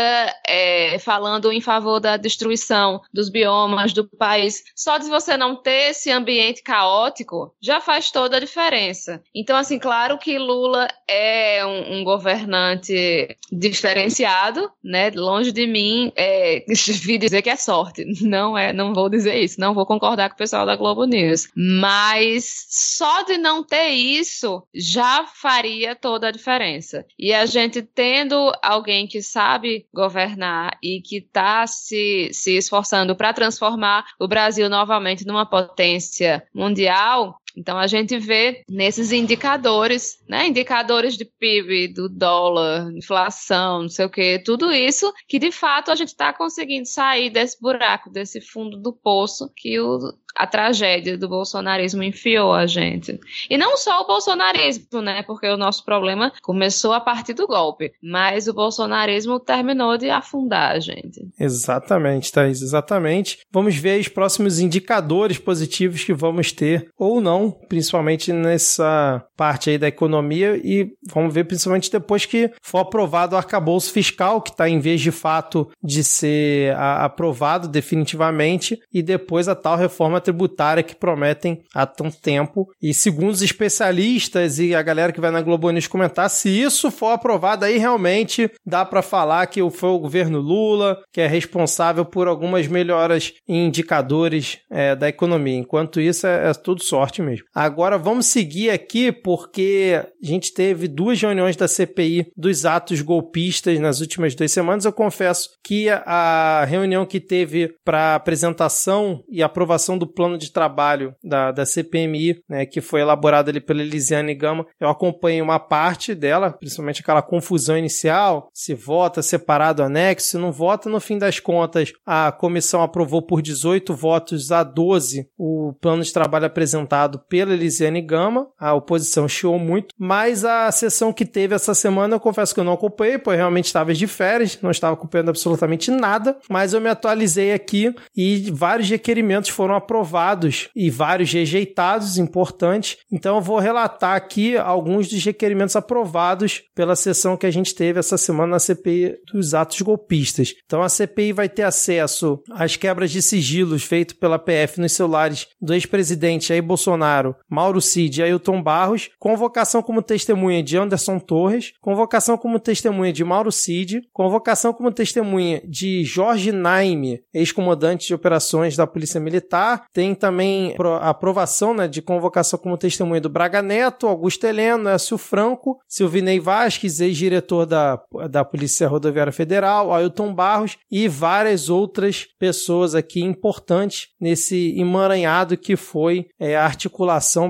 é, 0.46 0.98
falando 0.98 1.50
em 1.50 1.62
favor 1.62 1.98
da 1.98 2.18
destruição 2.18 3.00
dos 3.10 3.30
biomas 3.30 3.94
do 3.94 4.06
país. 4.06 4.62
Só 4.76 4.98
de 4.98 5.08
você 5.08 5.34
não 5.34 5.56
ter 5.56 5.92
esse 5.92 6.10
ambiente 6.10 6.62
caótico 6.62 7.54
já 7.58 7.80
faz 7.80 8.10
toda 8.10 8.36
a 8.36 8.40
diferença. 8.40 9.22
Então, 9.34 9.56
assim, 9.56 9.78
claro 9.78 10.18
que 10.18 10.36
Lula 10.36 10.88
é 11.08 11.64
um, 11.64 12.00
um 12.00 12.04
governante 12.04 13.34
diferenciado, 13.50 14.70
né? 14.84 15.10
Longe 15.14 15.52
de 15.52 15.66
mim 15.66 16.12
é, 16.16 16.66
vi 17.00 17.16
dizer 17.16 17.40
que 17.40 17.48
é 17.48 17.56
sorte. 17.56 18.04
Não 18.20 18.58
é, 18.58 18.74
não 18.74 18.92
vou 18.92 19.08
dizer 19.08 19.42
isso, 19.42 19.58
não 19.58 19.72
vou 19.72 19.86
concordar 19.86 20.28
com 20.28 20.34
o 20.34 20.38
pessoal 20.38 20.66
da 20.66 20.76
Globo 20.76 21.06
News. 21.06 21.48
Mas 21.56 22.66
só 22.68 23.22
de 23.22 23.38
não 23.38 23.64
ter 23.64 23.88
isso 23.88 24.62
já 24.74 25.24
faria 25.26 25.96
toda 25.96 26.28
a 26.28 26.30
diferença. 26.30 27.05
E 27.18 27.32
a 27.32 27.46
gente 27.46 27.82
tendo 27.82 28.52
alguém 28.62 29.06
que 29.06 29.22
sabe 29.22 29.86
governar 29.92 30.78
e 30.82 31.00
que 31.00 31.18
está 31.18 31.66
se, 31.66 32.30
se 32.32 32.56
esforçando 32.56 33.16
para 33.16 33.32
transformar 33.32 34.04
o 34.18 34.28
Brasil 34.28 34.68
novamente 34.68 35.26
numa 35.26 35.46
potência 35.46 36.46
mundial, 36.54 37.40
então 37.56 37.78
a 37.78 37.86
gente 37.86 38.18
vê 38.18 38.62
nesses 38.68 39.12
indicadores, 39.12 40.18
né, 40.28 40.46
indicadores 40.46 41.16
de 41.16 41.24
PIB, 41.24 41.88
do 41.88 42.08
dólar, 42.08 42.90
inflação, 42.92 43.82
não 43.82 43.88
sei 43.88 44.04
o 44.04 44.10
que, 44.10 44.38
tudo 44.40 44.72
isso, 44.72 45.12
que 45.28 45.38
de 45.38 45.50
fato 45.50 45.90
a 45.90 45.94
gente 45.94 46.08
está 46.08 46.32
conseguindo 46.32 46.86
sair 46.86 47.30
desse 47.30 47.60
buraco, 47.60 48.10
desse 48.10 48.40
fundo 48.40 48.76
do 48.76 48.92
poço 48.92 49.50
que 49.56 49.80
o, 49.80 49.98
a 50.36 50.46
tragédia 50.46 51.16
do 51.16 51.28
bolsonarismo 51.28 52.02
enfiou 52.02 52.52
a 52.52 52.66
gente. 52.66 53.18
E 53.48 53.56
não 53.56 53.76
só 53.76 54.02
o 54.02 54.06
bolsonarismo, 54.06 55.00
né? 55.00 55.22
Porque 55.22 55.46
o 55.48 55.56
nosso 55.56 55.84
problema 55.84 56.32
começou 56.42 56.92
a 56.92 57.00
partir 57.00 57.32
do 57.32 57.46
golpe, 57.46 57.92
mas 58.02 58.46
o 58.46 58.54
bolsonarismo 58.54 59.40
terminou 59.40 59.96
de 59.96 60.10
afundar 60.10 60.72
a 60.72 60.80
gente. 60.80 61.26
Exatamente, 61.40 62.30
Thaís, 62.30 62.60
exatamente. 62.60 63.38
Vamos 63.50 63.76
ver 63.76 63.98
os 63.98 64.08
próximos 64.08 64.58
indicadores 64.58 65.38
positivos 65.38 66.04
que 66.04 66.12
vamos 66.12 66.52
ter 66.52 66.90
ou 66.98 67.20
não, 67.20 67.45
principalmente 67.50 68.32
nessa 68.32 69.24
parte 69.36 69.70
aí 69.70 69.78
da 69.78 69.88
economia 69.88 70.60
e 70.62 70.92
vamos 71.12 71.32
ver 71.32 71.44
principalmente 71.44 71.90
depois 71.90 72.24
que 72.24 72.50
for 72.62 72.78
aprovado 72.78 73.34
o 73.34 73.38
arcabouço 73.38 73.92
fiscal, 73.92 74.40
que 74.40 74.50
está 74.50 74.68
em 74.68 74.78
vez 74.78 75.00
de 75.00 75.10
fato 75.10 75.70
de 75.82 76.02
ser 76.02 76.74
aprovado 76.76 77.68
definitivamente 77.68 78.78
e 78.92 79.02
depois 79.02 79.48
a 79.48 79.54
tal 79.54 79.76
reforma 79.76 80.20
tributária 80.20 80.82
que 80.82 80.94
prometem 80.94 81.62
há 81.74 81.86
tanto 81.86 82.20
tempo. 82.20 82.68
E 82.80 82.94
segundo 82.94 83.30
os 83.30 83.42
especialistas 83.42 84.58
e 84.58 84.74
a 84.74 84.82
galera 84.82 85.12
que 85.12 85.20
vai 85.20 85.30
na 85.30 85.42
Globo 85.42 85.70
News 85.70 85.86
comentar, 85.86 86.30
se 86.30 86.48
isso 86.48 86.90
for 86.90 87.10
aprovado, 87.10 87.64
aí 87.64 87.78
realmente 87.78 88.50
dá 88.64 88.84
para 88.84 89.02
falar 89.02 89.46
que 89.46 89.60
foi 89.70 89.90
o 89.90 89.98
governo 89.98 90.38
Lula 90.38 90.96
que 91.12 91.20
é 91.20 91.26
responsável 91.26 92.04
por 92.04 92.28
algumas 92.28 92.66
melhoras 92.66 93.32
em 93.48 93.66
indicadores 93.66 94.58
é, 94.70 94.94
da 94.94 95.08
economia. 95.08 95.56
Enquanto 95.56 96.00
isso, 96.00 96.26
é, 96.26 96.50
é 96.50 96.54
tudo 96.54 96.82
sorte 96.82 97.22
mesmo. 97.22 97.35
Mesmo. 97.36 97.46
Agora 97.54 97.98
vamos 97.98 98.26
seguir 98.26 98.70
aqui 98.70 99.12
porque 99.12 100.02
a 100.22 100.26
gente 100.26 100.52
teve 100.52 100.88
duas 100.88 101.20
reuniões 101.20 101.56
da 101.56 101.68
CPI 101.68 102.32
dos 102.36 102.64
atos 102.64 103.00
golpistas 103.00 103.78
nas 103.78 104.00
últimas 104.00 104.34
duas 104.34 104.50
semanas. 104.52 104.84
Eu 104.84 104.92
confesso 104.92 105.50
que 105.64 105.88
a 105.88 106.64
reunião 106.66 107.06
que 107.06 107.20
teve 107.20 107.74
para 107.84 108.14
apresentação 108.14 109.22
e 109.28 109.42
aprovação 109.42 109.98
do 109.98 110.06
plano 110.06 110.38
de 110.38 110.52
trabalho 110.52 111.14
da, 111.22 111.52
da 111.52 111.66
CPMI, 111.66 112.40
né, 112.48 112.66
que 112.66 112.80
foi 112.80 113.00
elaborado 113.00 113.50
ali 113.50 113.60
pela 113.60 113.82
Elisiane 113.82 114.34
Gama, 114.34 114.66
eu 114.80 114.88
acompanhei 114.88 115.42
uma 115.42 115.58
parte 115.58 116.14
dela, 116.14 116.52
principalmente 116.52 117.00
aquela 117.00 117.22
confusão 117.22 117.76
inicial, 117.76 118.48
se 118.52 118.74
vota 118.74 119.22
separado 119.22 119.82
anexo, 119.82 120.28
se 120.28 120.38
não 120.38 120.52
vota, 120.52 120.88
no 120.88 121.00
fim 121.00 121.18
das 121.18 121.40
contas, 121.40 121.92
a 122.04 122.32
comissão 122.32 122.82
aprovou 122.82 123.22
por 123.22 123.42
18 123.42 123.94
votos 123.94 124.50
a 124.50 124.62
12 124.62 125.28
o 125.36 125.72
plano 125.80 126.02
de 126.02 126.12
trabalho 126.12 126.46
apresentado 126.46 127.15
pela 127.18 127.52
Elisiane 127.52 128.00
Gama, 128.00 128.48
a 128.58 128.74
oposição 128.74 129.28
chiou 129.28 129.58
muito, 129.58 129.94
mas 129.98 130.44
a 130.44 130.70
sessão 130.70 131.12
que 131.12 131.24
teve 131.24 131.54
essa 131.54 131.74
semana, 131.74 132.16
eu 132.16 132.20
confesso 132.20 132.54
que 132.54 132.60
eu 132.60 132.64
não 132.64 132.74
acompanhei, 132.74 133.18
pois 133.18 133.36
realmente 133.36 133.66
estava 133.66 133.92
de 133.94 134.06
férias, 134.06 134.58
não 134.62 134.70
estava 134.70 134.94
acompanhando 134.94 135.30
absolutamente 135.30 135.90
nada, 135.90 136.36
mas 136.48 136.72
eu 136.72 136.80
me 136.80 136.88
atualizei 136.88 137.52
aqui 137.52 137.94
e 138.16 138.50
vários 138.50 138.88
requerimentos 138.88 139.50
foram 139.50 139.74
aprovados 139.74 140.68
e 140.74 140.90
vários 140.90 141.32
rejeitados, 141.32 142.18
importantes. 142.18 142.98
Então 143.10 143.36
eu 143.36 143.42
vou 143.42 143.58
relatar 143.58 144.16
aqui 144.16 144.56
alguns 144.56 145.08
dos 145.08 145.24
requerimentos 145.24 145.76
aprovados 145.76 146.62
pela 146.74 146.96
sessão 146.96 147.36
que 147.36 147.46
a 147.46 147.50
gente 147.50 147.74
teve 147.74 147.98
essa 147.98 148.16
semana 148.16 148.52
na 148.52 148.58
CPI 148.58 149.16
dos 149.32 149.54
atos 149.54 149.80
golpistas. 149.80 150.54
Então 150.64 150.82
a 150.82 150.88
CPI 150.88 151.32
vai 151.32 151.48
ter 151.48 151.62
acesso 151.62 152.42
às 152.52 152.76
quebras 152.76 153.10
de 153.10 153.22
sigilos 153.22 153.84
feitas 153.84 154.16
pela 154.16 154.38
PF 154.38 154.80
nos 154.80 154.92
celulares 154.92 155.46
do 155.60 155.74
ex-presidente 155.74 156.48
Jair 156.48 156.62
Bolsonaro, 156.62 157.05
Mauro 157.48 157.80
Cid 157.80 158.20
e 158.20 158.22
Ailton 158.22 158.62
Barros, 158.62 159.10
convocação 159.18 159.82
como 159.82 160.02
testemunha 160.02 160.62
de 160.62 160.76
Anderson 160.76 161.18
Torres, 161.18 161.72
convocação 161.80 162.36
como 162.36 162.58
testemunha 162.58 163.12
de 163.12 163.24
Mauro 163.24 163.52
Cid, 163.52 164.02
convocação 164.12 164.72
como 164.72 164.90
testemunha 164.90 165.62
de 165.66 166.04
Jorge 166.04 166.52
Naime, 166.52 167.20
ex-comandante 167.32 168.06
de 168.06 168.14
operações 168.14 168.76
da 168.76 168.86
Polícia 168.86 169.20
Militar, 169.20 169.84
tem 169.92 170.14
também 170.14 170.74
a 171.00 171.10
aprovação 171.10 171.74
né, 171.74 171.88
de 171.88 172.02
convocação 172.02 172.58
como 172.58 172.76
testemunha 172.76 173.20
do 173.20 173.28
Braga 173.28 173.62
Neto, 173.62 174.06
Augusto 174.06 174.46
Heleno, 174.46 174.88
Écio 174.88 175.18
Franco, 175.18 175.78
Silvinei 175.88 176.40
Vasques, 176.40 177.00
ex-diretor 177.00 177.66
da, 177.66 178.00
da 178.30 178.44
Polícia 178.44 178.88
Rodoviária 178.88 179.32
Federal, 179.32 179.92
Ailton 179.92 180.34
Barros 180.34 180.76
e 180.90 181.08
várias 181.08 181.68
outras 181.68 182.26
pessoas 182.38 182.94
aqui 182.94 183.22
importantes 183.22 184.08
nesse 184.20 184.78
emaranhado 184.78 185.56
que 185.56 185.76
foi 185.76 186.26
é, 186.38 186.56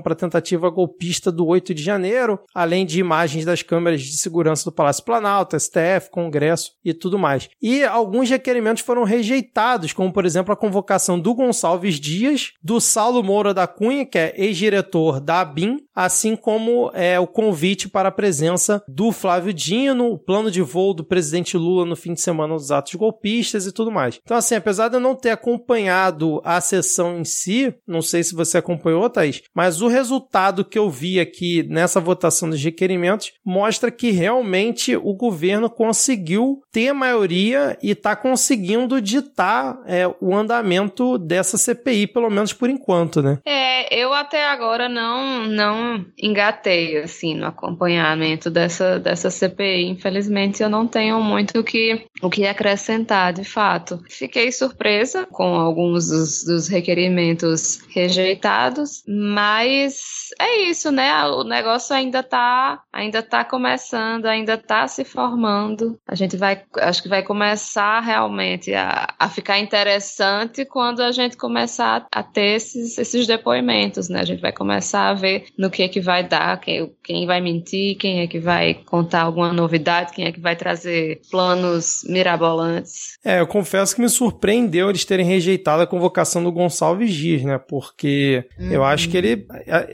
para 0.03 0.13
a 0.13 0.17
tentativa 0.17 0.69
golpista 0.71 1.31
do 1.31 1.47
8 1.47 1.73
de 1.73 1.83
janeiro, 1.83 2.41
além 2.55 2.85
de 2.85 2.99
imagens 2.99 3.45
das 3.45 3.63
câmeras 3.63 4.03
de 4.03 4.17
segurança 4.17 4.65
do 4.65 4.75
Palácio 4.75 5.05
Planalto, 5.05 5.59
STF, 5.59 6.11
Congresso 6.11 6.73
e 6.85 6.93
tudo 6.93 7.19
mais. 7.19 7.49
E 7.63 7.85
alguns 7.85 8.29
requerimentos 8.29 8.83
foram 8.83 9.05
rejeitados, 9.05 9.93
como 9.93 10.13
por 10.13 10.25
exemplo 10.25 10.53
a 10.53 10.57
convocação 10.57 11.19
do 11.19 11.35
Gonçalves 11.35 12.01
Dias, 12.01 12.53
do 12.63 12.81
Saulo 12.81 13.23
Moura 13.23 13.55
da 13.55 13.67
Cunha, 13.67 14.05
que 14.05 14.19
é 14.19 14.35
ex-diretor 14.37 15.21
da 15.21 15.41
ABIN, 15.41 15.79
assim 15.95 16.37
como 16.37 16.91
é, 16.93 17.19
o 17.19 17.27
convite 17.27 17.89
para 17.89 18.09
a 18.09 18.13
presença 18.13 18.83
do 18.87 19.13
Flávio 19.13 19.53
Dino, 19.53 20.13
o 20.13 20.19
plano 20.19 20.51
de 20.51 20.61
voo 20.61 20.93
do 20.93 21.05
presidente 21.05 21.57
Lula 21.57 21.85
no 21.85 21.97
fim 21.97 22.13
de 22.13 22.21
semana 22.21 22.55
dos 22.55 22.71
atos 22.71 22.95
golpistas 22.95 23.67
e 23.67 23.73
tudo 23.73 23.91
mais. 23.91 24.21
Então, 24.23 24.37
assim, 24.37 24.55
apesar 24.55 24.89
de 24.89 24.97
eu 24.97 25.01
não 25.01 25.15
ter 25.15 25.31
acompanhado 25.31 26.41
a 26.45 26.61
sessão 26.61 27.19
em 27.19 27.25
si, 27.25 27.75
não 27.87 28.03
sei 28.03 28.23
se 28.23 28.35
você 28.35 28.59
acompanhou, 28.59 29.09
Thaís, 29.09 29.36
mas 29.55 29.81
o 29.81 29.89
resultado 29.89 30.65
que 30.65 30.79
eu 30.79 30.91
vi 30.91 31.21
aqui 31.21 31.63
nessa 31.69 32.01
votação 32.01 32.51
dos 32.51 32.63
requerimentos 32.63 33.33
mostra 33.45 33.91
que 33.91 34.11
realmente 34.11 34.97
o 34.97 35.15
governo 35.15 35.69
conseguiu 35.71 36.63
ter 36.73 36.93
maioria 36.93 37.79
e 37.83 37.91
está 37.91 38.15
conseguindo 38.15 39.01
ditar 39.01 39.79
é, 39.87 40.07
o 40.21 40.35
andamento 40.35 41.19
dessa 41.19 41.57
CPI, 41.57 42.07
pelo 42.07 42.31
menos 42.31 42.53
por 42.53 42.69
enquanto, 42.69 43.23
né? 43.23 43.39
É, 43.45 43.95
eu 43.95 44.13
até 44.13 44.49
agora 44.49 44.89
não, 44.89 45.47
não 45.47 46.05
engatei, 46.19 46.99
assim, 46.99 47.35
no 47.35 47.47
acompanhamento 47.47 48.51
dessa, 48.51 48.99
dessa 48.99 49.31
CPI. 49.31 49.89
Infelizmente, 49.89 50.63
eu 50.63 50.69
não 50.69 50.87
tenho 50.87 51.21
muito 51.21 51.61
o 51.61 51.65
que, 51.65 52.07
o 52.23 52.31
que 52.31 52.47
acrescentar, 52.47 53.33
de 53.33 53.45
fato. 53.45 54.03
Fiquei 54.09 54.51
surpresa 54.51 55.27
com 55.31 55.55
alguns 55.55 56.09
dos, 56.09 56.45
dos 56.45 56.69
requerimentos 56.69 57.81
rejeitados, 57.91 59.03
mas 59.27 60.29
é 60.41 60.69
isso, 60.69 60.93
né? 60.93 61.25
O 61.27 61.43
negócio 61.43 61.95
ainda 61.95 62.23
tá, 62.23 62.81
ainda 62.93 63.23
tá 63.23 63.45
começando, 63.45 64.27
ainda 64.27 64.57
tá 64.57 64.87
se 64.87 65.05
formando. 65.05 65.99
A 66.07 66.15
gente 66.15 66.37
vai, 66.37 66.63
acho 66.79 67.03
que 67.03 67.09
vai 67.09 67.25
começar 67.25 68.01
realmente 68.01 68.73
a, 68.73 69.09
a 69.19 69.29
ficar 69.29 69.59
interessante 69.59 70.65
quando 70.65 71.01
a 71.01 71.11
gente 71.11 71.37
começar 71.37 72.07
a 72.13 72.23
ter 72.23 72.57
esses, 72.57 72.97
esses 72.99 73.27
depoimentos, 73.27 74.09
né? 74.09 74.21
A 74.21 74.25
gente 74.25 74.41
vai 74.41 74.53
começar 74.53 75.09
a 75.09 75.15
ver 75.15 75.47
no 75.59 75.71
que 75.71 75.83
é 75.83 75.89
que 75.89 76.01
vai 76.01 76.23
dar, 76.23 76.61
quem, 76.61 76.93
quem 77.03 77.27
vai 77.27 77.41
mentir, 77.41 77.97
quem 77.97 78.21
é 78.21 78.29
que 78.29 78.39
vai 78.39 78.75
contar 78.75 79.23
alguma 79.23 79.53
novidade, 79.53 80.13
quem 80.13 80.27
é 80.27 80.33
que 80.33 80.41
vai 80.41 80.55
trazer 80.55 81.21
planos 81.31 82.05
mirabolantes. 82.09 83.19
É, 83.25 83.41
eu 83.41 83.47
confesso 83.47 83.95
que 83.95 84.01
me 84.01 84.09
surpreendeu 84.09 84.89
eles 84.89 85.05
terem 85.05 85.27
rejeitado 85.27 85.83
a 85.83 85.87
convocação 85.87 86.45
do 86.45 86.53
Gonçalves 86.53 87.13
Dias, 87.13 87.43
né? 87.43 87.59
Porque 87.59 88.45
uhum. 88.59 88.71
eu 88.71 88.85
acho 88.85 89.09
que 89.09 89.16
ele, 89.17 89.47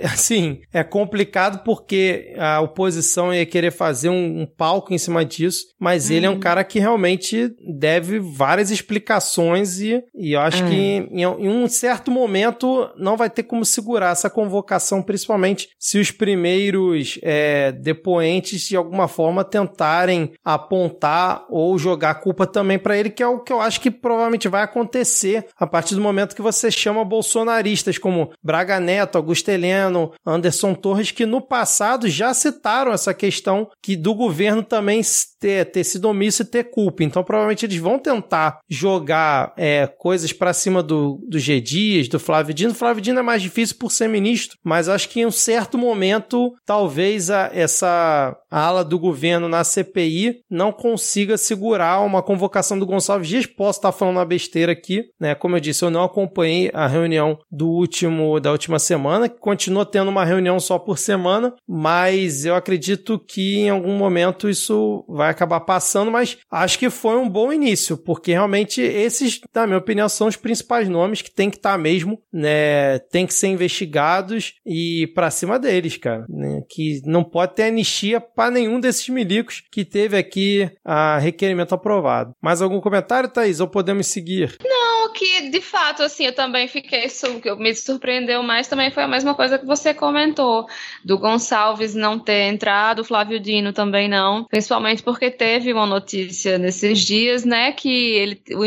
assim, 0.02 0.60
é 0.72 0.82
complicado 0.82 1.62
porque 1.64 2.34
a 2.38 2.60
oposição 2.60 3.32
ia 3.32 3.46
querer 3.46 3.70
fazer 3.70 4.08
um, 4.08 4.42
um 4.42 4.46
palco 4.46 4.92
em 4.92 4.98
cima 4.98 5.24
disso, 5.24 5.66
mas 5.78 6.08
uhum. 6.08 6.16
ele 6.16 6.26
é 6.26 6.30
um 6.30 6.34
uhum. 6.34 6.40
cara 6.40 6.64
que 6.64 6.78
realmente 6.78 7.50
deve 7.78 8.18
várias 8.18 8.70
explicações 8.70 9.80
e, 9.80 10.02
e 10.14 10.32
eu 10.32 10.40
acho 10.40 10.62
uhum. 10.64 10.70
que 10.70 10.76
em, 10.76 11.22
em 11.22 11.48
um 11.48 11.68
certo 11.68 12.10
momento 12.10 12.90
não 12.96 13.16
vai 13.16 13.30
ter 13.30 13.42
como 13.42 13.64
segurar 13.64 14.12
essa 14.12 14.30
convocação, 14.30 15.02
principalmente 15.02 15.68
se 15.78 15.98
os 15.98 16.10
primeiros 16.10 17.18
é, 17.22 17.72
depoentes 17.72 18.62
de 18.62 18.76
alguma 18.76 19.08
forma 19.08 19.44
tentarem 19.44 20.32
apontar 20.44 21.44
ou 21.48 21.78
jogar 21.78 22.10
a 22.10 22.14
culpa 22.14 22.46
também 22.46 22.78
para 22.78 22.96
ele, 22.96 23.10
que 23.10 23.22
é 23.22 23.26
o 23.26 23.40
que 23.40 23.52
eu 23.52 23.60
acho 23.60 23.80
que 23.80 23.90
provavelmente 23.90 24.48
vai 24.48 24.62
acontecer 24.62 25.46
a 25.56 25.66
partir 25.66 25.94
do 25.94 26.00
momento 26.00 26.34
que 26.34 26.42
você 26.42 26.70
chama 26.70 27.04
bolsonaristas 27.04 27.98
como 27.98 28.30
Braga 28.42 28.80
Neto, 28.80 29.11
Augusto 29.16 29.48
Heleno, 29.48 30.12
Anderson 30.24 30.74
Torres, 30.74 31.10
que 31.10 31.26
no 31.26 31.40
passado 31.40 32.08
já 32.08 32.32
citaram 32.34 32.92
essa 32.92 33.12
questão 33.14 33.70
que 33.82 33.96
do 33.96 34.14
governo 34.14 34.62
também 34.62 35.02
ter, 35.42 35.64
ter 35.66 35.82
sido 35.82 36.08
omisso 36.08 36.42
e 36.42 36.44
ter 36.44 36.70
culpa. 36.70 37.02
Então 37.02 37.24
provavelmente 37.24 37.66
eles 37.66 37.78
vão 37.78 37.98
tentar 37.98 38.60
jogar 38.70 39.52
é, 39.56 39.88
coisas 39.88 40.32
para 40.32 40.52
cima 40.52 40.80
do, 40.80 41.20
do 41.28 41.36
G 41.36 41.60
Dias, 41.60 42.06
do 42.06 42.20
Flávio 42.20 42.54
Dino. 42.54 42.70
O 42.70 42.76
Flávio 42.76 43.02
Dino 43.02 43.18
é 43.18 43.22
mais 43.22 43.42
difícil 43.42 43.74
por 43.76 43.90
ser 43.90 44.08
ministro, 44.08 44.56
mas 44.62 44.88
acho 44.88 45.08
que 45.08 45.20
em 45.20 45.26
um 45.26 45.32
certo 45.32 45.76
momento 45.76 46.54
talvez 46.64 47.28
a, 47.28 47.50
essa 47.52 48.36
ala 48.48 48.84
do 48.84 48.98
governo 48.98 49.48
na 49.48 49.64
CPI 49.64 50.42
não 50.48 50.70
consiga 50.70 51.36
segurar 51.36 52.00
uma 52.00 52.22
convocação 52.22 52.78
do 52.78 52.86
Gonçalves 52.86 53.28
Dias. 53.28 53.46
Posso 53.46 53.80
estar 53.80 53.90
falando 53.90 54.16
uma 54.16 54.24
besteira 54.24 54.70
aqui, 54.70 55.06
né? 55.18 55.34
Como 55.34 55.56
eu 55.56 55.60
disse, 55.60 55.84
eu 55.84 55.90
não 55.90 56.04
acompanhei 56.04 56.70
a 56.72 56.86
reunião 56.86 57.36
do 57.50 57.68
último 57.68 58.38
da 58.38 58.52
última 58.52 58.78
semana, 58.78 59.28
que 59.28 59.40
continua 59.40 59.84
tendo 59.84 60.08
uma 60.08 60.24
reunião 60.24 60.60
só 60.60 60.78
por 60.78 60.98
semana, 60.98 61.52
mas 61.66 62.44
eu 62.44 62.54
acredito 62.54 63.18
que 63.18 63.58
em 63.58 63.70
algum 63.70 63.96
momento 63.96 64.48
isso 64.48 65.04
vai 65.08 65.31
acabar 65.32 65.60
passando, 65.60 66.10
mas 66.10 66.38
acho 66.50 66.78
que 66.78 66.90
foi 66.90 67.16
um 67.16 67.28
bom 67.28 67.52
início, 67.52 67.96
porque 67.96 68.32
realmente 68.32 68.80
esses, 68.80 69.40
na 69.54 69.66
minha 69.66 69.78
opinião, 69.78 70.08
são 70.08 70.26
os 70.26 70.36
principais 70.36 70.88
nomes 70.88 71.22
que 71.22 71.30
tem 71.30 71.50
que 71.50 71.56
estar 71.56 71.76
mesmo, 71.78 72.20
né? 72.32 72.98
Tem 73.10 73.26
que 73.26 73.34
ser 73.34 73.48
investigados 73.48 74.54
e 74.64 75.10
para 75.14 75.30
cima 75.30 75.58
deles, 75.58 75.96
cara, 75.96 76.24
né? 76.28 76.62
Que 76.68 77.00
não 77.04 77.24
pode 77.24 77.54
ter 77.54 77.64
anistia 77.64 78.20
para 78.20 78.50
nenhum 78.50 78.80
desses 78.80 79.08
milicos 79.08 79.62
que 79.70 79.84
teve 79.84 80.16
aqui 80.16 80.70
a 80.84 81.18
requerimento 81.18 81.74
aprovado. 81.74 82.34
Mais 82.40 82.62
algum 82.62 82.80
comentário, 82.80 83.28
Thaís? 83.28 83.60
Ou 83.60 83.68
podemos 83.68 84.06
seguir? 84.06 84.56
Não, 84.64 85.12
que 85.12 85.48
de 85.50 85.60
fato, 85.60 86.02
assim, 86.02 86.26
eu 86.26 86.34
também 86.34 86.68
fiquei, 86.68 87.08
que 87.42 87.54
me 87.56 87.74
surpreendeu 87.74 88.42
mais 88.42 88.68
também 88.68 88.90
foi 88.90 89.02
a 89.02 89.08
mesma 89.08 89.34
coisa 89.34 89.58
que 89.58 89.66
você 89.66 89.92
comentou, 89.94 90.66
do 91.04 91.18
Gonçalves 91.18 91.94
não 91.94 92.18
ter 92.18 92.48
entrado, 92.48 93.00
o 93.00 93.04
Flávio 93.04 93.38
Dino 93.40 93.72
também 93.72 94.08
não, 94.08 94.44
principalmente 94.44 95.02
porque 95.02 95.21
teve 95.30 95.72
uma 95.72 95.86
notícia 95.86 96.58
nesses 96.58 97.00
dias, 97.00 97.44
né, 97.44 97.72
que 97.72 97.88
ele, 97.88 98.42
o, 98.52 98.62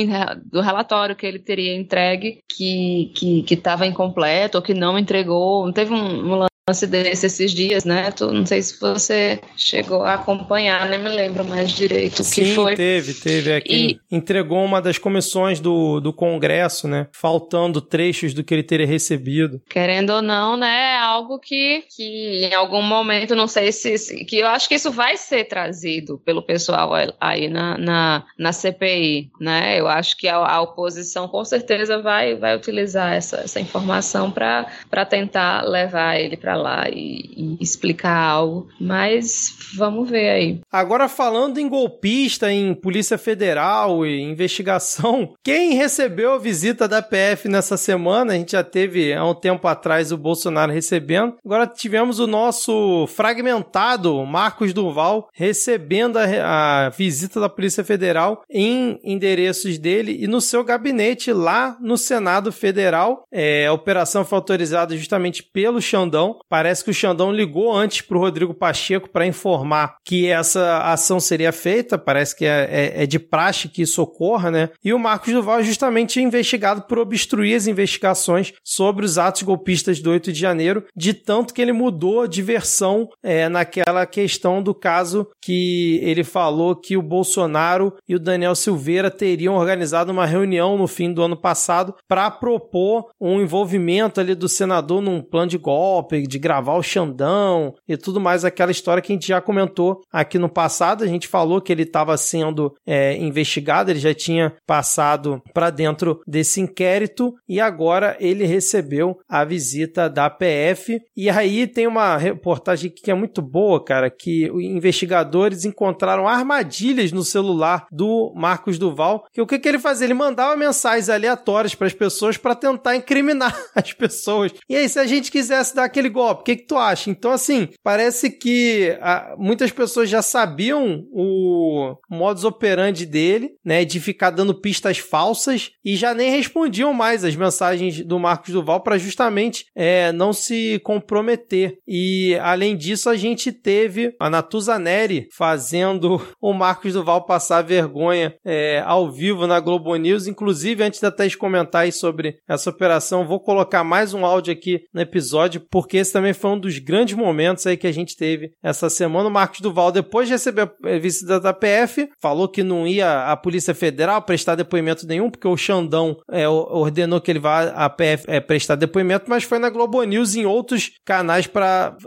do 0.49 0.61
relatório 0.61 1.15
que 1.15 1.25
ele 1.25 1.39
teria 1.39 1.75
entregue, 1.75 2.39
que 2.47 3.11
que 3.15 3.53
estava 3.53 3.85
incompleto 3.85 4.57
ou 4.57 4.63
que 4.63 4.73
não 4.73 4.97
entregou, 4.97 5.71
teve 5.73 5.93
um, 5.93 6.33
um 6.33 6.45
lance 6.67 6.87
desse 6.87 7.27
esses 7.27 7.51
dias, 7.51 7.85
né? 7.85 8.09
Tu, 8.11 8.25
não 8.31 8.43
sei 8.43 8.59
se 8.59 8.79
você 8.79 9.39
chegou 9.55 10.01
a 10.01 10.15
acompanhar, 10.15 10.89
nem 10.89 10.97
me 10.97 11.09
lembro 11.09 11.45
mais 11.45 11.69
direito 11.71 12.15
o 12.21 12.25
que 12.25 12.43
Sim, 12.43 12.55
foi. 12.55 12.75
teve, 12.75 13.13
teve. 13.13 13.51
É 13.51 13.61
que 13.61 13.99
entregou 14.11 14.63
uma 14.65 14.81
das 14.81 14.97
comissões 14.97 15.59
do, 15.59 15.99
do 15.99 16.11
Congresso, 16.11 16.87
né? 16.87 17.07
Faltando 17.11 17.79
trechos 17.79 18.33
do 18.33 18.43
que 18.43 18.51
ele 18.51 18.63
teria 18.63 18.87
recebido. 18.87 19.61
Querendo 19.69 20.09
ou 20.09 20.23
não, 20.23 20.57
né? 20.57 20.93
É 20.95 20.97
algo 20.97 21.37
que, 21.37 21.83
que 21.95 22.45
em 22.45 22.53
algum 22.55 22.81
momento, 22.81 23.35
não 23.35 23.47
sei 23.47 23.71
se, 23.71 23.95
se- 23.99 24.25
que 24.25 24.37
eu 24.39 24.47
acho 24.47 24.67
que 24.67 24.73
isso 24.73 24.89
vai 24.91 25.17
ser 25.17 25.43
trazido 25.45 26.17
pelo 26.25 26.41
pessoal 26.41 26.93
aí 27.21 27.47
na, 27.47 27.77
na, 27.77 28.25
na 28.39 28.51
CPI, 28.51 29.29
né? 29.39 29.79
Eu 29.79 29.87
acho 29.87 30.17
que 30.17 30.27
a, 30.27 30.37
a 30.37 30.61
oposição 30.61 31.27
com 31.27 31.45
certeza 31.45 32.01
vai, 32.01 32.33
vai 32.33 32.55
utilizar 32.55 33.13
essa, 33.13 33.37
essa 33.41 33.59
informação 33.59 34.31
para 34.31 34.65
tentar 35.07 35.61
levar 35.61 36.19
ele 36.19 36.35
para 36.35 36.54
lá 36.55 36.89
e, 36.89 37.57
e 37.57 37.57
explicar 37.61 38.17
algo. 38.17 38.67
Mas 38.79 39.55
vamos 39.75 40.09
ver 40.09 40.29
aí. 40.29 40.59
Agora, 40.71 41.07
falando 41.07 41.57
em 41.57 41.67
golpista, 41.67 42.51
em 42.51 42.73
Polícia 42.73 43.17
Federal 43.17 44.05
e 44.05 44.21
investigação, 44.21 45.33
quem 45.43 45.73
recebeu 45.73 46.33
a 46.33 46.39
visita 46.39 46.87
da 46.87 47.01
PF 47.01 47.47
nessa 47.47 47.77
semana? 47.77 48.33
A 48.33 48.35
gente 48.35 48.53
já 48.53 48.63
teve 48.63 49.13
há 49.13 49.25
um 49.25 49.33
tempo 49.33 49.67
atrás 49.67 50.11
o 50.11 50.17
Bolsonaro 50.17 50.71
recebendo. 50.71 51.35
Agora 51.43 51.67
tivemos 51.67 52.19
o 52.19 52.27
nosso 52.27 53.07
fragmentado 53.07 54.25
Marcos 54.25 54.73
Duval 54.73 55.29
recebendo 55.33 56.17
a, 56.17 56.85
a 56.85 56.89
visita 56.89 57.39
da 57.39 57.49
Polícia 57.49 57.83
Federal 57.83 58.43
em 58.49 58.99
endereços 59.03 59.77
dele 59.77 60.17
e 60.19 60.27
no 60.27 60.41
seu 60.41 60.63
gabinete 60.63 61.31
lá 61.31 61.77
no 61.81 61.97
Senado 61.97 62.51
Federal. 62.51 63.23
É, 63.31 63.67
a 63.67 63.73
operação 63.73 64.25
foi 64.25 64.37
autorizada 64.37 64.95
justamente 64.95 65.43
pelo 65.43 65.81
Xandão. 65.81 66.39
Parece 66.49 66.83
que 66.83 66.91
o 66.91 66.93
Xandão 66.93 67.31
ligou 67.31 67.73
antes 67.73 68.01
para 68.01 68.17
o 68.17 68.21
Rodrigo 68.21 68.53
Pacheco 68.53 69.09
para 69.09 69.25
informar 69.25 69.95
que 70.05 70.27
essa 70.27 70.79
ação 70.83 71.19
seria 71.19 71.51
feita. 71.51 71.97
Parece 71.97 72.35
que 72.35 72.45
é, 72.45 72.67
é- 72.97 73.03
é 73.03 73.05
de 73.05 73.17
praxe 73.19 73.67
que 73.67 73.81
isso 73.81 74.01
ocorra, 74.01 74.51
né? 74.51 74.69
E 74.83 74.93
o 74.93 74.99
Marcos 74.99 75.33
Duval 75.33 75.59
é 75.59 75.63
justamente 75.63 76.21
investigado 76.21 76.83
por 76.83 76.99
obstruir 76.99 77.55
as 77.55 77.67
investigações 77.67 78.53
sobre 78.63 79.05
os 79.05 79.17
atos 79.17 79.41
golpistas 79.41 79.99
do 79.99 80.11
8 80.11 80.31
de 80.31 80.39
janeiro, 80.39 80.83
de 80.95 81.13
tanto 81.13 81.53
que 81.53 81.61
ele 81.61 81.71
mudou 81.73 82.27
de 82.27 82.41
versão 82.41 83.09
é, 83.23 83.49
naquela 83.49 84.05
questão 84.05 84.61
do 84.61 84.73
caso 84.73 85.27
que 85.41 85.99
ele 86.03 86.23
falou 86.23 86.75
que 86.75 86.95
o 86.97 87.01
Bolsonaro 87.01 87.93
e 88.07 88.15
o 88.15 88.19
Daniel 88.19 88.55
Silveira 88.55 89.09
teriam 89.09 89.55
organizado 89.55 90.11
uma 90.11 90.25
reunião 90.25 90.77
no 90.77 90.87
fim 90.87 91.11
do 91.11 91.21
ano 91.23 91.35
passado 91.35 91.95
para 92.07 92.29
propor 92.29 93.09
um 93.19 93.41
envolvimento 93.41 94.19
ali 94.19 94.35
do 94.35 94.47
senador 94.47 95.01
num 95.01 95.21
plano 95.21 95.47
de 95.49 95.57
golpe, 95.57 96.27
de 96.27 96.34
gravar 96.37 96.75
o 96.75 96.83
Xandão 96.83 97.73
e 97.87 97.97
tudo 97.97 98.19
mais, 98.19 98.45
aquela 98.45 98.71
história 98.71 99.01
que 99.01 99.11
a 99.11 99.15
gente 99.15 99.27
já 99.27 99.41
comentou 99.41 100.01
aqui 100.11 100.37
no 100.37 100.49
passado. 100.49 101.03
A 101.03 101.07
gente 101.07 101.27
falou 101.27 101.61
que 101.61 101.71
ele 101.71 101.83
estava 101.83 102.15
sendo 102.17 102.73
é, 102.85 103.17
investigado, 103.17 103.91
ele 103.91 103.99
já 103.99 104.13
tinha 104.13 104.53
passado 104.65 105.41
para 105.53 105.69
dentro 105.69 106.21
desse 106.27 106.61
inquérito 106.61 107.33
e 107.47 107.59
agora 107.59 108.15
ele 108.19 108.45
recebeu 108.45 109.17
a 109.29 109.43
visita 109.43 110.09
da 110.09 110.29
PF. 110.29 110.99
E 111.15 111.29
aí 111.29 111.67
tem 111.67 111.87
uma 111.87 112.17
reportagem 112.17 112.89
que 112.89 113.11
é 113.11 113.13
muito 113.13 113.41
boa, 113.41 113.83
cara, 113.83 114.09
que 114.09 114.47
investigadores 114.53 115.65
encontraram 115.65 116.27
armadilhas 116.27 117.11
no 117.11 117.23
celular 117.23 117.87
do 117.91 118.33
Marcos 118.35 118.77
Duval. 118.77 119.25
Que 119.31 119.41
o 119.41 119.47
que, 119.47 119.59
que 119.59 119.67
ele 119.67 119.79
fazia? 119.79 120.05
Ele 120.05 120.13
mandava 120.13 120.55
mensagens 120.55 121.09
aleatórias 121.09 121.75
para 121.75 121.87
as 121.87 121.93
pessoas 121.93 122.37
para 122.37 122.55
tentar 122.55 122.95
incriminar 122.95 123.55
as 123.75 123.93
pessoas. 123.93 124.53
E 124.69 124.75
aí, 124.75 124.87
se 124.89 124.99
a 124.99 125.05
gente 125.05 125.31
quisesse 125.31 125.75
dar 125.75 125.85
aquele 125.85 126.09
golpe, 126.09 126.24
o 126.31 126.43
que, 126.43 126.55
que 126.55 126.67
tu 126.67 126.77
acha? 126.77 127.09
Então, 127.09 127.31
assim, 127.31 127.69
parece 127.83 128.29
que 128.29 128.97
ah, 129.01 129.35
muitas 129.37 129.71
pessoas 129.71 130.09
já 130.09 130.21
sabiam 130.21 131.05
o 131.11 131.95
modus 132.09 132.43
operandi 132.43 133.05
dele, 133.05 133.51
né, 133.63 133.85
de 133.85 133.99
ficar 133.99 134.29
dando 134.29 134.59
pistas 134.59 134.97
falsas 134.97 135.71
e 135.83 135.95
já 135.95 136.13
nem 136.13 136.31
respondiam 136.31 136.93
mais 136.93 137.23
as 137.23 137.35
mensagens 137.35 138.03
do 138.05 138.19
Marcos 138.19 138.53
Duval 138.53 138.81
para 138.81 138.97
justamente 138.97 139.65
é, 139.75 140.11
não 140.11 140.33
se 140.33 140.79
comprometer. 140.83 141.77
E 141.87 142.35
além 142.41 142.75
disso, 142.75 143.09
a 143.09 143.15
gente 143.15 143.51
teve 143.51 144.15
a 144.19 144.29
Natuza 144.29 144.77
Neri 144.79 145.27
fazendo 145.31 146.21
o 146.41 146.53
Marcos 146.53 146.93
Duval 146.93 147.25
passar 147.25 147.61
vergonha 147.61 148.35
é, 148.45 148.81
ao 148.85 149.11
vivo 149.11 149.47
na 149.47 149.59
Globo 149.59 149.95
News. 149.95 150.27
Inclusive, 150.27 150.83
antes 150.83 150.99
da 150.99 151.11
Thaís 151.11 151.35
comentar 151.35 151.85
sobre 151.91 152.37
essa 152.47 152.69
operação, 152.69 153.27
vou 153.27 153.39
colocar 153.39 153.83
mais 153.83 154.13
um 154.13 154.25
áudio 154.25 154.53
aqui 154.53 154.81
no 154.93 155.01
episódio, 155.01 155.61
porque 155.69 155.97
esse 155.97 156.14
também 156.15 156.31
foi 156.31 156.51
um 156.51 156.57
dos 156.57 156.79
grandes 156.79 157.13
momentos 157.13 157.67
aí 157.67 157.75
que 157.75 157.85
a 157.85 157.91
gente 157.91 158.15
teve 158.15 158.53
essa 158.63 158.89
semana. 158.89 159.27
O 159.27 159.31
Marcos 159.31 159.59
Duval, 159.59 159.91
depois 159.91 160.29
de 160.29 160.33
receber 160.33 160.71
a 160.81 160.97
visita 160.97 161.41
da 161.41 161.51
PF, 161.51 162.09
falou 162.21 162.47
que 162.47 162.63
não 162.63 162.87
ia 162.87 163.25
à 163.29 163.35
Polícia 163.35 163.75
Federal 163.75 164.21
prestar 164.21 164.55
depoimento 164.55 165.05
nenhum, 165.05 165.29
porque 165.29 165.45
o 165.45 165.57
Xandão 165.57 166.15
é, 166.31 166.47
ordenou 166.47 167.19
que 167.19 167.29
ele 167.29 167.39
vá 167.39 167.63
à 167.63 167.89
PF 167.89 168.23
é, 168.29 168.39
prestar 168.39 168.75
depoimento, 168.75 169.25
mas 169.27 169.43
foi 169.43 169.59
na 169.59 169.69
Globo 169.69 170.01
News 170.03 170.37
em 170.37 170.45
outros 170.45 170.91
canais 171.03 171.47
para 171.47 171.97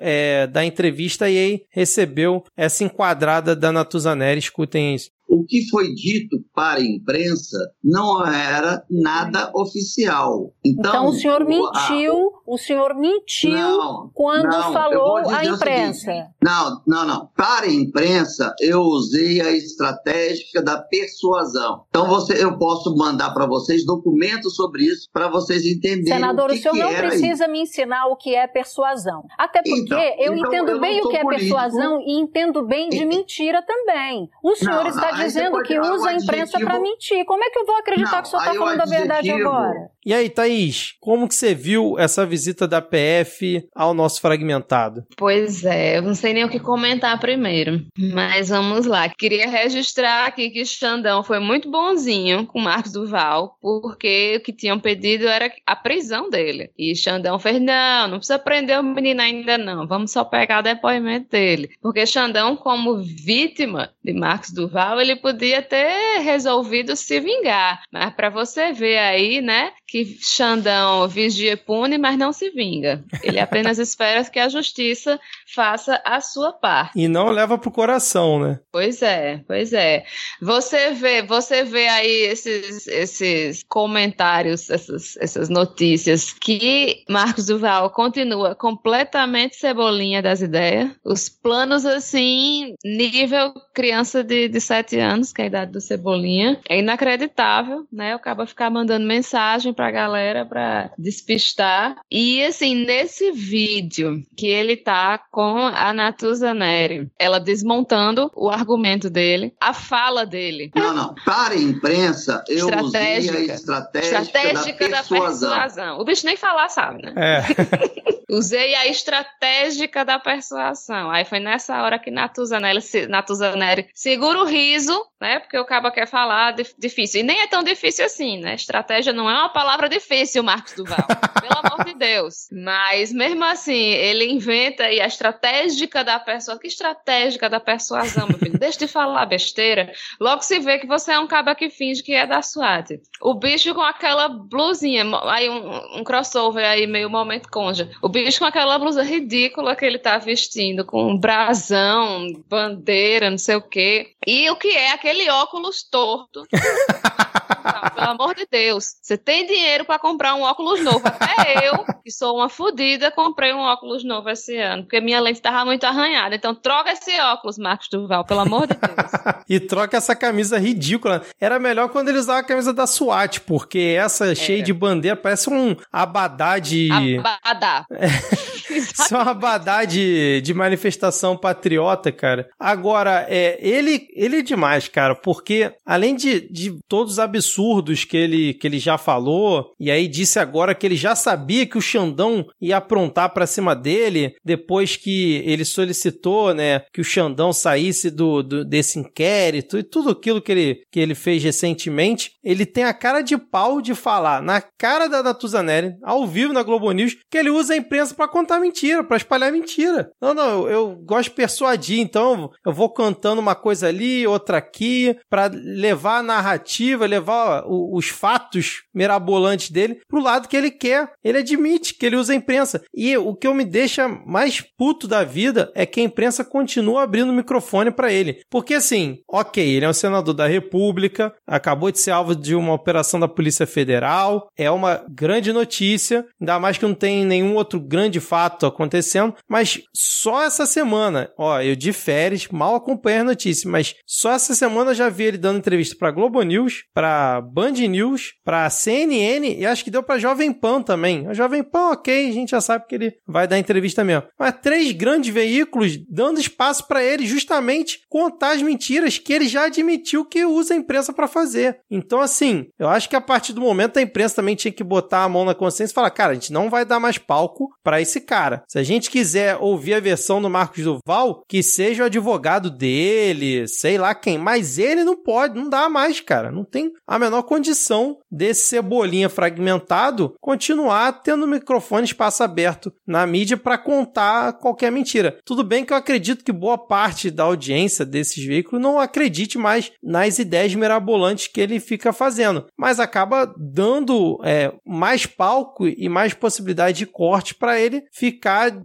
dar 0.50 0.64
entrevista 0.64 1.28
e 1.28 1.36
aí 1.36 1.60
recebeu 1.70 2.42
essa 2.56 2.84
enquadrada 2.84 3.54
da 3.54 3.70
Natuza 3.70 4.14
Neri. 4.14 4.38
Escutem 4.38 4.94
isso. 4.94 5.10
O 5.28 5.44
que 5.44 5.68
foi 5.68 5.92
dito 5.94 6.38
para 6.54 6.80
a 6.80 6.84
imprensa 6.84 7.58
não 7.84 8.24
era 8.26 8.82
nada 8.90 9.50
oficial. 9.54 10.52
Então, 10.64 10.90
Então, 10.90 11.06
o 11.08 11.12
senhor 11.12 11.42
a- 11.42 11.44
mentiu, 11.44 12.32
o 12.46 12.56
senhor 12.56 12.94
mentiu 12.94 13.50
Não, 13.52 14.10
quando 14.14 14.44
não, 14.48 14.72
falou 14.72 15.18
à 15.18 15.22
o 15.22 15.54
imprensa. 15.54 16.00
seguinte, 16.00 16.28
Não, 16.42 16.82
não, 16.86 17.06
não. 17.06 17.28
Para 17.36 17.66
a 17.66 17.70
imprensa, 17.72 18.54
eu 18.60 18.80
usei 18.80 19.40
a 19.40 19.52
estratégia 19.52 20.62
da 20.62 20.78
persuasão. 20.80 21.82
Então, 21.88 22.06
você, 22.08 22.42
eu 22.42 22.56
posso 22.58 22.94
mandar 22.96 23.30
para 23.34 23.46
vocês 23.46 23.84
documentos 23.84 24.54
sobre 24.56 24.84
isso 24.84 25.08
para 25.12 25.28
vocês 25.28 25.64
entenderem 25.66 26.06
Senador, 26.06 26.48
o 26.48 26.52
o 26.52 26.56
que, 26.56 26.62
senhor 26.62 26.74
que 26.74 26.80
não 26.82 26.94
precisa 26.94 27.48
me 27.48 27.60
ensinar 27.62 28.06
o 28.06 28.16
que 28.16 28.34
é 28.34 28.46
persuasão. 28.46 29.24
Até 29.38 29.60
porque 29.62 29.80
Então, 29.80 29.98
eu 29.98 30.34
então 30.34 30.46
entendo 30.48 30.70
eu 30.70 30.80
bem 30.80 31.00
o 31.02 31.08
que 31.08 31.16
é 31.16 31.22
político. 31.22 31.48
persuasão 31.54 32.00
e 32.00 32.12
entendo 32.20 32.64
bem 32.66 32.88
de 32.88 33.04
mentira 33.04 33.62
também. 33.62 34.28
O 34.42 34.54
senhor 34.54 34.84
Não, 34.84 34.88
está 34.90 35.17
dizendo 35.24 35.62
que 35.62 35.78
usa 35.78 36.08
a 36.10 36.14
imprensa 36.14 36.42
adjetivo- 36.56 36.64
para 36.70 36.80
mentir. 36.80 37.24
Como 37.24 37.44
é 37.44 37.50
que 37.50 37.58
eu 37.58 37.66
vou 37.66 37.76
acreditar 37.76 38.10
Não, 38.12 38.22
que 38.22 38.28
o 38.28 38.30
senhor 38.30 38.42
está 38.42 38.54
falando 38.54 38.80
a 38.80 38.84
verdade 38.86 39.30
adjetivo- 39.30 39.48
agora? 39.48 39.90
E 40.06 40.14
aí, 40.14 40.30
Thaís, 40.30 40.94
como 41.00 41.28
que 41.28 41.34
você 41.34 41.54
viu 41.54 41.98
essa 41.98 42.24
visita 42.24 42.66
da 42.66 42.80
PF 42.80 43.68
ao 43.74 43.92
nosso 43.92 44.20
fragmentado? 44.22 45.04
Pois 45.16 45.64
é, 45.64 45.98
eu 45.98 46.02
não 46.02 46.14
sei 46.14 46.32
nem 46.32 46.44
o 46.44 46.48
que 46.48 46.58
comentar 46.58 47.18
primeiro, 47.20 47.84
mas 48.14 48.48
vamos 48.48 48.86
lá. 48.86 49.06
Queria 49.10 49.46
registrar 49.48 50.24
aqui 50.26 50.48
que 50.48 50.64
Xandão 50.64 51.22
foi 51.22 51.38
muito 51.40 51.70
bonzinho 51.70 52.46
com 52.46 52.58
Marcos 52.60 52.92
Duval, 52.92 53.58
porque 53.60 54.36
o 54.38 54.42
que 54.42 54.52
tinham 54.52 54.80
pedido 54.80 55.28
era 55.28 55.52
a 55.66 55.76
prisão 55.76 56.30
dele. 56.30 56.70
E 56.78 56.96
Xandão 56.96 57.38
fez: 57.38 57.60
não, 57.60 58.08
não 58.08 58.16
precisa 58.18 58.38
prender 58.38 58.80
o 58.80 58.82
menino 58.82 59.20
ainda 59.20 59.58
não, 59.58 59.86
vamos 59.86 60.10
só 60.10 60.24
pegar 60.24 60.60
o 60.60 60.62
depoimento 60.62 61.28
dele. 61.30 61.68
Porque 61.82 62.06
Xandão, 62.06 62.56
como 62.56 62.96
vítima 63.02 63.90
de 64.02 64.12
Marcos 64.14 64.52
Duval, 64.52 65.00
ele 65.00 65.07
podia 65.16 65.62
ter 65.62 66.20
resolvido 66.20 66.96
se 66.96 67.20
vingar. 67.20 67.82
Mas 67.92 68.12
para 68.14 68.30
você 68.30 68.72
ver 68.72 68.98
aí, 68.98 69.40
né, 69.40 69.72
que 69.86 70.18
Xandão 70.20 71.08
vigia 71.08 71.52
e 71.52 71.56
pune, 71.56 71.98
mas 71.98 72.18
não 72.18 72.32
se 72.32 72.50
vinga. 72.50 73.04
Ele 73.22 73.40
apenas 73.40 73.78
espera 73.78 74.24
que 74.24 74.38
a 74.38 74.48
justiça 74.48 75.18
faça 75.54 76.00
a 76.04 76.20
sua 76.20 76.52
parte. 76.52 76.98
E 76.98 77.08
não 77.08 77.30
leva 77.30 77.58
pro 77.58 77.70
coração, 77.70 78.40
né? 78.40 78.60
Pois 78.72 79.02
é, 79.02 79.42
pois 79.46 79.72
é. 79.72 80.04
Você 80.40 80.92
vê, 80.92 81.22
você 81.22 81.64
vê 81.64 81.88
aí 81.88 82.22
esses, 82.26 82.86
esses 82.86 83.64
comentários, 83.68 84.70
essas, 84.70 85.16
essas 85.16 85.48
notícias 85.48 86.32
que 86.32 87.04
Marcos 87.08 87.46
Duval 87.46 87.90
continua 87.90 88.54
completamente 88.54 89.56
cebolinha 89.56 90.22
das 90.22 90.40
ideias. 90.40 90.90
Os 91.04 91.28
planos 91.28 91.86
assim, 91.86 92.74
nível 92.84 93.52
criança 93.74 94.24
de, 94.24 94.48
de 94.48 94.60
7 94.60 94.98
anos, 94.98 95.32
que 95.32 95.40
é 95.40 95.44
a 95.44 95.48
idade 95.48 95.72
do 95.72 95.80
Cebolinha, 95.80 96.60
é 96.68 96.78
inacreditável, 96.78 97.86
né? 97.92 98.16
O 98.16 98.18
cara 98.18 98.46
ficar 98.46 98.70
mandando 98.70 99.06
mensagem 99.06 99.72
pra 99.72 99.90
galera 99.90 100.44
pra 100.44 100.90
despistar. 100.98 101.96
E 102.10 102.42
assim, 102.42 102.74
nesse 102.74 103.30
vídeo 103.30 104.22
que 104.36 104.46
ele 104.46 104.76
tá 104.76 105.18
com 105.38 105.56
a 105.68 105.92
Natuza 105.92 106.52
Neri, 106.52 107.08
ela 107.16 107.38
desmontando 107.38 108.28
o 108.34 108.50
argumento 108.50 109.08
dele, 109.08 109.54
a 109.60 109.72
fala 109.72 110.26
dele. 110.26 110.72
Não, 110.74 110.92
não. 110.92 111.14
Para 111.24 111.54
a 111.54 111.56
imprensa, 111.56 112.42
eu 112.48 112.66
usei 112.66 113.00
a 113.00 113.18
Estratégica. 113.20 113.52
estratégia 113.54 114.18
Estratégica 114.20 114.88
da 114.88 114.96
da 114.96 114.96
persuasão. 115.04 115.50
persuasão. 115.50 116.00
O 116.00 116.04
bicho 116.04 116.26
nem 116.26 116.36
falar 116.36 116.68
sabe, 116.68 117.02
né? 117.02 117.14
É. 117.16 118.08
Usei 118.30 118.74
a 118.74 118.86
estratégica 118.86 120.04
da 120.04 120.18
persuasão. 120.18 121.10
Aí 121.10 121.24
foi 121.24 121.38
nessa 121.40 121.82
hora 121.82 121.98
que 121.98 122.10
Natuzaneri, 122.10 122.80
Natuzaneri 123.08 123.88
segura 123.94 124.40
o 124.40 124.44
riso, 124.44 125.00
né? 125.20 125.38
Porque 125.40 125.58
o 125.58 125.64
cabo 125.64 125.90
quer 125.90 126.06
falar 126.06 126.52
dif- 126.52 126.74
difícil. 126.78 127.20
E 127.20 127.24
nem 127.24 127.40
é 127.40 127.46
tão 127.46 127.62
difícil 127.62 128.04
assim, 128.04 128.38
né? 128.38 128.54
Estratégia 128.54 129.12
não 129.12 129.28
é 129.30 129.34
uma 129.34 129.48
palavra 129.48 129.88
difícil, 129.88 130.42
Marcos 130.42 130.74
Duval. 130.74 130.98
Pelo 131.40 131.58
amor 131.66 131.84
de 131.84 131.94
Deus. 131.94 132.48
Mas 132.52 133.12
mesmo 133.12 133.44
assim, 133.44 133.74
ele 133.92 134.30
inventa 134.30 134.84
aí 134.84 135.00
a 135.00 135.06
estratégica 135.06 136.04
da 136.04 136.18
persuasão. 136.20 136.60
Que 136.60 136.66
estratégica 136.68 137.48
da 137.48 137.58
persuasão, 137.60 138.28
meu 138.28 138.38
filho? 138.38 138.58
Deixa 138.58 138.78
de 138.78 138.86
falar 138.88 139.24
besteira. 139.26 139.92
Logo 140.20 140.42
se 140.42 140.58
vê 140.58 140.78
que 140.78 140.86
você 140.86 141.12
é 141.12 141.18
um 141.18 141.26
cabo 141.26 141.54
que 141.54 141.70
finge 141.70 142.02
que 142.02 142.12
é 142.12 142.26
da 142.26 142.42
SWAT. 142.42 143.00
O 143.22 143.34
bicho 143.34 143.74
com 143.74 143.80
aquela 143.82 144.28
blusinha, 144.28 145.04
aí 145.24 145.48
um, 145.48 145.98
um 146.00 146.04
crossover 146.04 146.64
aí, 146.64 146.86
meio 146.86 147.08
momento 147.08 147.48
conja. 147.50 147.90
O 148.02 148.08
bicho 148.08 148.17
com 148.38 148.44
aquela 148.44 148.78
blusa 148.78 149.02
ridícula 149.02 149.74
que 149.76 149.84
ele 149.84 149.98
tá 149.98 150.18
vestindo, 150.18 150.84
com 150.84 151.12
um 151.12 151.18
brasão, 151.18 152.26
bandeira, 152.48 153.30
não 153.30 153.38
sei 153.38 153.56
o 153.56 153.62
quê. 153.62 154.12
E 154.26 154.50
o 154.50 154.56
que 154.56 154.68
é 154.68 154.92
aquele 154.92 155.28
óculos 155.30 155.82
torto. 155.82 156.46
Pelo 157.94 158.10
amor 158.10 158.34
de 158.34 158.46
Deus. 158.50 158.96
Você 159.02 159.16
tem 159.16 159.46
dinheiro 159.46 159.84
pra 159.84 159.98
comprar 159.98 160.34
um 160.34 160.42
óculos 160.42 160.80
novo. 160.82 161.02
Até 161.04 161.68
eu, 161.68 161.84
que 162.02 162.10
sou 162.10 162.36
uma 162.36 162.48
fodida, 162.48 163.10
comprei 163.10 163.52
um 163.52 163.60
óculos 163.60 164.04
novo 164.04 164.28
esse 164.30 164.56
ano, 164.56 164.82
porque 164.82 165.00
minha 165.00 165.20
lente 165.20 165.40
tava 165.40 165.64
muito 165.64 165.84
arranhada. 165.84 166.34
Então 166.34 166.54
troca 166.54 166.92
esse 166.92 167.18
óculos, 167.20 167.58
Marcos 167.58 167.88
Duval, 167.90 168.24
pelo 168.24 168.40
amor 168.40 168.66
de 168.66 168.74
Deus. 168.74 169.38
E 169.48 169.58
troca 169.58 169.96
essa 169.96 170.14
camisa 170.14 170.58
ridícula. 170.58 171.22
Era 171.40 171.58
melhor 171.58 171.88
quando 171.88 172.10
ele 172.10 172.18
usava 172.18 172.40
a 172.40 172.44
camisa 172.44 172.70
da 172.72 172.86
SWAT, 172.86 173.40
porque 173.40 173.96
essa 173.98 174.34
cheia 174.34 174.62
de 174.62 174.74
bandeira 174.74 175.16
parece 175.16 175.48
um 175.48 175.74
abadá 175.90 176.58
de. 176.58 176.90
Abadá. 177.18 177.86
Isso 178.70 179.14
é 179.14 179.18
um 179.18 179.20
abadá 179.22 179.84
de, 179.84 180.40
de 180.42 180.52
manifestação 180.54 181.36
patriota, 181.36 182.10
cara. 182.12 182.48
Agora, 182.58 183.26
é, 183.28 183.58
ele, 183.60 184.06
ele 184.14 184.36
é 184.38 184.42
demais, 184.42 184.88
cara, 184.88 185.14
porque 185.14 185.72
além 185.86 186.14
de, 186.14 186.40
de 186.50 186.78
todos 186.88 187.14
os 187.14 187.18
absurdos 187.18 188.04
que 188.04 188.16
ele, 188.16 188.54
que 188.54 188.66
ele 188.66 188.78
já 188.78 188.98
falou, 188.98 189.72
e 189.78 189.90
aí 189.90 190.06
disse 190.08 190.38
agora 190.38 190.74
que 190.74 190.86
ele 190.86 190.96
já 190.96 191.14
sabia 191.14 191.66
que 191.66 191.78
o 191.78 191.82
Xandão 191.82 192.44
ia 192.60 192.76
aprontar 192.76 193.32
pra 193.32 193.46
cima 193.46 193.74
dele, 193.74 194.34
depois 194.44 194.96
que 194.96 195.42
ele 195.44 195.64
solicitou, 195.64 196.54
né, 196.54 196.80
que 196.92 197.00
o 197.00 197.04
Xandão 197.04 197.52
saísse 197.52 198.10
do, 198.10 198.42
do- 198.42 198.64
desse 198.64 198.98
inquérito 198.98 199.78
e 199.78 199.82
tudo 199.82 200.10
aquilo 200.10 200.40
que 200.42 200.52
ele, 200.52 200.80
que 200.90 201.00
ele 201.00 201.14
fez 201.14 201.42
recentemente, 201.42 202.32
ele 202.44 202.64
tem 202.66 202.84
a 202.84 202.94
cara 202.94 203.20
de 203.22 203.36
pau 203.36 203.80
de 203.80 203.94
falar 203.94 204.42
na 204.42 204.60
cara 204.60 205.08
da 205.08 205.22
Natuzaneri, 205.22 205.94
ao 206.02 206.26
vivo 206.26 206.52
na 206.52 206.62
Globo 206.62 206.90
News, 206.92 207.16
que 207.30 207.38
ele 207.38 207.50
usa 207.50 207.74
a 207.74 207.76
imprensa 207.76 208.14
pra 208.14 208.28
contar 208.28 208.57
mentira, 208.60 209.04
pra 209.04 209.16
espalhar 209.16 209.52
mentira. 209.52 210.10
Não, 210.20 210.34
não, 210.34 210.68
eu, 210.68 210.68
eu 210.68 210.96
gosto 210.96 211.30
de 211.30 211.36
persuadir, 211.36 212.00
então 212.00 212.50
eu 212.64 212.72
vou 212.72 212.90
cantando 212.90 213.40
uma 213.40 213.54
coisa 213.54 213.88
ali, 213.88 214.26
outra 214.26 214.58
aqui, 214.58 215.16
pra 215.28 215.50
levar 215.52 216.18
a 216.18 216.22
narrativa, 216.22 217.06
levar 217.06 217.64
os 217.66 218.08
fatos 218.08 218.82
mirabolantes 218.94 219.70
dele 219.70 220.00
pro 220.08 220.22
lado 220.22 220.48
que 220.48 220.56
ele 220.56 220.70
quer. 220.70 221.12
Ele 221.22 221.38
admite 221.38 221.94
que 221.94 222.06
ele 222.06 222.16
usa 222.16 222.32
a 222.32 222.36
imprensa. 222.36 222.82
E 222.94 223.16
o 223.16 223.34
que 223.34 223.46
eu 223.46 223.54
me 223.54 223.64
deixa 223.64 224.08
mais 224.08 224.60
puto 224.60 225.06
da 225.06 225.24
vida 225.24 225.70
é 225.74 225.86
que 225.86 226.00
a 226.00 226.04
imprensa 226.04 226.44
continua 226.44 227.02
abrindo 227.02 227.30
o 227.30 227.34
microfone 227.34 227.90
pra 227.90 228.12
ele. 228.12 228.40
Porque 228.50 228.74
assim, 228.74 229.18
ok, 229.28 229.64
ele 229.64 229.84
é 229.84 229.88
um 229.88 229.92
senador 229.92 230.34
da 230.34 230.46
República, 230.46 231.32
acabou 231.46 231.90
de 231.90 231.98
ser 231.98 232.10
alvo 232.10 232.34
de 232.34 232.54
uma 232.54 232.74
operação 232.74 233.20
da 233.20 233.28
Polícia 233.28 233.66
Federal, 233.66 234.48
é 234.56 234.70
uma 234.70 235.04
grande 235.08 235.52
notícia, 235.52 236.24
ainda 236.40 236.58
mais 236.58 236.78
que 236.78 236.84
não 236.84 236.94
tem 236.94 237.24
nenhum 237.24 237.54
outro 237.54 237.80
grande 237.80 238.20
fato 238.20 238.47
acontecendo, 238.66 239.34
mas 239.48 239.80
só 239.94 240.42
essa 240.42 240.66
semana, 240.66 241.30
ó, 241.38 241.60
eu 241.60 241.76
de 241.76 241.92
férias, 241.92 242.46
mal 242.48 242.74
acompanhei 242.74 243.20
a 243.20 243.24
notícia, 243.24 243.70
mas 243.70 243.94
só 244.06 244.32
essa 244.32 244.54
semana 244.54 244.94
já 244.94 245.08
vi 245.08 245.24
ele 245.24 245.38
dando 245.38 245.58
entrevista 245.58 245.96
pra 245.98 246.10
Globo 246.10 246.42
News, 246.42 246.84
pra 246.94 247.40
Band 247.40 247.72
News, 247.72 248.32
pra 248.44 248.68
CNN 248.70 249.56
e 249.58 249.66
acho 249.66 249.84
que 249.84 249.90
deu 249.90 250.02
pra 250.02 250.18
Jovem 250.18 250.52
Pan 250.52 250.82
também. 250.82 251.26
A 251.26 251.34
Jovem 251.34 251.62
Pan, 251.62 251.90
ok, 251.92 252.28
a 252.28 252.32
gente 252.32 252.50
já 252.50 252.60
sabe 252.60 252.86
que 252.86 252.94
ele 252.94 253.12
vai 253.26 253.46
dar 253.46 253.58
entrevista 253.58 254.04
mesmo. 254.04 254.24
Mas 254.38 254.54
três 254.60 254.92
grandes 254.92 255.32
veículos 255.32 255.98
dando 256.08 256.40
espaço 256.40 256.86
pra 256.86 257.02
ele 257.02 257.26
justamente 257.26 258.00
contar 258.08 258.52
as 258.52 258.62
mentiras 258.62 259.18
que 259.18 259.32
ele 259.32 259.48
já 259.48 259.64
admitiu 259.64 260.24
que 260.24 260.44
usa 260.44 260.74
a 260.74 260.76
imprensa 260.76 261.12
pra 261.12 261.28
fazer. 261.28 261.78
Então, 261.90 262.20
assim, 262.20 262.66
eu 262.78 262.88
acho 262.88 263.08
que 263.08 263.16
a 263.16 263.20
partir 263.20 263.52
do 263.52 263.60
momento 263.60 263.98
a 263.98 264.02
imprensa 264.02 264.36
também 264.36 264.54
tinha 264.54 264.72
que 264.72 264.84
botar 264.84 265.24
a 265.24 265.28
mão 265.28 265.44
na 265.44 265.54
consciência 265.54 265.92
e 265.92 265.94
falar: 265.94 266.10
cara, 266.10 266.32
a 266.32 266.34
gente 266.34 266.52
não 266.52 266.70
vai 266.70 266.84
dar 266.84 267.00
mais 267.00 267.18
palco 267.18 267.68
pra 267.82 268.00
esse 268.00 268.20
cara. 268.20 268.37
Se 268.68 268.78
a 268.78 268.82
gente 268.82 269.10
quiser 269.10 269.56
ouvir 269.56 269.94
a 269.94 270.00
versão 270.00 270.40
do 270.40 270.48
Marcos 270.48 270.84
Duval, 270.84 271.42
que 271.48 271.62
seja 271.62 272.02
o 272.02 272.06
advogado 272.06 272.70
dele, 272.70 273.66
sei 273.66 273.98
lá 273.98 274.14
quem, 274.14 274.38
mas 274.38 274.78
ele 274.78 275.04
não 275.04 275.16
pode, 275.16 275.58
não 275.58 275.68
dá 275.68 275.88
mais, 275.88 276.20
cara. 276.20 276.50
Não 276.50 276.64
tem 276.64 276.92
a 277.06 277.18
menor 277.18 277.42
condição 277.42 278.18
desse 278.30 278.66
cebolinha 278.66 279.28
fragmentado 279.28 280.34
continuar 280.40 281.22
tendo 281.22 281.46
microfone 281.46 282.04
espaço 282.04 282.42
aberto 282.42 282.92
na 283.06 283.26
mídia 283.26 283.56
pra 283.56 283.78
contar 283.78 284.54
qualquer 284.54 284.92
mentira. 284.92 285.38
Tudo 285.44 285.64
bem 285.64 285.84
que 285.84 285.92
eu 285.92 285.96
acredito 285.96 286.44
que 286.44 286.52
boa 286.52 286.78
parte 286.78 287.30
da 287.30 287.44
audiência 287.44 288.04
desses 288.04 288.44
veículos 288.44 288.82
não 288.82 288.98
acredite 288.98 289.58
mais 289.58 289.90
nas 290.02 290.38
ideias 290.38 290.74
mirabolantes 290.74 291.48
que 291.48 291.60
ele 291.60 291.80
fica 291.80 292.12
fazendo, 292.12 292.66
mas 292.76 293.00
acaba 293.00 293.52
dando 293.56 294.38
é, 294.44 294.72
mais 294.86 295.26
palco 295.26 295.86
e 295.86 296.08
mais 296.08 296.34
possibilidade 296.34 296.98
de 296.98 297.06
corte 297.06 297.54
para 297.54 297.80
ele 297.80 298.04
ficar 298.12 298.27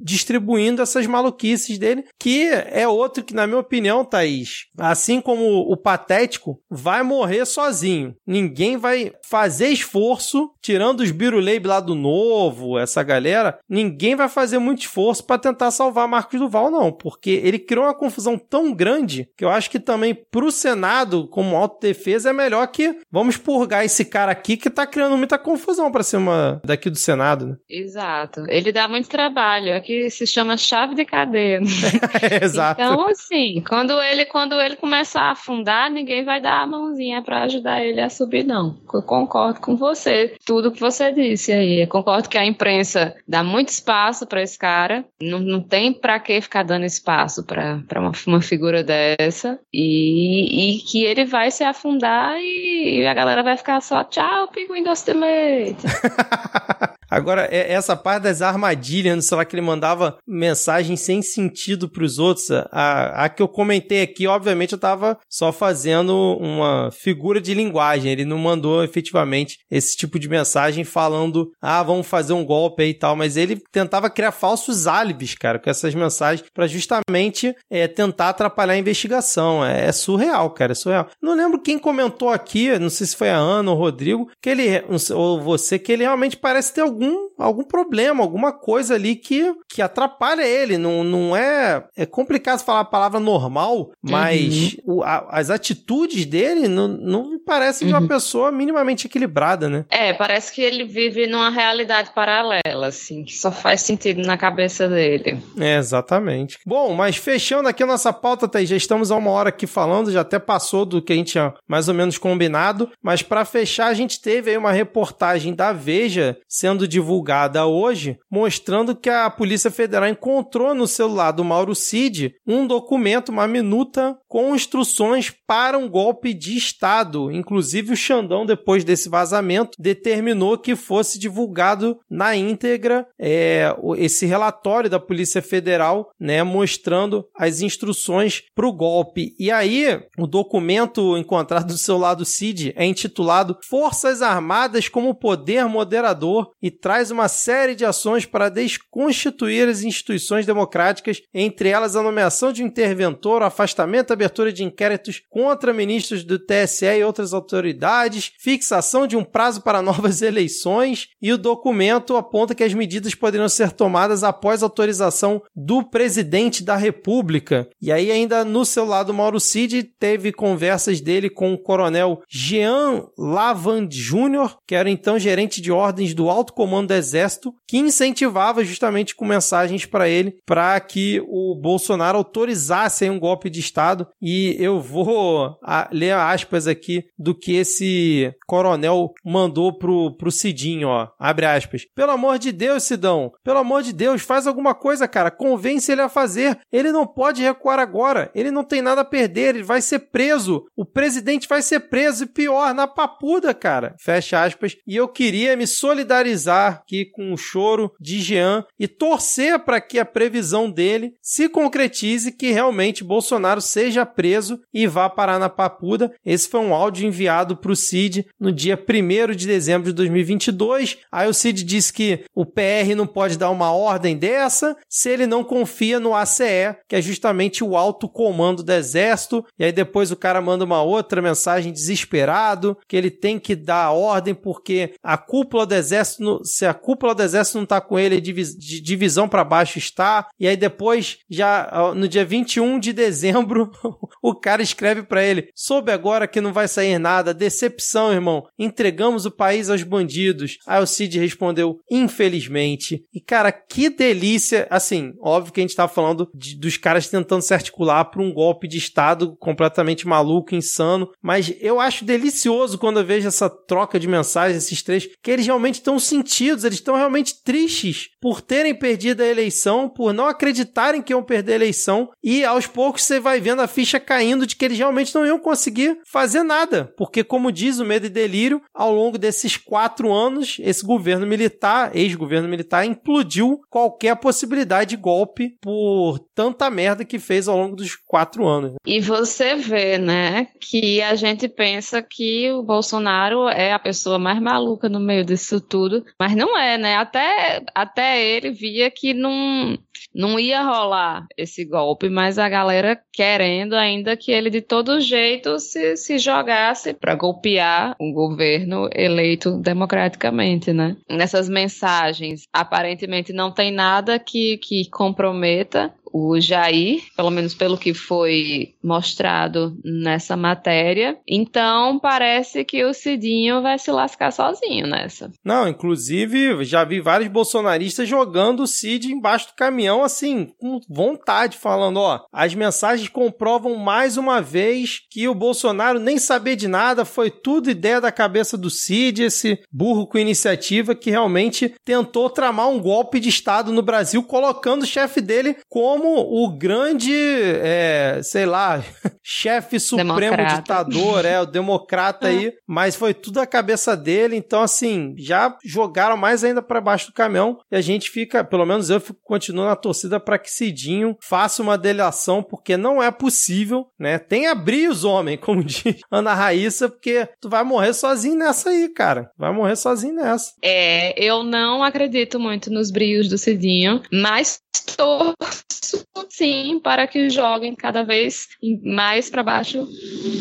distribuindo 0.02 0.82
essas 0.82 1.08
maluquices 1.08 1.78
dele, 1.78 2.06
que 2.20 2.48
é 2.48 2.88
outro 2.88 3.24
que, 3.24 3.34
na 3.34 3.48
minha 3.48 3.60
opinião, 3.60 4.06
Thaís, 4.06 4.66
assim 4.78 5.20
como 5.22 5.44
o 5.72 5.76
patético, 5.76 6.60
vai 6.70 7.04
morrer 7.04 7.46
sozinho. 7.46 8.16
Ninguém 8.26 8.78
vai 8.78 9.12
fazer 9.28 9.70
esforço, 9.70 10.52
tirando 10.62 11.02
os 11.02 11.12
Biruleib 11.12 11.66
lá 11.66 11.80
do 11.80 11.96
novo, 11.96 12.78
essa 12.78 13.04
galera, 13.04 13.60
ninguém 13.70 14.16
vai 14.16 14.30
fazer 14.30 14.60
muito 14.60 14.82
esforço 14.82 15.26
para 15.26 15.40
tentar 15.40 15.72
salvar 15.72 16.08
Marcos 16.08 16.40
Duval, 16.40 16.70
não, 16.72 16.92
porque 16.92 17.42
ele 17.44 17.60
criou 17.60 17.86
uma 17.86 17.94
confusão 17.94 18.38
tão 18.38 18.74
grande 18.74 19.30
que 19.38 19.44
eu 19.44 19.50
acho 19.50 19.70
que 19.70 19.80
também 19.80 20.14
pro 20.14 20.52
Senado, 20.52 21.28
como 21.28 21.56
autodefesa, 21.56 22.30
é 22.30 22.34
melhor 22.34 22.68
que 22.68 22.98
vamos 23.12 23.38
purgar 23.38 23.84
esse 23.84 24.06
cara 24.06 24.32
aqui 24.32 24.58
que 24.58 24.70
tá 24.70 24.86
criando 24.86 25.18
muita 25.18 25.38
confusão 25.38 25.92
pra 25.92 26.04
cima 26.04 26.62
daqui 26.64 26.90
do 26.90 26.98
Senado, 26.98 27.48
né? 27.48 27.56
Exato. 27.70 28.46
Ele 28.48 28.72
dá 28.72 28.88
muito 28.88 29.10
trabalho. 29.10 29.33
Aqui 29.72 30.10
se 30.10 30.26
chama 30.26 30.58
chave 30.58 30.96
de 30.96 31.06
cadeia. 31.06 31.60
Exato. 32.42 32.82
Então, 32.82 33.08
assim, 33.08 33.64
quando 33.68 34.00
ele, 34.02 34.26
quando 34.26 34.60
ele 34.60 34.76
começar 34.76 35.24
a 35.24 35.32
afundar, 35.32 35.90
ninguém 35.92 36.24
vai 36.24 36.42
dar 36.42 36.62
a 36.62 36.68
mãozinha 36.68 37.22
pra 37.22 37.44
ajudar 37.44 37.84
ele 37.84 38.02
a 38.02 38.10
subir, 38.10 38.44
não. 38.44 38.78
Eu 38.94 39.02
concordo 39.02 39.60
com 39.60 39.76
você, 39.76 40.36
tudo 40.46 40.72
que 40.72 40.80
você 40.80 41.12
disse 41.12 41.52
aí. 41.52 41.82
Eu 41.82 41.88
concordo 41.88 42.30
que 42.30 42.38
a 42.38 42.46
imprensa 42.46 43.16
dá 43.28 43.44
muito 43.44 43.70
espaço 43.70 44.26
pra 44.26 44.42
esse 44.42 44.58
cara. 44.58 45.06
Não, 45.22 45.40
não 45.40 45.62
tem 45.62 45.94
pra 45.94 46.20
que 46.20 46.40
ficar 46.42 46.64
dando 46.64 46.86
espaço 46.86 47.44
pra 47.44 47.82
uma, 47.96 48.12
uma 48.28 48.42
figura 48.42 48.84
dessa. 48.84 49.60
E, 49.74 50.78
e 50.78 50.80
que 50.80 51.04
ele 51.04 51.26
vai 51.26 51.52
se 51.52 51.64
afundar 51.64 52.36
e 52.40 53.06
a 53.06 53.14
galera 53.14 53.44
vai 53.44 53.58
ficar 53.58 53.82
só, 53.82 54.04
tchau, 54.04 54.48
pinguim 54.50 54.84
leite. 55.14 55.84
Agora, 57.16 57.48
é- 57.52 57.72
essa 57.74 57.96
parte 57.96 58.24
das 58.24 58.42
armadilhas, 58.42 59.16
no 59.16 59.22
celular 59.22 59.46
que 59.46 59.56
ele 59.56 59.62
mandava 59.62 60.18
mensagem 60.28 60.96
sem 60.96 61.22
sentido 61.22 61.88
pros 61.90 62.18
outros, 62.20 62.50
a, 62.72 63.26
a 63.26 63.30
que 63.30 63.42
eu 63.42 63.48
comentei 63.48 64.02
aqui, 64.02 64.28
obviamente, 64.28 64.74
eu 64.74 64.80
tava 64.80 65.18
só 65.30 65.52
fazendo 65.52 66.38
uma 66.40 66.90
figura 66.92 67.40
de 67.40 67.54
linguagem. 67.54 68.12
Ele 68.12 68.26
não 68.26 68.38
mandou 68.38 68.84
efetivamente 68.84 69.60
esse 69.70 69.96
tipo 69.96 70.18
de 70.18 70.28
mensagem 70.30 70.84
falando, 70.84 71.52
ah, 71.62 71.84
vamos 71.84 72.08
fazer 72.08 72.34
um 72.34 72.46
golpe 72.46 72.84
aí 72.84 72.90
e 72.90 72.94
tal, 72.94 73.16
mas 73.16 73.38
ele 73.38 73.62
tentava 73.72 74.10
criar 74.10 74.32
falsos 74.32 74.88
álibis, 74.88 75.36
cara, 75.36 75.60
com 75.60 75.70
essas 75.70 75.94
mensagens 75.94 76.48
pra 76.54 76.68
justamente 76.68 77.56
é, 77.70 77.88
tentar 77.88 78.30
atrapalhar 78.30 78.74
a 78.74 78.78
investigação. 78.78 79.64
É, 79.66 79.86
é 79.88 79.92
surreal, 79.92 80.50
cara, 80.52 80.72
é 80.72 80.76
surreal. 80.76 81.08
Não 81.22 81.36
lembro 81.36 81.62
quem 81.62 81.78
comentou 81.78 82.30
aqui, 82.30 82.78
não 82.80 82.90
sei 82.90 83.08
se 83.08 83.16
foi 83.16 83.30
a 83.30 83.36
Ana 83.38 83.72
ou 83.72 83.78
o 83.78 83.80
Rodrigo, 83.80 84.30
que 84.42 84.50
ele, 84.50 84.82
não 84.90 84.98
sei, 85.00 85.16
ou 85.16 85.42
você, 85.42 85.78
que 85.78 85.92
ele 85.92 86.04
realmente 86.04 86.38
parece 86.38 86.74
ter 86.74 86.82
algum, 86.82 87.03
algum 87.38 87.64
problema, 87.64 88.22
alguma 88.24 88.52
coisa 88.52 88.96
ali 88.96 89.16
que, 89.16 89.54
que 89.70 89.82
atrapalha 89.82 90.44
ele. 90.44 90.78
Não, 90.78 91.04
não 91.04 91.36
é. 91.36 91.84
É 91.96 92.06
complicado 92.06 92.64
falar 92.64 92.82
a 92.82 92.86
palavra 92.86 93.20
normal, 93.20 93.92
mas 94.02 94.76
o- 94.86 95.04
a- 95.04 95.28
as 95.30 95.50
atitudes 95.50 96.26
dele 96.26 96.68
não, 96.68 96.88
não 96.88 97.32
me 97.32 97.40
parecem 97.40 97.88
de 97.88 97.94
uma 97.94 98.02
Uhum. 98.02 98.08
pessoa 98.08 98.52
minimamente 98.52 99.08
equilibrada, 99.08 99.70
né? 99.70 99.86
É, 99.90 100.14
parece 100.14 100.52
que 100.54 100.62
ele 100.62 100.84
vive 100.86 101.28
numa 101.28 101.50
realidade 101.50 102.12
paralela, 102.14 102.88
assim, 102.88 103.24
que 103.24 103.34
só 103.36 103.52
faz 103.52 103.82
sentido 103.82 104.22
na 104.26 104.38
cabeça 104.38 104.88
dele. 104.88 105.42
É, 105.60 105.78
exatamente. 105.78 106.58
Bom, 106.66 106.94
mas 106.94 107.16
fechando 107.18 107.68
aqui 107.70 107.84
a 107.84 107.88
nossa 107.88 108.12
pauta, 108.14 108.48
Thaís, 108.48 108.70
já 108.70 108.76
estamos 108.76 109.12
a 109.12 109.16
uma 109.16 109.32
hora 109.32 109.50
aqui 109.50 109.66
falando, 109.68 110.12
já 110.12 110.22
até 110.22 110.40
passou 110.40 110.86
do 110.86 111.02
que 111.02 111.14
a 111.14 111.16
gente 111.16 111.32
tinha 111.34 111.54
mais 111.68 111.88
ou 111.88 111.94
menos 111.94 112.18
combinado, 112.18 112.90
mas 113.02 113.22
para 113.22 113.46
fechar, 113.46 113.88
a 113.88 113.94
gente 113.94 114.22
teve 114.22 114.52
aí 114.52 114.58
uma 114.58 114.72
reportagem 114.72 115.54
da 115.54 115.72
Veja 115.74 116.38
sendo 116.48 116.83
sendo 116.84 116.88
divulgada 116.88 117.66
hoje, 117.66 118.20
mostrando 118.30 118.96
que 118.96 119.10
a 119.10 119.30
Polícia 119.30 119.72
Federal 119.72 120.08
encontrou 120.08 120.76
no 120.76 120.88
celular 120.88 121.32
do 121.32 121.44
Mauro 121.44 121.74
Cid 121.74 122.36
um 122.46 122.68
documento, 122.68 123.30
uma 123.30 123.48
minuta 123.48 124.18
com 124.34 124.56
instruções 124.56 125.32
para 125.46 125.78
um 125.78 125.88
golpe 125.88 126.34
de 126.34 126.58
Estado. 126.58 127.32
Inclusive, 127.32 127.94
o 127.94 127.96
Xandão, 127.96 128.48
depois 128.48 128.84
desse 128.84 129.08
vazamento, 129.08 129.78
determinou 129.78 130.58
que 130.58 130.76
fosse 130.76 131.20
divulgado 131.20 132.00
na 132.10 132.36
íntegra 132.36 133.06
é, 133.22 133.68
esse 133.96 134.26
relatório 134.26 134.90
da 134.90 135.00
Polícia 135.00 135.40
Federal, 135.40 136.10
né, 136.20 136.42
mostrando 136.42 137.24
as 137.38 137.62
instruções 137.62 138.42
para 138.56 138.66
o 138.66 138.74
golpe. 138.74 139.36
E 139.38 139.52
aí, 139.52 140.02
o 140.18 140.26
documento 140.26 141.16
encontrado 141.16 141.70
no 141.70 141.78
celular 141.78 142.16
do 142.16 142.26
Cid 142.26 142.74
é 142.76 142.88
intitulado 142.88 143.60
Forças 143.70 144.24
Armadas 144.24 144.90
como 144.90 145.14
Poder 145.14 145.68
Moderador 145.68 146.50
e 146.60 146.72
traz 146.72 147.12
uma 147.12 147.28
série 147.28 147.76
de 147.76 147.86
ações 147.86 148.26
para 148.26 148.50
desconstituir 148.50 149.70
as 149.70 149.84
instituições 149.84 150.48
democráticas, 150.48 151.22
entre 151.32 151.70
elas 151.70 151.96
a 151.96 152.02
nomeação 152.02 152.52
de 152.52 152.64
um 152.64 152.66
interventor, 152.66 153.44
o 153.44 153.46
afastamento 153.46 154.12
abertura 154.24 154.54
de 154.54 154.64
inquéritos 154.64 155.22
contra 155.30 155.74
ministros 155.74 156.24
do 156.24 156.40
TSE 156.40 156.86
e 156.86 157.04
outras 157.04 157.34
autoridades, 157.34 158.32
fixação 158.40 159.06
de 159.06 159.18
um 159.18 159.24
prazo 159.24 159.62
para 159.62 159.82
novas 159.82 160.22
eleições 160.24 161.08
e 161.22 161.32
o 161.34 161.38
documento 161.38 162.16
aponta 162.16 162.56
que 162.56 162.64
as 162.64 162.74
medidas 162.74 163.14
poderiam 163.14 163.50
ser 163.50 163.72
tomadas 163.72 164.24
após 164.24 164.64
autorização 164.64 165.42
do 165.56 165.84
presidente 165.84 166.64
da 166.64 166.78
República. 166.78 167.68
E 167.82 167.92
aí 167.92 168.12
ainda 168.12 168.46
no 168.46 168.66
celular 168.66 169.04
do 169.04 169.14
Mauro 169.14 169.40
Cid 169.40 169.84
teve 170.00 170.32
conversas 170.32 171.02
dele 171.02 171.30
com 171.30 171.54
o 171.54 171.62
coronel 171.62 172.22
Jean 172.30 173.06
Lavand 173.18 173.88
Jr., 173.88 174.56
que 174.66 174.76
era 174.76 174.90
então 174.90 175.20
gerente 175.20 175.62
de 175.62 175.72
ordens 175.72 176.14
do 176.14 176.30
alto 176.30 176.54
comando 176.54 176.88
do 176.88 176.94
exército, 176.94 177.54
que 177.68 177.78
incentivava 177.78 178.64
justamente 178.64 179.16
com 179.16 179.26
mensagens 179.26 179.86
para 179.86 180.08
ele 180.08 180.38
para 180.46 180.80
que 180.80 181.22
o 181.28 181.56
Bolsonaro 181.56 182.18
autorizasse 182.18 183.10
um 183.10 183.20
golpe 183.20 183.50
de 183.50 183.60
estado 183.60 184.08
e 184.22 184.56
eu 184.60 184.80
vou 184.80 185.58
ler 185.92 186.14
aspas 186.14 186.68
aqui 186.68 187.06
do 187.18 187.34
que 187.34 187.56
esse 187.56 188.34
coronel 188.48 189.14
mandou 189.24 189.78
pro, 189.78 190.16
pro 190.18 190.32
Cidinho, 190.32 190.88
ó. 190.88 191.10
Abre 191.20 191.46
aspas. 191.46 191.86
Pelo 191.96 192.12
amor 192.12 192.38
de 192.38 192.52
Deus, 192.52 192.84
Sidão. 192.84 193.32
Pelo 193.44 193.60
amor 193.60 193.84
de 193.84 193.94
Deus, 193.94 194.22
faz 194.22 194.48
alguma 194.48 194.74
coisa, 194.74 195.08
cara. 195.08 195.32
Convence 195.32 195.92
ele 195.92 196.02
a 196.02 196.10
fazer. 196.10 196.60
Ele 196.72 196.92
não 196.92 197.06
pode 197.06 197.42
recuar 197.42 197.80
agora. 197.80 198.32
Ele 198.36 198.52
não 198.52 198.64
tem 198.64 198.82
nada 198.82 199.02
a 199.02 199.06
perder. 199.06 199.56
Ele 199.56 199.64
vai 199.64 199.82
ser 199.82 200.00
preso. 200.00 200.66
O 200.76 200.86
presidente 200.86 201.48
vai 201.48 201.62
ser 201.62 201.82
preso 201.82 202.24
e 202.24 202.28
pior, 202.28 202.74
na 202.74 202.88
papuda, 202.88 203.54
cara. 203.54 203.96
Fecha 204.00 204.44
aspas. 204.44 204.76
E 204.86 204.96
eu 204.96 205.08
queria 205.08 205.56
me 205.56 205.68
solidarizar 205.68 206.82
aqui 206.84 207.06
com 207.06 207.34
o 207.34 207.38
choro 207.38 207.92
de 208.00 208.22
Jean 208.22 208.66
e 208.80 208.88
torcer 208.88 209.60
para 209.60 209.82
que 209.82 210.00
a 210.00 210.06
previsão 210.06 210.70
dele 210.70 211.14
se 211.22 211.50
concretize 211.50 212.32
que 212.32 212.52
realmente 212.52 213.04
Bolsonaro 213.04 213.62
seja 213.62 214.03
preso 214.06 214.60
e 214.74 214.88
vá 214.88 215.10
parar 215.10 215.40
na 215.40 215.50
papuda. 215.50 216.14
Esse 216.26 216.50
foi 216.50 216.60
um 216.60 216.74
áudio 216.74 217.08
enviado 217.08 217.58
para 217.58 217.72
o 217.72 217.76
Cid 217.76 218.26
no 218.40 218.52
dia 218.52 218.78
1 218.78 219.36
de 219.36 219.48
dezembro 219.48 219.88
de 219.90 219.94
2022. 219.94 220.98
Aí 221.12 221.28
o 221.28 221.34
Cid 221.34 221.64
disse 221.64 221.92
que 221.92 222.26
o 222.36 222.46
PR 222.46 222.96
não 222.96 223.08
pode 223.08 223.38
dar 223.38 223.50
uma 223.50 223.72
ordem 223.72 224.18
dessa 224.18 224.76
se 224.90 225.10
ele 225.10 225.28
não 225.28 225.44
confia 225.44 226.00
no 226.00 226.16
ACE, 226.16 226.76
que 226.88 226.96
é 226.96 227.02
justamente 227.02 227.64
o 227.64 227.76
alto 227.76 228.08
comando 228.08 228.64
do 228.64 228.72
exército. 228.72 229.46
E 229.58 229.66
aí 229.66 229.72
depois 229.72 230.12
o 230.12 230.16
cara 230.16 230.42
manda 230.42 230.66
uma 230.66 230.82
outra 230.82 231.22
mensagem 231.22 231.72
desesperado 231.72 232.78
que 232.88 232.96
ele 232.96 233.12
tem 233.12 233.40
que 233.40 233.56
dar 233.56 233.92
ordem 233.92 234.34
porque 234.34 234.94
a 235.04 235.18
cúpula 235.18 235.66
do 235.66 235.74
exército, 235.74 236.42
se 236.44 236.66
a 236.66 236.74
cúpula 236.74 237.16
do 237.16 237.24
exército 237.24 237.58
não 237.58 237.66
tá 237.66 237.80
com 237.80 237.98
ele, 237.98 238.22
de 238.22 238.82
divisão 238.82 239.28
para 239.28 239.44
baixo 239.44 239.78
está. 239.78 240.28
E 240.40 240.48
aí 240.48 240.58
depois, 240.58 241.18
já 241.30 241.94
no 241.96 242.08
dia 242.08 242.26
21 242.26 242.80
de 242.80 242.94
dezembro, 242.94 243.72
o 244.22 244.36
cara 244.36 244.62
escreve 244.62 245.04
para 245.04 245.24
ele: 245.24 245.50
soube 245.56 245.92
agora 245.92 246.28
que 246.28 246.42
não 246.42 246.54
vai 246.54 246.68
sair 246.68 246.98
nada, 247.00 247.34
decepção, 247.34 248.12
irmão. 248.12 248.46
Entregamos 248.58 249.26
o 249.26 249.32
país 249.32 249.70
aos 249.70 249.84
bandidos. 249.84 250.58
Aí 250.66 250.82
o 250.82 250.88
Cid 250.88 251.20
respondeu: 251.20 251.80
infelizmente. 251.90 253.06
E 253.14 253.20
cara, 253.20 253.52
que 253.52 253.90
delícia. 253.90 254.68
Assim, 254.70 255.14
óbvio 255.20 255.54
que 255.54 255.60
a 255.60 255.64
gente 255.64 255.76
tá 255.76 255.88
falando 255.88 256.30
de, 256.34 256.56
dos 256.56 256.78
caras 256.78 257.08
tentando 257.08 257.42
se 257.42 257.54
articular 257.54 258.06
para 258.06 258.22
um 258.22 258.34
golpe 258.34 258.68
de 258.68 258.78
Estado 258.78 259.36
completamente 259.38 260.08
maluco, 260.08 260.56
insano. 260.56 261.12
Mas 261.22 261.54
eu 261.60 261.80
acho 261.80 262.06
delicioso 262.06 262.78
quando 262.78 263.00
eu 263.00 263.06
vejo 263.06 263.28
essa 263.28 263.50
troca 263.50 264.00
de 264.00 264.08
mensagens, 264.08 264.64
esses 264.64 264.82
três, 264.82 265.08
que 265.22 265.32
eles 265.32 265.46
realmente 265.46 265.76
estão 265.76 266.00
sentidos, 266.00 266.64
eles 266.64 266.78
estão 266.78 266.96
realmente 266.96 267.42
tristes 267.44 268.10
por 268.22 268.42
terem 268.42 268.74
perdido 268.74 269.22
a 269.22 269.28
eleição, 269.28 269.90
por 269.90 270.14
não 270.14 270.28
acreditarem 270.28 271.02
que 271.02 271.14
iam 271.14 271.24
perder 271.24 271.54
a 271.54 271.56
eleição. 271.56 272.10
E 272.24 272.44
aos 272.44 272.68
poucos 272.68 273.04
você 273.04 273.20
vai 273.20 273.40
vendo 273.40 273.62
a 273.62 273.68
ficha 273.74 274.00
caindo 274.00 274.46
de 274.46 274.56
que 274.56 274.64
eles 274.64 274.78
realmente 274.78 275.14
não 275.14 275.26
iam 275.26 275.40
conseguir 275.40 275.98
fazer 276.06 276.44
nada. 276.44 276.94
Porque, 276.96 277.24
como 277.24 277.52
diz 277.52 277.80
o 277.80 277.86
Medo 277.86 278.06
e 278.06 278.10
Delírio, 278.10 278.62
ao 278.74 278.94
longo 278.94 279.18
desses 279.18 279.58
quatro 279.58 280.12
anos, 280.12 280.58
esse 280.60 280.86
governo 280.86 281.26
militar, 281.26 281.96
ex-governo 281.96 282.48
militar, 282.48 282.86
implodiu 282.86 283.60
qualquer 283.70 284.16
possibilidade 284.16 284.92
de 284.92 284.98
golpe 284.98 285.58
por 285.62 286.20
tanta 286.36 286.70
merda 286.70 287.04
que 287.04 287.18
fez 287.18 287.48
ao 287.48 287.58
longo 287.58 287.76
dos 287.76 287.96
quatro 287.96 288.46
anos. 288.46 288.76
E 288.86 289.00
você 289.00 289.56
vê, 289.56 289.98
né, 289.98 290.48
que 290.60 291.02
a 291.02 291.16
gente 291.16 291.48
pensa 291.48 292.02
que 292.02 292.52
o 292.52 292.62
Bolsonaro 292.62 293.48
é 293.48 293.72
a 293.72 293.80
pessoa 293.80 294.20
mais 294.20 294.40
maluca 294.42 294.88
no 294.88 295.00
meio 295.00 295.26
disso 295.26 295.60
tudo, 295.60 296.04
mas 296.20 296.36
não 296.36 296.58
é, 296.58 296.78
né? 296.78 296.98
Até, 296.98 297.64
até 297.74 298.24
ele 298.24 298.52
via 298.52 298.92
que 298.92 299.14
não, 299.14 299.78
não 300.14 300.40
ia 300.40 300.62
rolar 300.62 301.26
esse 301.38 301.66
golpe, 301.66 302.10
mas 302.10 302.38
a 302.38 302.50
galera 302.50 303.00
querendo 303.12 303.63
ainda 303.72 304.18
que 304.18 304.32
ele 304.32 304.50
de 304.50 304.62
todo 304.62 305.00
jeito 305.00 305.60
se, 305.60 305.96
se 305.96 306.18
jogasse 306.18 306.94
para 306.94 307.16
golpear 307.16 307.96
um 308.00 308.12
governo 308.12 308.90
eleito 308.94 309.52
democraticamente, 309.58 310.74
né? 310.74 310.98
Nessas 311.10 311.48
mensagens, 311.48 312.48
aparentemente 312.52 313.32
não 313.32 313.52
tem 313.52 313.72
nada 313.72 314.20
que, 314.20 314.58
que 314.58 314.90
comprometa 314.90 315.94
o 316.14 316.40
Jair, 316.40 317.02
pelo 317.18 317.32
menos 317.32 317.56
pelo 317.56 317.78
que 317.78 317.92
foi 317.94 318.76
mostrado 318.84 319.76
nessa 319.84 320.38
matéria. 320.38 321.18
Então, 321.28 321.98
parece 322.00 322.64
que 322.64 322.86
o 322.86 322.94
Cidinho 322.94 323.64
vai 323.64 323.80
se 323.80 323.92
lascar 323.92 324.32
sozinho 324.32 324.86
nessa. 324.86 325.32
Não, 325.44 325.68
inclusive, 325.68 326.64
já 326.64 326.84
vi 326.84 327.02
vários 327.02 327.30
bolsonaristas 327.30 328.08
jogando 328.08 328.62
o 328.62 328.68
Cid 328.68 329.12
embaixo 329.12 329.48
do 329.48 329.56
caminhão, 329.56 330.04
assim, 330.04 330.54
com 330.60 330.80
vontade, 330.88 331.58
falando: 331.58 331.98
ó, 331.98 332.22
as 332.32 332.54
mensagens 332.54 333.10
comprovam 333.10 333.76
mais 333.76 334.16
uma 334.16 334.40
vez 334.40 335.00
que 335.10 335.28
o 335.28 335.34
Bolsonaro 335.34 336.00
nem 336.00 336.20
sabia 336.20 336.56
de 336.56 336.68
nada, 336.68 337.06
foi 337.06 337.32
tudo 337.32 337.72
ideia 337.72 338.00
da 338.00 338.12
cabeça 338.12 338.56
do 338.56 338.70
Cid, 338.70 339.24
esse 339.24 339.60
burro 339.72 340.06
com 340.06 340.20
iniciativa 340.20 340.94
que 340.94 341.10
realmente 341.10 341.74
tentou 341.84 342.30
tramar 342.30 342.70
um 342.70 342.80
golpe 342.80 343.20
de 343.20 343.30
Estado 343.30 343.72
no 343.72 343.82
Brasil, 343.82 344.22
colocando 344.24 344.84
o 344.84 344.88
chefe 344.88 345.20
dele 345.20 345.58
como 345.68 346.03
o 346.10 346.50
grande, 346.50 347.14
é, 347.14 348.22
sei 348.24 348.46
lá, 348.46 348.84
chefe 349.24 349.80
supremo 349.80 350.38
Democrata. 350.38 350.56
ditador, 350.56 351.26
é, 351.26 351.42
o 351.42 351.46
democrata 351.46 352.28
aí, 352.28 352.54
mas 352.68 352.96
foi 352.96 353.14
tudo 353.14 353.40
a 353.40 353.46
cabeça 353.46 353.96
dele, 353.96 354.36
então 354.36 354.62
assim, 354.62 355.14
já 355.18 355.56
jogaram 355.64 356.16
mais 356.18 356.44
ainda 356.44 356.62
para 356.62 356.82
baixo 356.82 357.08
do 357.08 357.14
caminhão 357.14 357.60
e 357.72 357.76
a 357.76 357.82
gente 357.82 358.10
fica, 358.10 358.44
pelo 358.44 358.66
menos 358.66 358.90
eu 358.90 359.00
fico, 359.00 359.20
continuo 359.24 359.66
na 359.66 359.76
torcida 359.76 360.20
para 360.20 360.38
que 360.38 360.52
Cidinho 360.52 361.18
faça 361.22 361.62
uma 361.62 361.78
delação, 361.78 362.44
porque 362.44 362.78
não 362.78 363.02
é 363.02 363.12
possível, 363.12 363.88
né? 364.00 364.18
Tem 364.20 364.48
abrir 364.48 364.90
os 364.90 365.04
homens, 365.04 365.40
como 365.42 365.64
diz 365.64 365.84
Ana 366.12 366.34
Raíssa, 366.34 366.90
porque 366.90 367.28
tu 367.42 367.50
vai 367.50 367.64
morrer 367.64 367.94
sozinho 367.94 368.38
nessa 368.38 368.70
aí, 368.70 368.90
cara. 368.90 369.30
Vai 369.38 369.52
morrer 369.52 369.76
sozinho 369.76 370.16
nessa. 370.16 370.54
É, 370.64 371.14
eu 371.22 371.44
não 371.44 371.84
acredito 371.84 372.40
muito 372.40 372.72
nos 372.72 372.92
brios 372.92 373.28
do 373.28 373.38
Cidinho, 373.38 374.02
mas 374.12 374.60
torço 374.96 375.93
sim 376.30 376.80
para 376.84 377.08
que 377.08 377.30
joguem 377.30 377.76
cada 377.76 378.04
vez 378.04 378.48
mais 378.84 379.30
para 379.30 379.44
baixo 379.44 379.88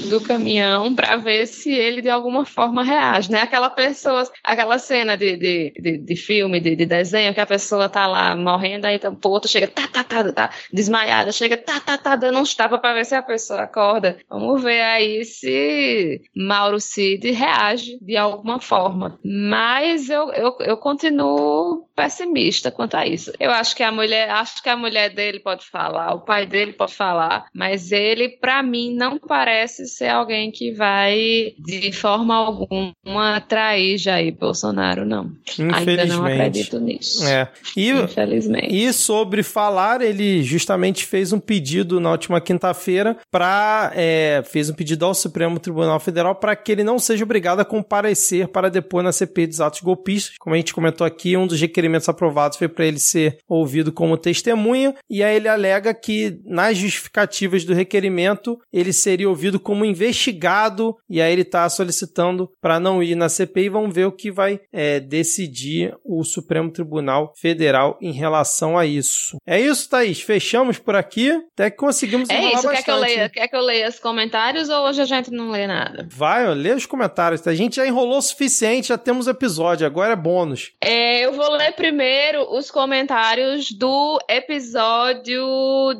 do 0.08 0.20
caminhão 0.20 0.94
para 0.94 1.16
ver 1.16 1.46
se 1.46 1.72
ele 1.72 2.00
de 2.02 2.08
alguma 2.08 2.44
forma 2.44 2.82
reage, 2.82 3.30
né? 3.30 3.42
Aquela 3.42 3.70
pessoa, 3.70 4.30
aquela 4.42 4.78
cena 4.78 5.16
de, 5.16 5.36
de, 5.36 5.72
de, 5.78 5.98
de 5.98 6.16
filme, 6.16 6.60
de, 6.60 6.76
de 6.76 6.86
desenho, 6.86 7.34
que 7.34 7.40
a 7.40 7.46
pessoa 7.46 7.88
tá 7.88 8.06
lá 8.06 8.36
morrendo, 8.36 8.86
aí 8.86 8.96
então, 8.96 9.16
o 9.22 9.28
outro 9.28 9.50
chega, 9.50 9.68
tá, 9.68 9.88
tá, 9.88 10.04
tá, 10.04 10.32
tá, 10.32 10.50
desmaiada, 10.72 11.32
chega, 11.32 11.56
tá, 11.56 11.80
tá, 11.80 11.98
tá, 11.98 12.16
dando 12.16 12.38
uns 12.38 12.54
tapas 12.54 12.80
para 12.80 12.94
ver 12.94 13.04
se 13.04 13.14
a 13.14 13.22
pessoa 13.22 13.62
acorda. 13.62 14.18
Vamos 14.28 14.62
ver 14.62 14.80
aí 14.80 15.24
se 15.24 16.22
Mauro 16.36 16.80
Cid 16.80 17.30
reage 17.30 17.98
de 18.00 18.16
alguma 18.16 18.60
forma. 18.60 19.18
Mas 19.24 20.08
eu, 20.08 20.32
eu, 20.32 20.56
eu 20.60 20.76
continuo 20.76 21.88
pessimista 21.94 22.70
quanto 22.70 22.96
a 22.96 23.06
isso. 23.06 23.32
Eu 23.38 23.50
acho 23.50 23.74
que 23.76 23.82
a 23.82 23.92
mulher, 23.92 24.30
acho 24.30 24.62
que 24.62 24.68
a 24.68 24.76
mulher 24.76 25.10
dele 25.10 25.40
pode 25.42 25.66
falar, 25.66 26.14
o 26.14 26.20
pai 26.20 26.46
dele 26.46 26.72
pode 26.72 26.94
falar, 26.94 27.46
mas 27.54 27.92
ele, 27.92 28.28
pra 28.28 28.62
mim, 28.62 28.94
não 28.94 29.18
parece 29.18 29.86
ser 29.86 30.08
alguém 30.08 30.50
que 30.50 30.72
vai, 30.72 31.54
de 31.58 31.92
forma 31.92 32.34
alguma, 32.34 33.40
trair 33.48 33.98
Jair 33.98 34.34
Bolsonaro, 34.34 35.04
não. 35.04 35.30
Ainda 35.74 36.04
não 36.06 36.24
acredito 36.24 36.78
nisso. 36.78 37.26
É. 37.26 37.48
E, 37.76 37.90
Infelizmente. 37.90 38.74
e 38.74 38.92
sobre 38.92 39.42
falar, 39.42 40.00
ele 40.00 40.42
justamente 40.42 41.04
fez 41.04 41.32
um 41.32 41.40
pedido 41.40 42.00
na 42.00 42.10
última 42.10 42.40
quinta-feira 42.40 43.16
para 43.30 43.92
fez 44.44 44.70
um 44.70 44.74
pedido 44.74 45.04
ao 45.04 45.14
Supremo 45.14 45.58
Tribunal 45.58 45.98
Federal 46.00 46.34
para 46.34 46.54
que 46.56 46.72
ele 46.72 46.84
não 46.84 46.98
seja 46.98 47.24
obrigado 47.24 47.60
a 47.60 47.64
comparecer 47.64 48.48
para 48.48 48.70
depor 48.70 49.02
na 49.02 49.12
CPI 49.12 49.46
dos 49.46 49.60
atos 49.60 49.80
golpistas. 49.80 50.36
Como 50.38 50.54
a 50.54 50.58
gente 50.58 50.74
comentou 50.74 51.06
aqui, 51.06 51.36
um 51.36 51.46
dos 51.46 51.60
requerimentos 51.60 52.08
aprovados 52.08 52.58
foi 52.58 52.68
para 52.68 52.86
ele 52.86 52.98
ser 52.98 53.38
ouvido 53.48 53.92
como 53.92 54.16
testemunha, 54.16 54.94
e 55.08 55.22
aí 55.22 55.31
ele 55.36 55.48
alega 55.48 55.92
que 55.94 56.40
nas 56.44 56.76
justificativas 56.76 57.64
do 57.64 57.74
requerimento 57.74 58.58
ele 58.72 58.92
seria 58.92 59.28
ouvido 59.28 59.58
como 59.58 59.84
investigado, 59.84 60.96
e 61.08 61.20
aí 61.20 61.32
ele 61.32 61.42
está 61.42 61.68
solicitando 61.68 62.50
para 62.60 62.80
não 62.80 63.02
ir 63.02 63.14
na 63.14 63.28
CPI. 63.28 63.68
Vamos 63.68 63.94
ver 63.94 64.06
o 64.06 64.12
que 64.12 64.30
vai 64.30 64.60
é, 64.72 65.00
decidir 65.00 65.94
o 66.04 66.24
Supremo 66.24 66.70
Tribunal 66.70 67.32
Federal 67.36 67.98
em 68.00 68.12
relação 68.12 68.78
a 68.78 68.86
isso. 68.86 69.36
É 69.46 69.60
isso, 69.60 69.88
Thaís. 69.88 70.20
Fechamos 70.20 70.78
por 70.78 70.94
aqui. 70.94 71.30
Até 71.54 71.70
que 71.70 71.76
conseguimos 71.76 72.28
É 72.30 72.38
isso, 72.52 72.62
quer 72.62 72.68
bastante. 72.68 72.84
que, 72.84 72.90
eu 72.90 72.96
leia, 72.96 73.28
quer 73.28 73.48
que 73.48 73.56
eu 73.56 73.60
leia 73.60 73.88
os 73.88 73.98
comentários 73.98 74.68
ou 74.68 74.86
hoje 74.86 75.00
a 75.02 75.04
gente 75.04 75.30
não 75.30 75.50
lê 75.50 75.66
nada? 75.66 76.06
Vai, 76.10 76.52
lê 76.54 76.72
os 76.72 76.86
comentários. 76.86 77.46
A 77.46 77.54
gente 77.54 77.76
já 77.76 77.86
enrolou 77.86 78.18
o 78.18 78.22
suficiente, 78.22 78.88
já 78.88 78.98
temos 78.98 79.26
episódio. 79.26 79.86
Agora 79.86 80.12
é 80.12 80.16
bônus. 80.16 80.72
É, 80.82 81.20
eu 81.20 81.32
vou 81.32 81.50
ler 81.52 81.72
primeiro 81.72 82.46
os 82.56 82.70
comentários 82.70 83.70
do 83.72 84.18
episódio 84.28 85.21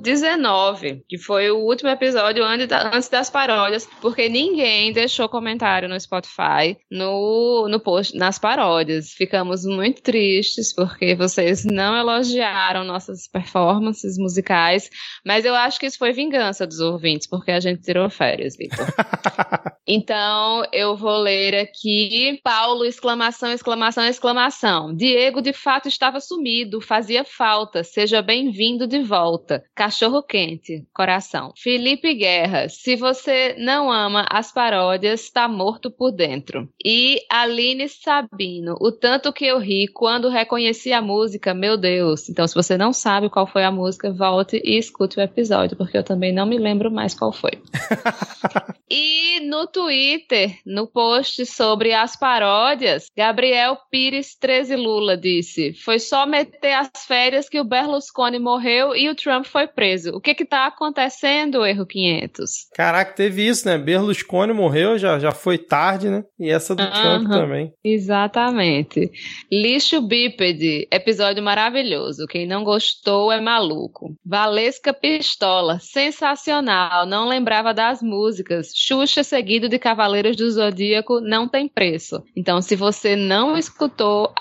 19, 0.01 1.05
que 1.09 1.19
foi 1.19 1.51
o 1.51 1.59
último 1.59 1.91
episódio 1.91 2.45
antes, 2.45 2.67
da- 2.69 2.95
antes 2.95 3.09
das 3.09 3.31
paródias, 3.31 3.89
porque 4.01 4.29
ninguém 4.29 4.93
deixou 4.93 5.29
comentário 5.29 5.89
no 5.89 5.99
Spotify 5.99 6.77
no, 6.91 7.69
no 7.69 7.81
post, 7.81 8.17
nas 8.17 8.39
paródias. 8.39 9.13
Ficamos 9.13 9.65
muito 9.65 10.03
tristes 10.03 10.75
porque 10.75 11.15
vocês 11.15 11.65
não 11.65 11.97
elogiaram 11.97 12.85
nossas 12.85 13.29
performances 13.29 14.17
musicais, 14.19 14.89
mas 15.25 15.45
eu 15.45 15.55
acho 15.55 15.79
que 15.79 15.87
isso 15.87 15.99
foi 15.99 16.13
vingança 16.13 16.67
dos 16.67 16.81
ouvintes, 16.81 17.27
porque 17.29 17.51
a 17.51 17.61
gente 17.61 17.83
tirou 17.83 18.09
férias, 18.11 18.57
Victor. 18.57 18.87
Então, 19.85 20.63
eu 20.73 20.97
vou 20.97 21.19
ler 21.19 21.57
aqui. 21.57 22.39
Paulo, 22.45 22.85
exclamação, 22.85 23.53
exclamação, 23.53 24.05
exclamação. 24.07 24.95
Diego, 24.95 25.43
de 25.43 25.53
fato, 25.53 25.89
estava 25.89 26.21
sumido. 26.21 26.81
Fazia 26.81 27.25
falta. 27.25 27.83
Seja 27.83 28.23
bem-vindo 28.23 28.87
de 28.87 29.02
volta. 29.03 29.65
Cachorro 29.75 30.23
quente. 30.23 30.87
Coração. 30.95 31.53
Felipe 31.57 32.15
Guerra. 32.15 32.69
Se 32.69 32.97
você 32.97 33.55
não 33.59 33.91
ama 33.91 34.27
as 34.31 34.53
paródias, 34.53 35.31
tá 35.31 35.49
morto 35.49 35.91
por 35.91 36.13
dentro. 36.13 36.69
E 36.85 37.21
Aline 37.31 37.89
Sabino. 37.89 38.77
O 38.81 38.93
tanto 38.93 39.33
que 39.33 39.45
eu 39.45 39.59
ri 39.59 39.89
quando 39.89 40.29
reconheci 40.29 40.93
a 40.93 41.03
música, 41.03 41.55
meu 41.55 41.77
Deus. 41.77 42.29
Então, 42.29 42.47
se 42.47 42.55
você 42.55 42.77
não 42.77 42.93
sabe 42.93 43.29
qual 43.29 43.47
foi 43.47 43.65
a 43.65 43.71
música, 43.71 44.13
volte 44.13 44.61
e 44.65 44.79
escute 44.79 45.19
o 45.19 45.23
episódio, 45.23 45.77
porque 45.77 45.99
eu 45.99 46.05
também 46.05 46.33
não 46.33 46.47
me 46.47 46.59
lembro 46.59 46.91
mais 46.91 47.15
qual 47.15 47.33
foi. 47.33 47.53
E 48.95 49.41
no 49.41 49.67
Twitter, 49.67 50.59
no 50.67 50.87
post 50.87 51.47
sobre 51.47 51.95
as 51.95 52.15
paródias, 52.15 53.07
Gabriel 53.17 53.79
Pires 53.91 54.35
13 54.35 54.77
Lula 54.77 55.17
disse: 55.17 55.73
Foi 55.73 55.99
só 55.99 56.27
meter 56.27 56.75
as 56.75 56.91
férias 57.07 57.49
que 57.49 57.59
o 57.59 57.65
Berlusconi 57.65 58.39
morreu 58.39 58.92
e 58.95 59.09
o 59.09 59.15
Trump 59.15 59.45
foi 59.45 59.67
preso. 59.67 60.11
O 60.11 60.21
que 60.21 60.35
que 60.35 60.45
tá 60.45 60.67
acontecendo, 60.67 61.65
erro 61.65 61.87
500? 61.87 62.69
Caraca, 62.75 63.13
teve 63.13 63.47
isso, 63.47 63.67
né? 63.67 63.79
Berlusconi 63.79 64.53
morreu, 64.53 64.99
já, 64.99 65.19
já 65.19 65.33
foi 65.33 65.59
tarde, 65.59 66.09
né? 66.09 66.25
E 66.39 66.51
essa 66.51 66.75
do 66.75 66.83
Trump 66.83 67.27
Aham. 67.27 67.29
também. 67.29 67.73
Exatamente. 67.85 69.11
Lixo 69.51 70.01
bípede, 70.01 70.87
episódio 70.91 71.43
maravilhoso. 71.43 72.27
Quem 72.27 72.47
não 72.47 72.65
gostou 72.65 73.33
é 73.33 73.41
maluco. 73.41 74.15
Valesca 74.25 74.93
Pistola, 74.93 75.79
sensacional. 75.81 77.07
Não 77.07 77.29
lembrava 77.29 77.73
das 77.75 78.03
músicas. 78.03 78.73
Xuxa 78.75 79.25
seguido 79.25 79.69
de 79.69 79.79
Cavaleiros 79.79 80.37
do 80.37 80.51
Zodíaco 80.51 81.21
não 81.21 81.49
tem 81.49 81.69
preço. 81.69 82.23
Então, 82.37 82.61
se 82.61 82.77
você 82.77 83.17
não 83.17 83.57
escutou 83.57 84.33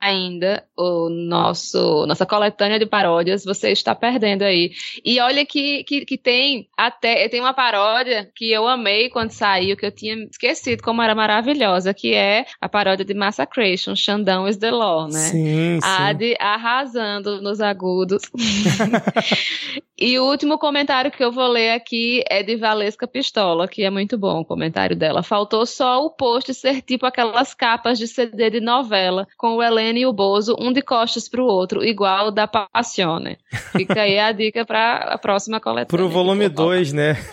ainda 0.00 0.64
o 0.76 1.08
nosso 1.08 2.06
nossa 2.06 2.24
coletânea 2.24 2.78
de 2.78 2.86
paródias, 2.86 3.44
você 3.44 3.70
está 3.70 3.94
perdendo 3.98 4.42
aí. 4.42 4.72
E 5.04 5.20
olha 5.20 5.44
que, 5.44 5.84
que, 5.84 6.04
que 6.04 6.16
tem 6.16 6.68
até 6.76 7.28
tem 7.28 7.40
uma 7.40 7.52
paródia 7.52 8.30
que 8.34 8.50
eu 8.50 8.66
amei 8.66 9.08
quando 9.10 9.30
saiu, 9.30 9.76
que 9.76 9.86
eu 9.86 9.92
tinha 9.92 10.14
esquecido 10.30 10.82
como 10.82 11.02
era 11.02 11.14
maravilhosa, 11.14 11.92
que 11.92 12.14
é 12.14 12.46
a 12.60 12.68
paródia 12.68 13.04
de 13.04 13.14
Massacration, 13.14 13.94
Xandão 13.94 14.48
is 14.48 14.56
the 14.56 14.70
Law, 14.70 15.08
né? 15.08 15.18
Sim, 15.18 15.80
sim. 15.80 15.80
Adi 15.82 16.36
arrasando 16.38 17.40
nos 17.40 17.60
agudos. 17.60 18.22
e 19.98 20.18
o 20.18 20.24
último 20.24 20.58
comentário 20.58 21.10
que 21.10 21.22
eu 21.22 21.32
vou 21.32 21.48
ler 21.48 21.70
aqui 21.70 22.22
é 22.28 22.42
de 22.42 22.56
Valesca 22.56 23.06
Pistola, 23.06 23.66
que 23.66 23.82
é 23.82 23.90
muito 23.90 24.16
bom 24.16 24.40
o 24.40 24.44
comentário 24.44 24.96
dela. 24.96 25.22
Faltou 25.22 25.66
só 25.66 26.04
o 26.04 26.10
post 26.10 26.54
ser 26.54 26.82
tipo 26.82 27.06
aquelas 27.06 27.54
capas 27.54 27.98
de 27.98 28.06
CD 28.06 28.50
de 28.50 28.60
novela, 28.60 29.26
com 29.36 29.56
o 29.56 29.62
Helene 29.62 30.00
e 30.00 30.06
o 30.06 30.12
Bozo, 30.12 30.56
um 30.58 30.72
de 30.72 30.82
costas 30.82 31.28
pro 31.28 31.44
outro, 31.44 31.84
igual 31.84 32.28
o 32.28 32.30
da 32.30 32.46
Passione. 32.46 33.38
Fica 33.88 34.02
aí 34.02 34.18
a 34.18 34.30
dica 34.32 34.66
para 34.66 34.96
a 34.98 35.18
próxima 35.18 35.58
coletânea. 35.60 35.86
Pro 35.86 36.06
que 36.06 36.12
volume 36.12 36.44
for 36.50 36.56
rolar. 36.56 36.74
2, 36.76 36.92
né? 36.92 37.16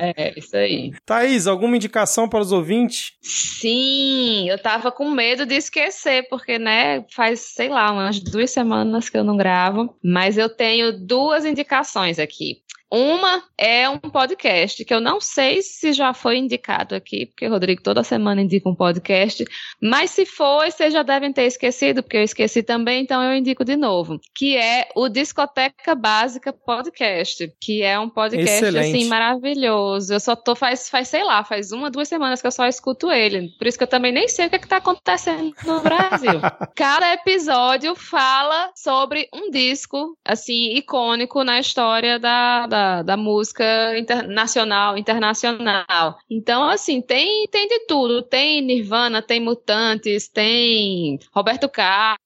É, 0.00 0.38
isso 0.38 0.56
aí. 0.56 0.92
Thaís, 1.04 1.46
alguma 1.46 1.76
indicação 1.76 2.28
para 2.28 2.40
os 2.40 2.52
ouvintes? 2.52 3.14
Sim, 3.20 4.48
eu 4.48 4.60
tava 4.60 4.92
com 4.92 5.10
medo 5.10 5.44
de 5.44 5.54
esquecer, 5.54 6.28
porque, 6.28 6.58
né, 6.58 7.04
faz, 7.14 7.40
sei 7.40 7.68
lá, 7.68 7.90
umas 7.90 8.20
duas 8.20 8.50
semanas 8.50 9.08
que 9.08 9.16
eu 9.16 9.24
não 9.24 9.36
gravo, 9.36 9.94
mas 10.02 10.38
eu 10.38 10.48
tenho 10.48 10.92
duas 10.98 11.44
indicações 11.44 12.18
aqui. 12.18 12.62
Uma 12.90 13.42
é 13.56 13.88
um 13.88 13.98
podcast 13.98 14.84
que 14.84 14.94
eu 14.94 15.00
não 15.00 15.20
sei 15.20 15.60
se 15.60 15.92
já 15.92 16.14
foi 16.14 16.38
indicado 16.38 16.94
aqui, 16.94 17.26
porque 17.26 17.46
o 17.46 17.50
Rodrigo 17.50 17.82
toda 17.82 18.02
semana 18.02 18.40
indica 18.40 18.68
um 18.68 18.74
podcast, 18.74 19.44
mas 19.82 20.10
se 20.10 20.24
foi, 20.24 20.70
vocês 20.70 20.92
já 20.92 21.02
devem 21.02 21.32
ter 21.32 21.44
esquecido, 21.44 22.02
porque 22.02 22.16
eu 22.16 22.22
esqueci 22.22 22.62
também, 22.62 23.02
então 23.02 23.22
eu 23.22 23.36
indico 23.36 23.64
de 23.64 23.76
novo, 23.76 24.18
que 24.34 24.56
é 24.56 24.88
o 24.96 25.08
Discoteca 25.08 25.94
Básica 25.94 26.52
Podcast, 26.52 27.52
que 27.60 27.82
é 27.82 27.98
um 27.98 28.08
podcast 28.08 28.64
Excelente. 28.64 28.96
assim 28.96 29.08
maravilhoso. 29.08 30.14
Eu 30.14 30.20
só 30.20 30.34
tô 30.34 30.54
faz, 30.54 30.88
faz 30.88 31.08
sei 31.08 31.24
lá, 31.24 31.44
faz 31.44 31.72
uma, 31.72 31.90
duas 31.90 32.08
semanas 32.08 32.40
que 32.40 32.46
eu 32.46 32.52
só 32.52 32.66
escuto 32.66 33.10
ele. 33.10 33.50
Por 33.58 33.66
isso 33.66 33.76
que 33.76 33.84
eu 33.84 33.88
também 33.88 34.12
nem 34.12 34.28
sei 34.28 34.46
o 34.46 34.50
que, 34.50 34.56
é 34.56 34.58
que 34.58 34.68
tá 34.68 34.78
acontecendo 34.78 35.52
no 35.64 35.80
Brasil. 35.80 36.40
Cada 36.74 37.12
episódio 37.12 37.94
fala 37.94 38.70
sobre 38.74 39.28
um 39.34 39.50
disco, 39.50 40.16
assim, 40.24 40.74
icônico 40.74 41.44
na 41.44 41.60
história 41.60 42.18
da, 42.18 42.66
da, 42.66 42.77
da 43.04 43.16
música 43.16 43.64
internacional, 43.98 44.96
internacional. 44.96 46.18
Então, 46.30 46.64
assim, 46.68 47.00
tem, 47.00 47.46
tem 47.48 47.68
de 47.68 47.86
tudo. 47.86 48.22
Tem 48.22 48.60
Nirvana, 48.62 49.22
tem 49.22 49.40
Mutantes, 49.40 50.28
tem 50.28 51.18
Roberto 51.32 51.68
Carlos, 51.68 52.18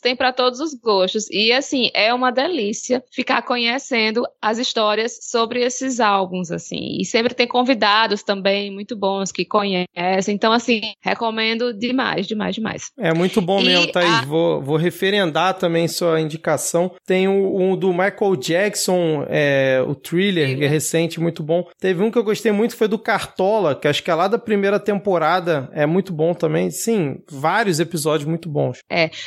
tem 0.00 0.14
para 0.16 0.32
todos 0.32 0.60
os 0.60 0.74
gostos. 0.74 1.28
E, 1.30 1.52
assim, 1.52 1.90
é 1.94 2.12
uma 2.12 2.30
delícia 2.30 3.02
ficar 3.10 3.42
conhecendo 3.42 4.22
as 4.40 4.58
histórias 4.58 5.18
sobre 5.22 5.62
esses 5.62 6.00
álbuns, 6.00 6.50
assim. 6.50 6.96
E 7.00 7.04
sempre 7.04 7.34
tem 7.34 7.46
convidados 7.46 8.22
também 8.22 8.70
muito 8.72 8.96
bons 8.96 9.32
que 9.32 9.44
conhecem. 9.44 10.34
Então, 10.34 10.52
assim, 10.52 10.80
recomendo 11.00 11.72
demais, 11.72 12.26
demais, 12.26 12.54
demais. 12.54 12.90
É 12.98 13.12
muito 13.12 13.40
bom 13.40 13.60
E 13.60 13.64
mesmo, 13.64 13.92
Thaís. 13.92 14.08
a- 14.22 14.24
Vou, 14.24 14.60
vou 14.62 14.76
referendar 14.76 15.54
também 15.54 15.88
sua 15.88 16.20
indicação. 16.20 16.92
Tem 17.06 17.26
o, 17.28 17.72
o 17.72 17.76
do 17.76 17.92
Michael 17.92 18.36
Jackson, 18.36 19.24
é, 19.28 19.82
o 19.86 19.94
thriller, 19.94 20.56
que 20.56 20.64
é 20.64 20.68
recente, 20.68 21.20
muito 21.20 21.42
bom. 21.42 21.64
Teve 21.80 22.02
um 22.02 22.10
que 22.10 22.18
eu 22.18 22.24
gostei 22.24 22.52
muito, 22.52 22.76
foi 22.76 22.88
do 22.88 22.98
Cartola, 22.98 23.74
que 23.74 23.88
acho 23.88 24.02
que 24.02 24.10
é 24.10 24.14
lá 24.14 24.28
da 24.28 24.38
primeira 24.38 24.78
temporada. 24.78 25.68
É 25.72 25.86
muito 25.86 26.12
bom 26.12 26.34
também. 26.34 26.70
Sim, 26.70 27.18
vários 27.30 27.80
episódios 27.80 28.28
muito 28.28 28.48
bons. 28.48 28.78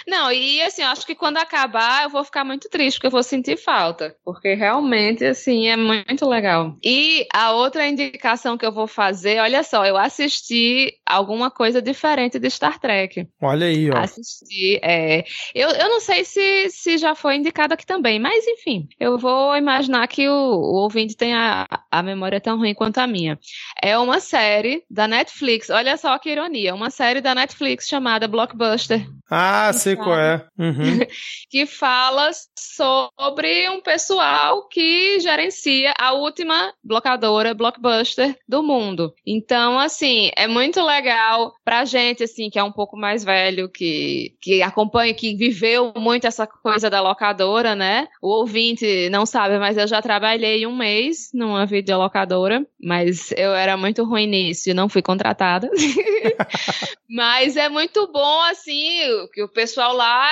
Não, 0.07 0.20
e 0.29 0.61
assim, 0.61 0.81
eu 0.81 0.89
acho 0.89 1.05
que 1.05 1.15
quando 1.15 1.37
acabar 1.37 2.03
eu 2.03 2.09
vou 2.09 2.23
ficar 2.23 2.43
muito 2.43 2.67
triste, 2.69 2.97
porque 2.97 3.07
eu 3.07 3.11
vou 3.11 3.23
sentir 3.23 3.57
falta. 3.57 4.13
Porque 4.25 4.53
realmente, 4.53 5.23
assim, 5.23 5.69
é 5.69 5.77
muito 5.77 6.27
legal. 6.27 6.75
E 6.83 7.25
a 7.33 7.53
outra 7.53 7.87
indicação 7.87 8.57
que 8.57 8.65
eu 8.65 8.71
vou 8.71 8.87
fazer, 8.87 9.39
olha 9.39 9.63
só, 9.63 9.85
eu 9.85 9.95
assisti 9.97 10.93
alguma 11.05 11.49
coisa 11.49 11.81
diferente 11.81 12.37
de 12.37 12.49
Star 12.49 12.77
Trek. 12.79 13.27
Olha 13.41 13.67
aí, 13.67 13.89
ó. 13.89 13.97
Assisti, 13.97 14.79
é. 14.83 15.23
Eu, 15.55 15.69
eu 15.69 15.87
não 15.87 16.01
sei 16.01 16.25
se, 16.25 16.69
se 16.69 16.97
já 16.97 17.15
foi 17.15 17.35
indicado 17.35 17.73
aqui 17.73 17.85
também, 17.85 18.19
mas 18.19 18.45
enfim, 18.47 18.87
eu 18.99 19.17
vou 19.17 19.55
imaginar 19.55 20.07
que 20.07 20.27
o, 20.27 20.33
o 20.33 20.75
ouvinte 20.81 21.15
tem 21.15 21.33
a, 21.33 21.67
a 21.89 22.03
memória 22.03 22.41
tão 22.41 22.57
ruim 22.57 22.73
quanto 22.73 22.97
a 22.97 23.07
minha. 23.07 23.39
É 23.81 23.97
uma 23.97 24.19
série 24.19 24.83
da 24.89 25.07
Netflix, 25.07 25.69
olha 25.69 25.95
só 25.95 26.17
que 26.17 26.29
ironia, 26.29 26.75
uma 26.75 26.89
série 26.89 27.21
da 27.21 27.33
Netflix 27.33 27.87
chamada 27.87 28.27
Blockbuster. 28.27 29.05
Ah, 29.33 29.71
sei 29.71 29.95
qual 29.95 30.19
é. 30.19 30.45
Uhum. 30.59 30.99
que 31.49 31.65
fala 31.65 32.29
sobre 32.57 33.69
um 33.69 33.79
pessoal 33.79 34.67
que 34.67 35.21
gerencia 35.21 35.93
a 35.97 36.11
última 36.11 36.73
blocadora 36.83 37.53
blockbuster 37.53 38.37
do 38.45 38.61
mundo. 38.61 39.13
Então, 39.25 39.79
assim, 39.79 40.31
é 40.35 40.47
muito 40.47 40.83
legal 40.83 41.53
pra 41.63 41.85
gente, 41.85 42.23
assim, 42.23 42.49
que 42.49 42.59
é 42.59 42.63
um 42.63 42.73
pouco 42.73 42.97
mais 42.97 43.23
velho, 43.23 43.69
que, 43.69 44.35
que 44.41 44.61
acompanha, 44.61 45.13
que 45.13 45.33
viveu 45.33 45.93
muito 45.95 46.27
essa 46.27 46.45
coisa 46.45 46.89
da 46.89 46.99
locadora, 46.99 47.73
né? 47.73 48.09
O 48.21 48.27
ouvinte 48.27 49.09
não 49.09 49.25
sabe, 49.25 49.57
mas 49.59 49.77
eu 49.77 49.87
já 49.87 50.01
trabalhei 50.01 50.67
um 50.67 50.75
mês 50.75 51.29
numa 51.33 51.65
videolocadora, 51.65 52.65
mas 52.83 53.31
eu 53.37 53.53
era 53.53 53.77
muito 53.77 54.03
ruim 54.03 54.27
nisso 54.27 54.69
e 54.69 54.73
não 54.73 54.89
fui 54.89 55.01
contratada. 55.01 55.69
mas 57.09 57.55
é 57.57 57.69
muito 57.69 58.11
bom, 58.11 58.43
assim, 58.43 59.20
que 59.27 59.43
o 59.43 59.47
pessoal 59.47 59.93
lá, 59.93 60.27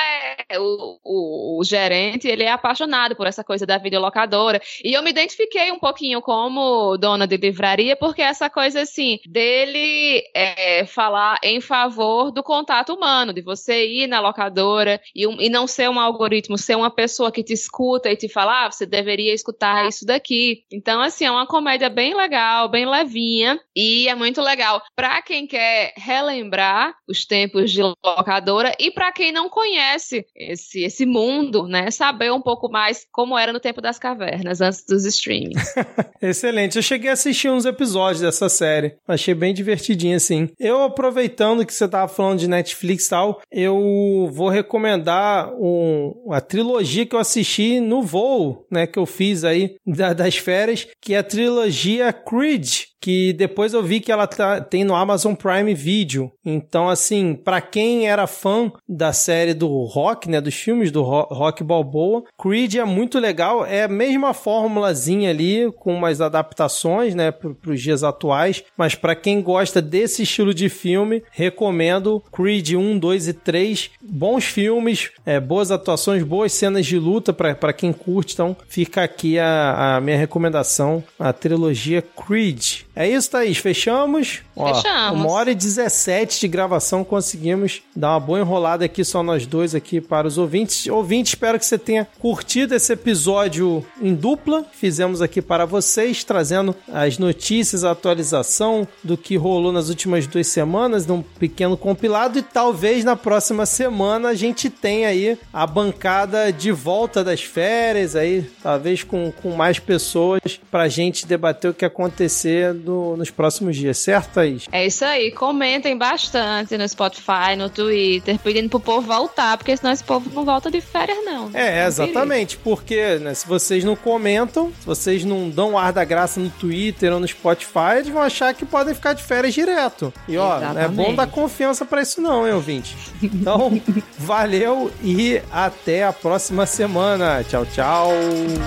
é, 0.50 0.60
o, 0.60 1.00
o, 1.04 1.60
o, 1.60 1.64
gerente, 1.64 2.28
ele 2.28 2.44
é 2.44 2.52
apaixonado 2.52 3.16
por 3.16 3.28
essa 3.28 3.44
coisa 3.44 3.66
da 3.66 3.78
videolocadora. 3.78 4.62
E 4.84 4.94
eu 4.94 5.04
me 5.04 5.10
identifiquei 5.10 5.72
um 5.72 5.80
pouquinho 5.80 6.22
como 6.22 6.98
dona 6.98 7.28
de 7.28 7.38
livraria, 7.38 7.96
porque 7.96 8.22
essa 8.22 8.50
coisa, 8.50 8.82
assim, 8.82 9.20
dele 9.26 10.24
é, 10.36 10.86
falar 10.86 11.38
em 11.44 11.62
favor 11.62 12.32
do 12.32 12.44
contato 12.44 12.94
humano, 12.94 13.34
de 13.34 13.42
você 13.42 13.86
ir 13.86 14.08
na 14.08 14.20
locadora 14.20 15.00
e, 15.16 15.28
um, 15.28 15.40
e 15.40 15.50
não 15.50 15.68
ser 15.68 15.90
um 15.90 16.00
algoritmo, 16.00 16.58
ser 16.58 16.76
uma 16.76 16.90
pessoa 16.90 17.32
que 17.32 17.44
te 17.44 17.54
escuta 17.54 18.10
e 18.10 18.16
te 18.16 18.30
fala, 18.30 18.66
ah, 18.66 18.72
você 18.72 18.86
deveria 18.86 19.34
escutar 19.34 19.88
isso 19.88 20.06
daqui. 20.06 20.64
Então, 20.72 21.02
assim, 21.02 21.26
é 21.26 21.32
uma 21.32 21.48
comédia 21.48 21.90
bem 21.90 22.16
legal, 22.16 22.70
bem 22.70 22.86
levinha, 22.86 23.60
e 23.76 24.08
é 24.08 24.16
muito 24.16 24.42
legal 24.42 24.82
para 24.96 25.22
quem 25.22 25.48
quer 25.48 25.94
relembrar 25.98 26.94
os 27.08 27.26
tempos 27.26 27.72
de 27.72 27.82
locadora 27.82 28.74
e 28.80 28.92
para 28.92 29.12
quem 29.12 29.32
não 29.32 29.50
conhece 29.50 30.26
esse, 30.36 30.84
esse 30.84 31.06
mundo, 31.06 31.68
né, 31.68 31.92
saber 31.92 32.32
um 32.32 32.42
pouco 32.42 32.70
mais 32.70 33.06
como 33.12 33.38
era 33.38 33.52
no 33.52 33.60
tempo 33.60 33.82
das 33.82 34.00
cavernas, 34.00 34.62
antes 34.62 34.86
dos 34.86 35.06
streamings. 35.06 35.74
Excelente. 36.22 36.78
Eu 36.78 36.82
cheguei 36.82 37.10
a 37.10 37.14
assistir 37.14 37.50
uns 37.50 37.66
episódios 37.66 38.22
dessa 38.22 38.50
série. 38.50 38.96
Achei 39.08 39.34
bem 39.34 39.54
divertidinho, 39.54 40.16
assim. 40.16 40.50
Eu, 40.60 40.84
aproveitando 40.84 41.66
que 41.66 41.74
você 41.74 41.88
tava 41.88 42.08
falando 42.08 42.40
de 42.40 42.48
Netflix 42.48 43.06
e 43.06 43.10
tal, 43.10 43.42
eu 43.52 44.30
vou 44.32 44.50
recomendar 44.50 45.54
um, 45.56 46.32
a 46.32 46.42
trilogia 46.42 47.06
que 47.06 47.16
eu 47.16 47.20
assisti 47.20 47.80
no 47.80 48.02
voo, 48.02 48.66
né, 48.72 48.88
que 48.88 49.00
eu 49.00 49.06
fiz 49.06 49.44
aí 49.44 49.76
da, 49.86 50.14
das 50.14 50.38
férias, 50.38 50.88
que 51.02 51.14
é 51.14 51.18
a 51.18 51.24
trilogia 51.24 52.14
Creed, 52.14 52.89
que 53.00 53.34
depois 53.34 53.74
eu 53.74 53.82
vi 53.82 54.00
que 54.00 54.12
ela 54.12 54.28
tá, 54.28 54.60
tem 54.60 54.84
no 54.84 54.96
Amazon 54.96 55.34
Prime 55.34 55.74
Video. 55.74 56.32
Então, 56.44 56.90
assim, 56.90 57.34
para 57.34 57.62
quem 57.62 58.08
era 58.08 58.28
fã 58.28 58.72
da 58.88 59.14
série 59.14 59.54
do 59.54 59.68
Rock, 59.84 60.30
né, 60.30 60.42
dos 60.42 60.56
filmes 60.56 60.92
do 60.92 61.02
Rock 61.02 61.64
Balboa, 61.64 62.24
Creed 62.38 62.76
é 62.76 62.84
muito 62.84 63.20
legal. 63.20 63.66
É 63.66 63.84
a 63.84 63.88
mesma 63.88 64.34
formulazinha 64.34 65.30
ali, 65.30 65.72
com 65.78 65.94
umas 65.94 66.20
adaptações, 66.22 67.16
né, 67.16 67.32
para 67.32 67.72
os 67.72 67.82
dias 67.82 68.04
atuais. 68.04 68.64
Mas 68.78 68.96
para 68.96 69.16
quem 69.16 69.42
gosta 69.42 69.82
desse 69.82 70.24
estilo 70.24 70.54
de 70.54 70.70
filme, 70.70 71.24
recomendo 71.32 72.22
Creed 72.32 72.74
1, 72.74 73.00
2 73.00 73.28
e 73.28 73.34
3. 73.34 73.92
Bons 74.02 74.46
filmes, 74.46 75.12
é, 75.26 75.40
boas 75.40 75.72
atuações, 75.72 76.24
boas 76.24 76.52
cenas 76.52 76.86
de 76.86 77.00
luta 77.00 77.32
para 77.32 77.74
quem 77.74 77.94
curte. 77.94 78.34
Então, 78.34 78.56
fica 78.68 79.04
aqui 79.04 79.40
a, 79.40 79.96
a 79.96 80.02
minha 80.02 80.18
recomendação, 80.18 81.04
a 81.18 81.32
trilogia 81.32 82.02
Creed. 82.02 82.89
É 83.00 83.08
isso, 83.08 83.32
Thaís. 83.32 83.58
Fechamos? 83.58 84.42
Fechamos. 84.54 84.84
Ó, 84.86 85.14
uma 85.14 85.32
hora 85.32 85.52
e 85.52 85.56
17 85.56 86.38
de 86.38 86.50
gravação. 86.50 87.02
Conseguimos 87.02 87.82
dar 87.96 88.10
uma 88.10 88.20
boa 88.20 88.40
enrolada 88.42 88.84
aqui, 88.84 89.06
só 89.06 89.24
nós 89.24 89.46
dois 89.46 89.74
aqui 89.74 90.02
para 90.02 90.28
os 90.28 90.38
ouvintes. 90.38 90.86
Ouvinte, 90.88 91.30
espero 91.30 91.58
que 91.58 91.66
você 91.66 91.78
tenha 91.78 92.06
curtido 92.20 92.76
esse 92.76 92.92
episódio 92.92 93.86
em 94.02 94.14
dupla. 94.14 94.66
Fizemos 94.74 95.22
aqui 95.22 95.42
para 95.42 95.64
vocês, 95.64 96.26
trazendo 96.26 96.76
as 96.92 97.18
notícias, 97.18 97.86
a 97.86 97.92
atualização 97.92 98.86
do 99.02 99.16
que 99.16 99.38
rolou 99.38 99.72
nas 99.72 99.88
últimas 99.88 100.28
duas 100.28 100.48
semanas, 100.48 101.08
num 101.08 101.22
pequeno 101.22 101.78
compilado. 101.78 102.38
E 102.38 102.42
talvez 102.42 103.06
na 103.06 103.16
próxima 103.16 103.66
semana 103.66 104.28
a 104.28 104.34
gente 104.34 104.70
tenha 104.70 105.08
aí 105.08 105.40
a 105.54 105.66
bancada 105.66 106.52
de 106.52 106.74
volta 106.74 107.24
das 107.24 107.42
férias, 107.42 108.14
aí, 108.14 108.46
talvez 108.62 109.06
com, 109.06 109.32
com 109.32 109.52
mais 109.52 109.80
pessoas, 109.80 110.60
para 110.70 110.84
a 110.84 110.90
gente 110.90 111.26
debater 111.26 111.72
o 111.72 111.74
que 111.74 111.86
acontecer 111.86 112.74
nos 112.90 113.30
próximos 113.30 113.76
dias, 113.76 113.98
certo, 113.98 114.34
Thaís? 114.34 114.66
É 114.72 114.86
isso 114.86 115.04
aí. 115.06 115.32
Comentem 115.32 115.98
bastante 115.98 116.78
no 116.78 116.88
Spotify, 116.88 117.56
no 117.58 117.70
Twitter, 117.70 118.38
pedindo 118.40 118.70
pro 118.70 118.80
povo 118.80 119.08
voltar, 119.08 119.58
porque 119.58 119.76
senão 119.76 119.92
esse 119.92 120.04
povo 120.04 120.30
não 120.34 120.46
volta 120.46 120.70
de 120.70 120.82
férias, 120.82 121.18
não. 121.24 121.50
É, 121.54 121.86
exatamente. 121.86 122.58
Porque 122.58 123.18
né, 123.20 123.34
se 123.34 123.48
vocês 123.48 123.84
não 123.84 123.96
comentam, 123.96 124.72
se 124.80 124.86
vocês 124.86 125.24
não 125.24 125.50
dão 125.50 125.78
ar 125.78 125.94
da 125.94 126.04
graça 126.04 126.40
no 126.40 126.50
Twitter 126.50 127.14
ou 127.14 127.20
no 127.20 127.28
Spotify, 127.28 127.98
eles 127.98 128.10
vão 128.10 128.22
achar 128.22 128.54
que 128.54 128.66
podem 128.66 128.94
ficar 128.94 129.14
de 129.14 129.24
férias 129.24 129.54
direto. 129.54 130.14
E 130.28 130.38
ó, 130.38 130.58
exatamente. 130.58 130.96
não 130.96 131.04
é 131.04 131.08
bom 131.08 131.16
dar 131.16 131.28
confiança 131.28 131.86
para 131.86 132.02
isso, 132.02 132.22
não, 132.22 132.48
hein, 132.48 132.54
ouvinte? 132.54 132.96
Então, 133.22 133.82
valeu 134.18 134.92
e 135.04 135.42
até 135.52 136.04
a 136.04 136.14
próxima 136.14 136.66
semana. 136.66 137.44
Tchau, 137.44 137.66
tchau. 137.66 138.12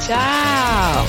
Tchau. 0.06 1.06